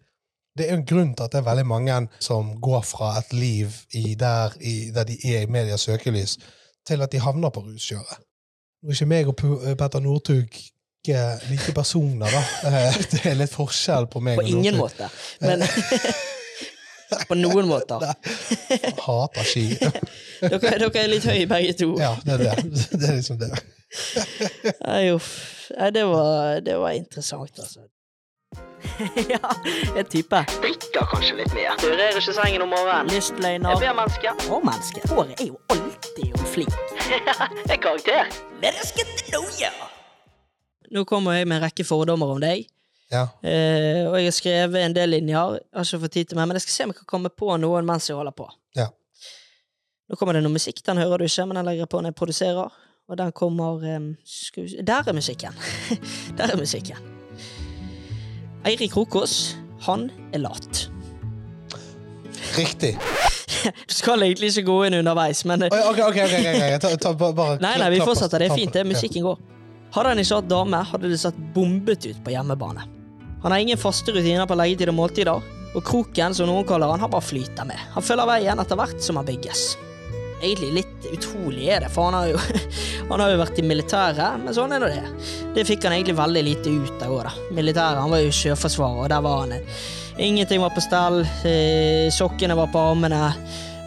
[0.58, 3.34] Det er jo en grunn til at det er veldig mange som går fra et
[3.34, 6.38] liv i der, i, der de er i medias søkelys,
[6.88, 8.24] til at de havner på ruskjøret.
[8.84, 10.58] Nå er ikke meg og Pu- Petter Northug
[11.10, 12.42] eh, like personer, da.
[12.72, 15.08] Eh, Det er litt forskjell på meg På og ingen måte.
[15.42, 15.64] Men
[17.30, 18.02] På noen måter.
[19.06, 19.62] Hater ski.
[19.80, 21.94] Dere, dere er litt høye begge to.
[22.02, 22.56] Ja, det er det.
[22.92, 23.52] Det er liksom det.
[24.84, 25.30] Nei, uff.
[25.78, 27.86] Nei, det var, det var interessant, altså.
[29.34, 29.40] ja,
[29.96, 30.48] jeg tipper.
[30.62, 31.76] Drikker kanskje litt mer.
[31.82, 33.12] Rører ikke sengen om morgenen.
[33.12, 33.82] Lystløgner.
[33.82, 34.34] Jeg menneske.
[34.54, 35.04] Og menneske.
[35.12, 36.74] Håret er jo alltid jo flink.
[37.72, 38.32] er karakter.
[38.62, 39.72] Let us get to know you.
[40.92, 42.68] Nå kommer jeg med en rekke fordommer om deg.
[43.12, 43.28] Ja.
[43.40, 45.60] Uh, og jeg har skrevet en del linjer.
[45.60, 47.34] Jeg har ikke fått tid til meg, men jeg skal se om jeg kan komme
[47.34, 48.50] på noen mens jeg holder på.
[48.78, 48.90] Ja.
[50.08, 50.84] Nå kommer det noe musikk.
[50.86, 52.82] Den hører du ikke, men den legger jeg på når jeg produserer.
[53.08, 55.56] Og den kommer um, skal vi Der er musikken.
[56.38, 57.17] Der er musikken.
[58.68, 59.56] Eirik Rokås,
[59.88, 60.88] han er lat.
[62.58, 62.98] Riktig.
[63.88, 66.34] Du skal egentlig ikke gå inn underveis, men eh, Ok, ok, ok.
[66.38, 66.76] ok, ok.
[66.84, 68.44] Ta, ta, ba- bare, Nei, nei, vi klapp- fortsetter.
[68.44, 68.74] Det er fint.
[68.76, 69.40] det Musikken går.
[69.96, 72.86] Hadde han ikke hatt dame, hadde det sett bombet ut på hjemmebane.
[73.44, 75.42] Han har ingen faste rutiner på leggetid og måltider,
[75.74, 77.82] og kroken, som noen kaller han, han bare flyter med.
[77.96, 79.66] Han følger veien etter hvert som han bygges.
[80.38, 82.42] Egentlig litt utrolig er det, for han har jo,
[83.12, 85.06] han har jo vært i militæret, men sånn er nå det.
[85.56, 87.48] Det fikk han egentlig veldig lite ut av òg, da.
[87.58, 89.72] Militæret, han var jo sjøforsvarer, og der var han en
[90.18, 93.20] Ingenting var på stell, eh, sokkene var på armene,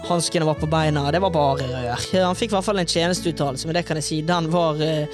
[0.06, 2.06] hanskene var på beina, det var bare rør.
[2.22, 5.10] Han fikk i hvert fall en tjenesteuttalelse, men det kan jeg si, den var eh,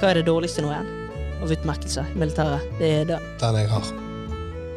[0.00, 0.92] Hva er det dårligste nå igjen?
[1.40, 2.70] Av utmerkelse i militæret?
[2.82, 3.24] Det er det.
[3.38, 4.09] Den jeg har.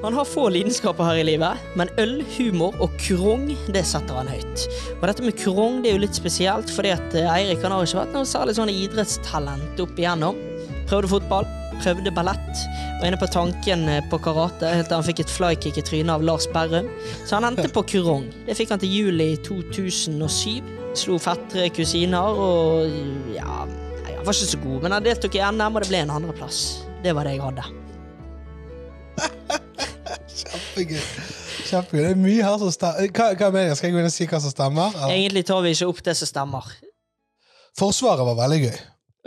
[0.03, 4.27] Han har få lidenskaper her i livet, men øl, humor og krong, det setter han
[4.27, 4.65] høyt.
[4.97, 7.87] Og dette med krong det er jo litt spesielt, fordi at eh, Eirik han har
[7.87, 10.41] ikke vært noe særlig sånn idrettstalent opp igjennom.
[10.91, 11.47] Prøvde fotball,
[11.79, 12.65] prøvde ballett,
[12.99, 16.17] var inne på tanken eh, på karate helt til han fikk et flykick i trynet
[16.17, 16.91] av Lars Berrum.
[17.23, 18.27] Så han endte på krong.
[18.43, 20.67] Det fikk han til juli 2007.
[20.99, 22.91] Slo fettere kusiner og
[23.39, 23.63] ja,
[24.03, 26.17] nei, han var ikke så god, men han deltok i NM, og det ble en
[26.19, 26.65] andreplass.
[27.07, 27.71] Det var det jeg hadde.
[30.51, 31.01] Kjempegøy.
[31.69, 32.01] Kjempegøy.
[32.03, 33.11] Det er mye her som stemmer.
[33.15, 33.77] Hva, hva mener jeg?
[33.79, 34.97] Skal jeg gå inn og si hva som stemmer?
[34.97, 35.13] eller?
[35.15, 36.65] Egentlig tar vi ikke opp det som stemmer.
[37.79, 38.77] Forsvaret var veldig gøy.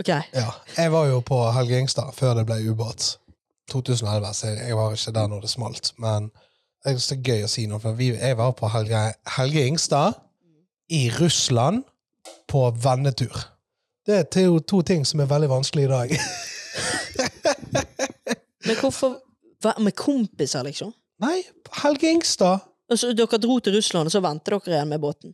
[0.00, 0.10] Ok.
[0.12, 0.50] Ja.
[0.76, 3.00] Jeg var jo på Helge Ingstad før det ble ubåt.
[3.72, 5.90] 2011, så jeg var ikke der når det smalt.
[5.98, 6.28] Men
[6.84, 9.00] det er så gøy å si noe, for vi, jeg var på Helge,
[9.38, 10.20] Helge Ingstad
[10.94, 11.82] i Russland
[12.46, 13.34] på vennetur.
[14.06, 16.08] Det er to, to ting som er veldig vanskelig i dag.
[18.66, 19.16] Men hvorfor
[19.64, 20.92] hva, Med kompiser, liksom?
[21.22, 21.42] Nei,
[21.82, 22.58] Helge Ingstad
[22.90, 25.32] Altså, dere dro til Russland, og så vendte dere igjen med båten?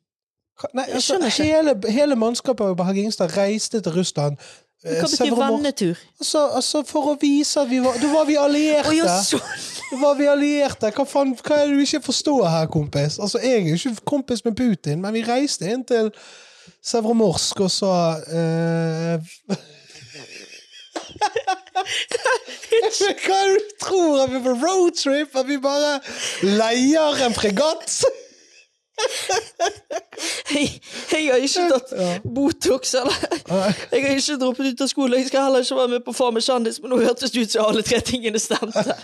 [0.74, 4.36] Nei, altså, hele, hele mannskapet på Helge Ingstad reiste til Russland.
[4.84, 5.98] Eh, Hva betyr Severomor- vennetur?
[6.20, 8.88] Altså, altså, for å vise at vi var Da var vi allierte!
[8.88, 9.18] Oh, ja!
[9.92, 10.90] Da var vi allierte.
[10.96, 13.18] Hva, faen, hva er det du ikke forstår her, kompis?
[13.20, 16.08] Altså, Jeg er jo ikke kompis med Putin, men vi reiste inn til
[16.82, 17.92] Severomorsk, og så
[21.72, 24.22] Hva er det du tror?
[24.24, 25.36] At vi er på roadtrip?
[25.36, 25.94] At vi bare
[26.44, 28.02] leier en fregatt?
[30.52, 30.66] Jeg,
[31.10, 31.92] jeg har ikke tatt
[32.36, 33.16] Botox, eller
[33.90, 35.18] Jeg har ikke droppet ut av skolen.
[35.22, 37.54] Jeg skal heller ikke være med på Far med kjendis, men nå hørtes det ut
[37.56, 38.94] som alle tre tingene stemte.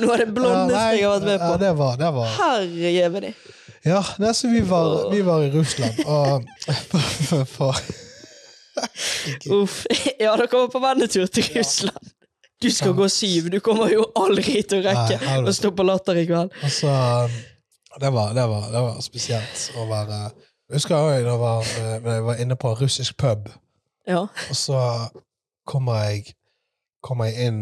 [0.00, 1.56] Nå er det blondeste jeg har vært med Ja, på.
[1.62, 2.36] det var, det var.
[2.40, 3.32] Herre jeveni.
[3.86, 6.44] Ja, vi var, vi var i Russland, og
[6.90, 7.82] for, for,
[9.56, 9.84] Uff.
[10.20, 12.10] Ja, dere var på vennetur til Russland.
[12.60, 13.48] Du skal gå syv.
[13.52, 16.52] Du kommer jo aldri til å rekke å stå på Latter i kveld.
[16.66, 16.90] Altså,
[18.00, 20.18] det var, det, var, det var spesielt å være
[20.70, 23.48] Jeg husker jeg da var, eh, jeg var inne på en russisk pub,
[24.06, 24.20] Ja.
[24.28, 24.82] og så
[25.66, 26.34] kommer jeg
[27.02, 27.60] kommer jeg inn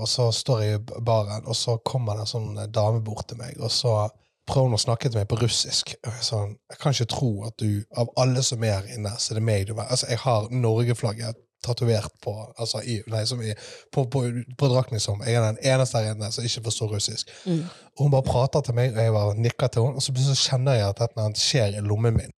[0.00, 3.38] og så står jeg i baren, og så kommer det en sånn dame bort til
[3.38, 4.08] meg, og så
[4.50, 5.94] hun å snakke til meg på russisk.
[6.02, 8.96] Og jeg, sa han, jeg kan ikke tro at du, av alle som er her
[8.96, 12.96] inne, så er det meg du vil Altså, jeg har Norge-flagget tatovert på altså i,
[13.06, 13.52] nei, som i,
[13.94, 14.24] på, på,
[14.58, 15.20] på drakten, liksom.
[15.22, 17.30] Jeg er den eneste her inne som ikke forstår russisk.
[17.46, 20.42] Og hun bare prater til meg, og jeg bare nikker til henne, og så plutselig
[20.42, 22.34] kjenner jeg at dette skjer i lommen min.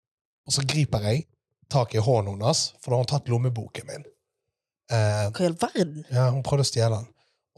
[0.47, 1.23] Og så griper jeg
[1.70, 4.09] tak i hånden hennes, for da har hun tatt lommeboken min.
[4.91, 6.03] Eh, Hva i all verden?
[6.11, 7.07] ja, hun prøvde å stjele den.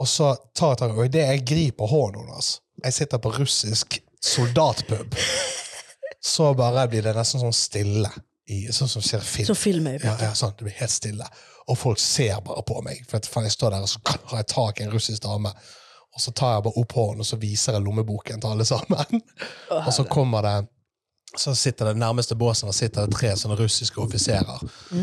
[0.04, 3.96] Og så tar jeg tak, og idet jeg griper hånden hennes Jeg sitter på russisk
[4.24, 5.16] soldatpub.
[6.24, 8.10] Så bare blir det nesten sånn stille.
[8.44, 9.46] I, sånn som skjer film.
[9.48, 11.26] Så film Ja, ja, sånn, det blir helt stille.
[11.72, 13.00] Og folk ser bare på meg.
[13.08, 15.52] For at, faen, jeg står der og så har jeg tak i en russisk dame.
[16.14, 19.24] Og så tar jeg bare opp hånden og så viser jeg lommeboken til alle sammen.
[19.80, 20.56] og så kommer det
[21.36, 24.60] så sitter det nærmeste båsen og sitter det tre sånne russiske offiserer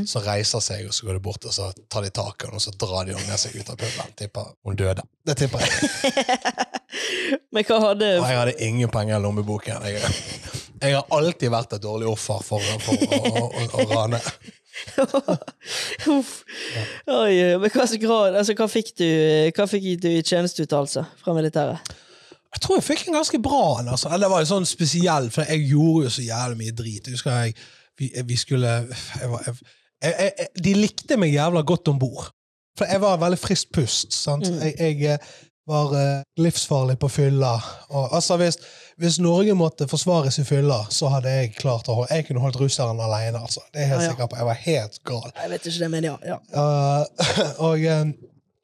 [0.07, 2.55] som reiser seg, og så går de bort og så tar de tak i henne
[2.55, 4.13] og så drar de henne med seg ut av puben.
[4.15, 5.03] Tipper hun døde.
[5.27, 6.69] Det tipper jeg.
[7.53, 9.85] Men hva hadde Og jeg hadde ingen penger i lommeboken.
[9.87, 10.13] Jeg,
[10.81, 14.21] jeg har alltid vært et dårlig offer for, for å, å, å, å rane.
[16.11, 16.31] Uff.
[17.11, 19.09] Oi, men hva, grad, altså, hva, fikk du,
[19.57, 21.93] hva fikk du i tjenesteuttalelse fra militæret?
[22.51, 23.93] Jeg tror jeg fikk en ganske bra en.
[23.93, 24.11] Altså.
[24.19, 27.07] Det var jo sånn spesiell, for jeg gjorde jo så jævlig mye drit.
[27.13, 27.55] Husker jeg,
[27.99, 29.47] vi, vi skulle jeg var,
[30.01, 32.31] jeg, De likte meg jævla godt om bord.
[32.79, 34.11] For jeg var veldig friskt pust.
[34.15, 34.47] Sant?
[34.47, 35.31] Jeg, jeg eh,
[35.69, 37.53] var eh, livsfarlig på fylla.
[37.89, 38.57] Og, altså, hvis,
[38.97, 42.59] hvis Norge måtte forsvares i fylla, så hadde jeg klart å holde Jeg kunne holdt
[42.61, 43.41] russeren alene.
[43.41, 43.63] Altså.
[43.73, 44.15] Det er jeg helt Ja, ja.
[44.15, 44.39] sikker på.
[44.41, 45.29] Jeg var helt gal.
[45.43, 46.17] Jeg vet ikke det, men ja.
[46.25, 46.39] ja.
[46.55, 47.25] Uh,
[47.67, 48.11] og eh,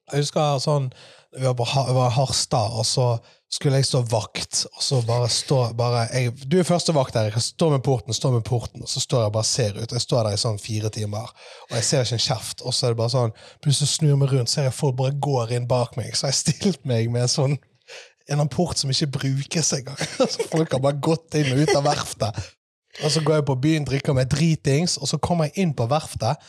[0.07, 0.91] jeg husker sånn
[1.37, 3.07] Vi var på Harstad, og så
[3.51, 4.65] skulle jeg stå vakt.
[4.75, 7.31] Og så bare stå bare, jeg, Du er første vakt der.
[7.31, 9.91] Jeg står med porten, står med porten, og så står jeg og bare ser ut.
[9.91, 11.31] Jeg står der i sånn fire timer,
[11.69, 12.61] og jeg ser ikke en kjeft.
[12.65, 13.33] Og så er det bare sånn
[13.63, 16.13] Plutselig snur jeg meg rundt, ser jeg folk bare går inn bak meg.
[16.15, 17.57] Så har jeg stilt meg med en sånn
[18.27, 19.99] en port som ikke brukes engang.
[20.33, 22.41] Så folk har bare gått inn og ut av verftet.
[23.05, 25.85] Og så går jeg på byen, drikker meg dritings, og så kommer jeg inn på
[25.87, 26.41] verftet.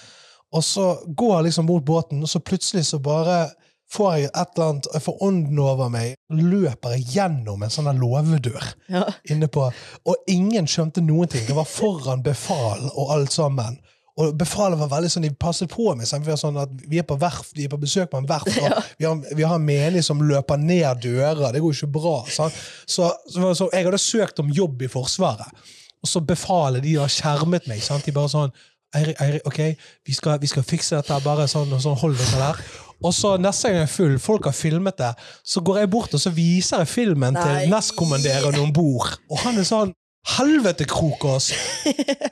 [0.54, 3.50] Og så går jeg liksom mot båten, og så plutselig så bare
[3.92, 7.90] får jeg et eller annet Jeg får ånden over meg, løper jeg gjennom en sånn
[7.98, 9.06] låvedør ja.
[9.30, 11.46] inne på Og ingen skjønte noen ting.
[11.48, 13.78] Det var foran befal og alt sammen.
[14.18, 16.08] Og befalet var veldig sånn, De passet på meg.
[16.26, 16.58] Vi, sånn
[16.90, 18.80] vi er på verft, vi er på besøk på en verft, ja.
[18.98, 21.52] vi, har, vi har en menig som løper ned dører.
[21.54, 22.16] Det går jo ikke bra.
[22.26, 22.48] Så,
[22.82, 25.68] så, så jeg hadde søkt om jobb i Forsvaret,
[26.02, 27.82] og så befalet de har skjermet meg.
[27.84, 28.06] Sant?
[28.06, 28.52] De bare sånn
[28.96, 29.58] Eirik, Eirik, ok,
[30.06, 31.20] vi skal, vi skal fikse dette.
[31.24, 32.60] Bare sånn, sånn, hold dere der.
[33.04, 35.12] Og så neste gang jeg er full, folk har filmet det,
[35.46, 37.44] så går jeg bort og så viser jeg filmen Nei.
[37.44, 39.12] til nestkommanderende om bord.
[39.30, 39.94] Og han er sånn
[40.28, 41.52] Helvete, Krokås!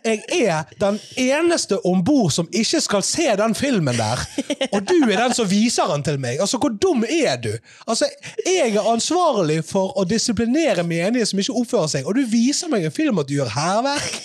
[0.05, 4.21] Jeg er den eneste om bord som ikke skal se den filmen der.
[4.69, 6.43] Og du er den som viser den til meg.
[6.43, 7.53] Altså, Hvor dum er du?
[7.87, 8.11] Altså,
[8.45, 12.85] Jeg er ansvarlig for å disiplinere menige som ikke oppfører seg, og du viser meg
[12.85, 14.21] en film at du gjør hærverk!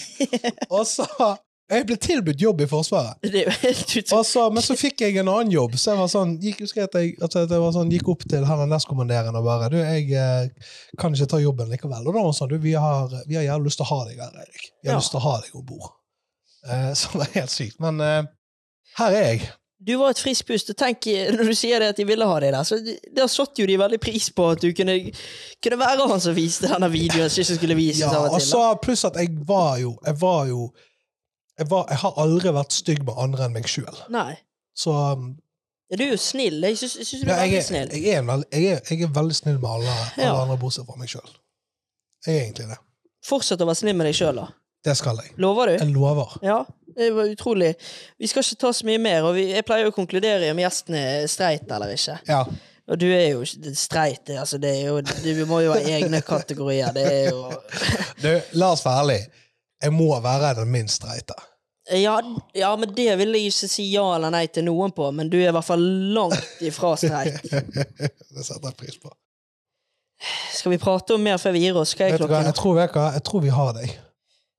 [0.74, 1.08] Og så
[1.72, 3.16] Jeg ble tilbudt jobb i Forsvaret.
[3.24, 4.26] Det er jo helt Og utrolig.
[4.28, 6.98] så, men så fikk jeg en annen jobb, så jeg var sånn, gikk, jeg at
[7.00, 10.50] jeg, var sånn, gikk opp til han nestkommanderende og bare Du, jeg eh,
[11.00, 12.04] kan ikke ta jobben likevel.
[12.04, 14.02] Og da var han sånn Du, vi har, vi har jævlig lyst til å ha
[14.10, 14.68] deg her, Eirik.
[14.84, 15.00] Vi har Ja.
[15.00, 15.90] lyst til å ha deg om bord.
[16.68, 17.80] Eh, som var helt sykt.
[17.80, 18.22] Men eh,
[19.00, 19.50] her er jeg.
[19.82, 20.70] Du var et friskt pust.
[20.70, 23.00] og Tenk eh, når du sier det at de ville ha deg der, så det-
[23.18, 25.00] da satte jo de veldig pris på at du kunne,
[25.64, 29.18] kunne være han som viste denne videoen som skulle vises Ja, og så pluss at
[29.18, 30.68] jeg var jo Jeg var jo
[31.62, 34.02] jeg, var, jeg har aldri vært stygg med andre enn meg sjøl.
[34.78, 35.32] Så um,
[35.92, 36.62] Ja, du er jo snill.
[36.64, 37.90] Jeg syns, du er veldig snill.
[37.94, 40.34] jeg, er veld, jeg, er, jeg er veldig snill med alle, alle Ja.
[40.46, 41.34] andre bortsett fra meg sjøl.
[42.26, 42.78] Jeg er egentlig det.
[43.28, 44.48] Fortsett å være snill med deg sjøl, da.
[44.82, 45.36] Det skal jeg.
[45.38, 45.74] Lover du?
[45.78, 46.38] Jeg lover.
[46.42, 46.62] Ja,
[46.98, 47.76] det var utrolig.
[48.18, 50.62] Vi skal ikke ta så mye mer, og vi, jeg pleier jo å konkludere om
[50.64, 52.16] gjesten er streit eller ikke.
[52.32, 52.40] Ja.
[52.92, 53.44] Og du er jo
[53.78, 56.90] streit, altså det er jo, du må jo ha egne kategorier.
[56.96, 57.46] Det er jo
[58.24, 59.30] Du, la oss være ærlige.
[59.82, 61.38] Jeg må være den minst streite.
[62.00, 62.16] Ja,
[62.56, 65.38] ja, men det vil jeg ikke si ja eller nei til noen på, men du
[65.40, 65.84] er i hvert fall
[66.16, 67.42] langt ifra streit.
[68.36, 69.12] det setter jeg pris på.
[70.54, 71.96] Skal vi prate om mer før vi gir oss?
[71.98, 72.50] Hva er Vet du hva, klokken?
[72.52, 73.94] jeg tror, jeg, jeg tror vi har deg.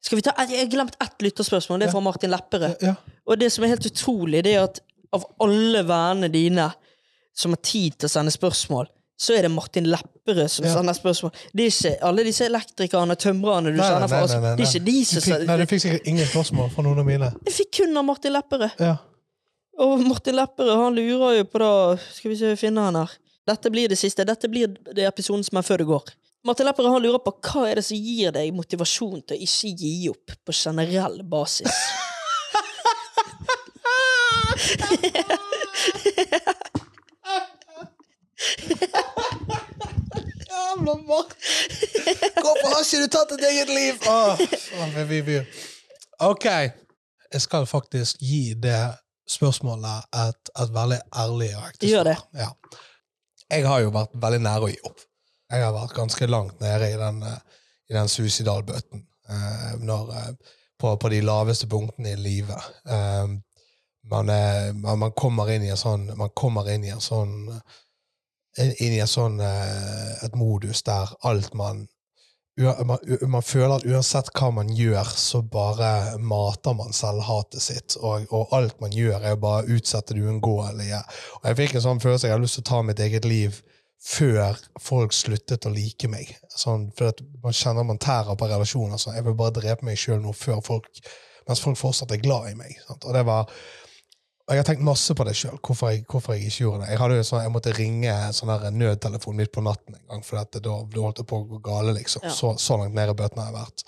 [0.02, 1.78] Skal vi ta, jeg har glemt ett lytterspørsmål.
[1.80, 2.80] Det er fra Martin Lepperød.
[2.82, 2.96] Ja.
[3.30, 4.82] Og det som er helt utrolig, det er at
[5.14, 6.66] av alle vennene dine
[7.38, 10.72] som har tid til å sende spørsmål, så er det Martin Lepperød som Ja.
[10.74, 11.32] sender spørsmål.
[11.54, 14.30] Det er ikke alle disse elektrikerne tømrerne du Nei, sender fra oss.
[14.30, 14.56] nei, nei.
[14.56, 17.04] Det er ikke de som fikk, nei, du fikk sikkert ingen spørsmål fra noen av
[17.06, 17.32] mine.
[17.46, 18.70] Jeg fikk kun av Martin Lepperød.
[18.80, 18.96] Ja.
[19.78, 23.10] Og Martin Lepperød han lurer jo på da Skal vi se, finne han her.
[23.48, 24.24] Dette blir det siste.
[24.24, 26.04] Dette blir det episoden som er før det går.
[26.44, 29.76] Martin Lepperød han lurer på hva er det som gir deg motivasjon til å ikke
[29.78, 31.70] gi opp på generell basis.
[41.00, 41.36] Martin!
[42.42, 44.08] Hvorfor har ikke du tatt et eget liv?
[44.08, 44.40] Oh.
[46.28, 46.46] Ok.
[47.32, 48.80] Jeg skal faktisk gi det
[49.28, 52.16] spørsmålet et, et veldig ærlig og ekte det.
[52.36, 52.50] Ja.
[53.52, 55.06] Jeg har jo vært veldig nære å gi opp.
[55.52, 60.52] Jeg har vært ganske langt nede i den, eh, i den suicidalbøten eh, når, eh,
[60.80, 62.70] på, på de laveste punktene i livet.
[62.88, 63.34] Eh,
[64.10, 67.52] man, er, man, man kommer inn i en sånn Man kommer inn i en sånn
[68.60, 71.86] inn i en sånn eh, et modus der alt man
[72.60, 72.98] man,
[73.32, 78.52] man føler at uansett hva man gjør, så bare mater man selvhatet sitt, og, og
[78.52, 81.00] alt man gjør, er bare å utsette det uunngåelige.
[81.40, 83.62] Og jeg fikk en sånn følelse jeg hadde lyst til å ta mitt eget liv
[84.02, 86.34] før folk sluttet å like meg.
[86.52, 89.00] Sånn, for man kjenner man tærer på relasjoner.
[89.00, 89.16] Sånn.
[89.16, 90.90] jeg vil bare drepe meg sjøl nå før folk
[91.48, 92.76] mens folk fortsatt er glad i meg.
[92.86, 93.06] Sant?
[93.06, 93.50] Og det var
[94.52, 96.88] og jeg har tenkt masse på det sjøl, hvorfor, jeg- hvorfor jeg ikke gjorde det.
[96.92, 100.24] Jeg, hadde jo sånn, jeg måtte ringe sånn nødtelefonen nødtelefon midt på natten en gang,
[100.28, 101.94] for at det, da holdt det på å gå gale.
[101.96, 102.26] liksom.
[102.28, 102.34] Ja.
[102.36, 103.84] Så, så langt ned i bøtene har jeg vært.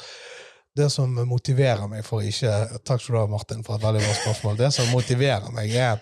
[0.75, 4.15] Det som motiverer meg for ikke Takk skal du ha, Martin, for et veldig bra
[4.25, 4.57] spørsmål.
[4.57, 6.01] Det som motiverer meg, er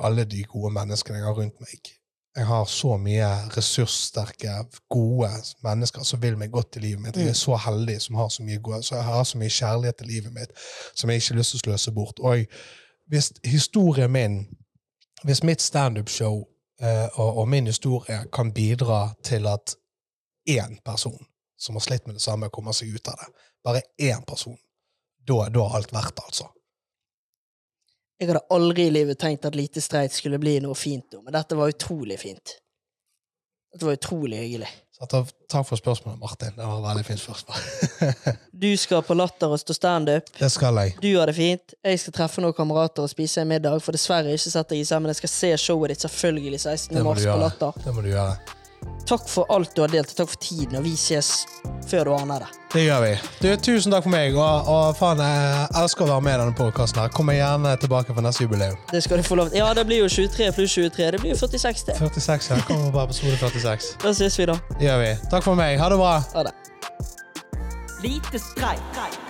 [0.00, 1.92] alle de gode menneskene jeg har rundt meg.
[2.38, 4.56] Jeg har så mye ressurssterke,
[4.90, 5.30] gode
[5.64, 7.16] mennesker som vil meg godt i livet mitt.
[7.18, 10.02] Jeg er så heldig som har så mye gode, så jeg har så mye kjærlighet
[10.04, 10.52] i livet mitt
[10.94, 12.20] som jeg ikke har lyst til å sløse bort.
[12.20, 12.44] Og
[13.08, 14.38] hvis historien min,
[15.24, 16.38] hvis mitt standup-show
[16.82, 19.76] uh, og, og min historie kan bidra til at
[20.50, 21.26] én person
[21.58, 23.28] som har slitt med det samme, kommer seg ut av det,
[23.64, 24.56] bare én person,
[25.28, 26.46] da er alt verdt altså.
[28.18, 31.54] Jeg hadde aldri i livet tenkt at Lite streit skulle bli noe fint men dette
[31.58, 32.56] var utrolig fint.
[33.72, 34.70] Dette var utrolig hyggelig.
[34.98, 36.50] Så takk for spørsmålet, Martin.
[36.56, 37.56] Det var et veldig fint spørsmål.
[38.64, 40.32] Du skal på Latter og stå standup.
[40.40, 40.96] det skal jeg.
[41.02, 41.74] Du har det fint.
[41.86, 43.78] Jeg skal treffe noen kamerater og spise en middag.
[43.84, 45.12] For dessverre ikke setter deg i sammen.
[45.14, 46.98] Jeg skal se showet ditt selvfølgelig 16.
[47.06, 47.36] Mars på.
[47.38, 47.78] Latter.
[47.84, 48.57] Det må du gjøre.
[49.08, 50.76] Takk for alt du har delt, og takk for tiden.
[50.76, 51.46] Og vi ses
[51.88, 52.48] før du aner det.
[52.74, 53.12] Det gjør vi.
[53.40, 56.56] Du, tusen takk for meg, og, og faen, jeg elsker å være med i denne
[56.58, 57.08] podkasten.
[57.16, 58.76] Kommer gjerne tilbake for neste jubileum.
[58.92, 59.62] Det skal du få lov til.
[59.62, 61.08] Ja, det blir jo 23 pluss 23.
[61.16, 62.02] Det blir jo 46 til.
[62.04, 62.60] 46, ja.
[62.68, 63.94] Kommer på episode 46.
[64.04, 64.58] Da ses vi, da.
[64.76, 65.14] Det gjør vi.
[65.32, 65.80] Takk for meg.
[65.80, 66.12] Ha det bra.
[66.36, 66.54] Ha det.
[68.04, 69.27] Lite streik.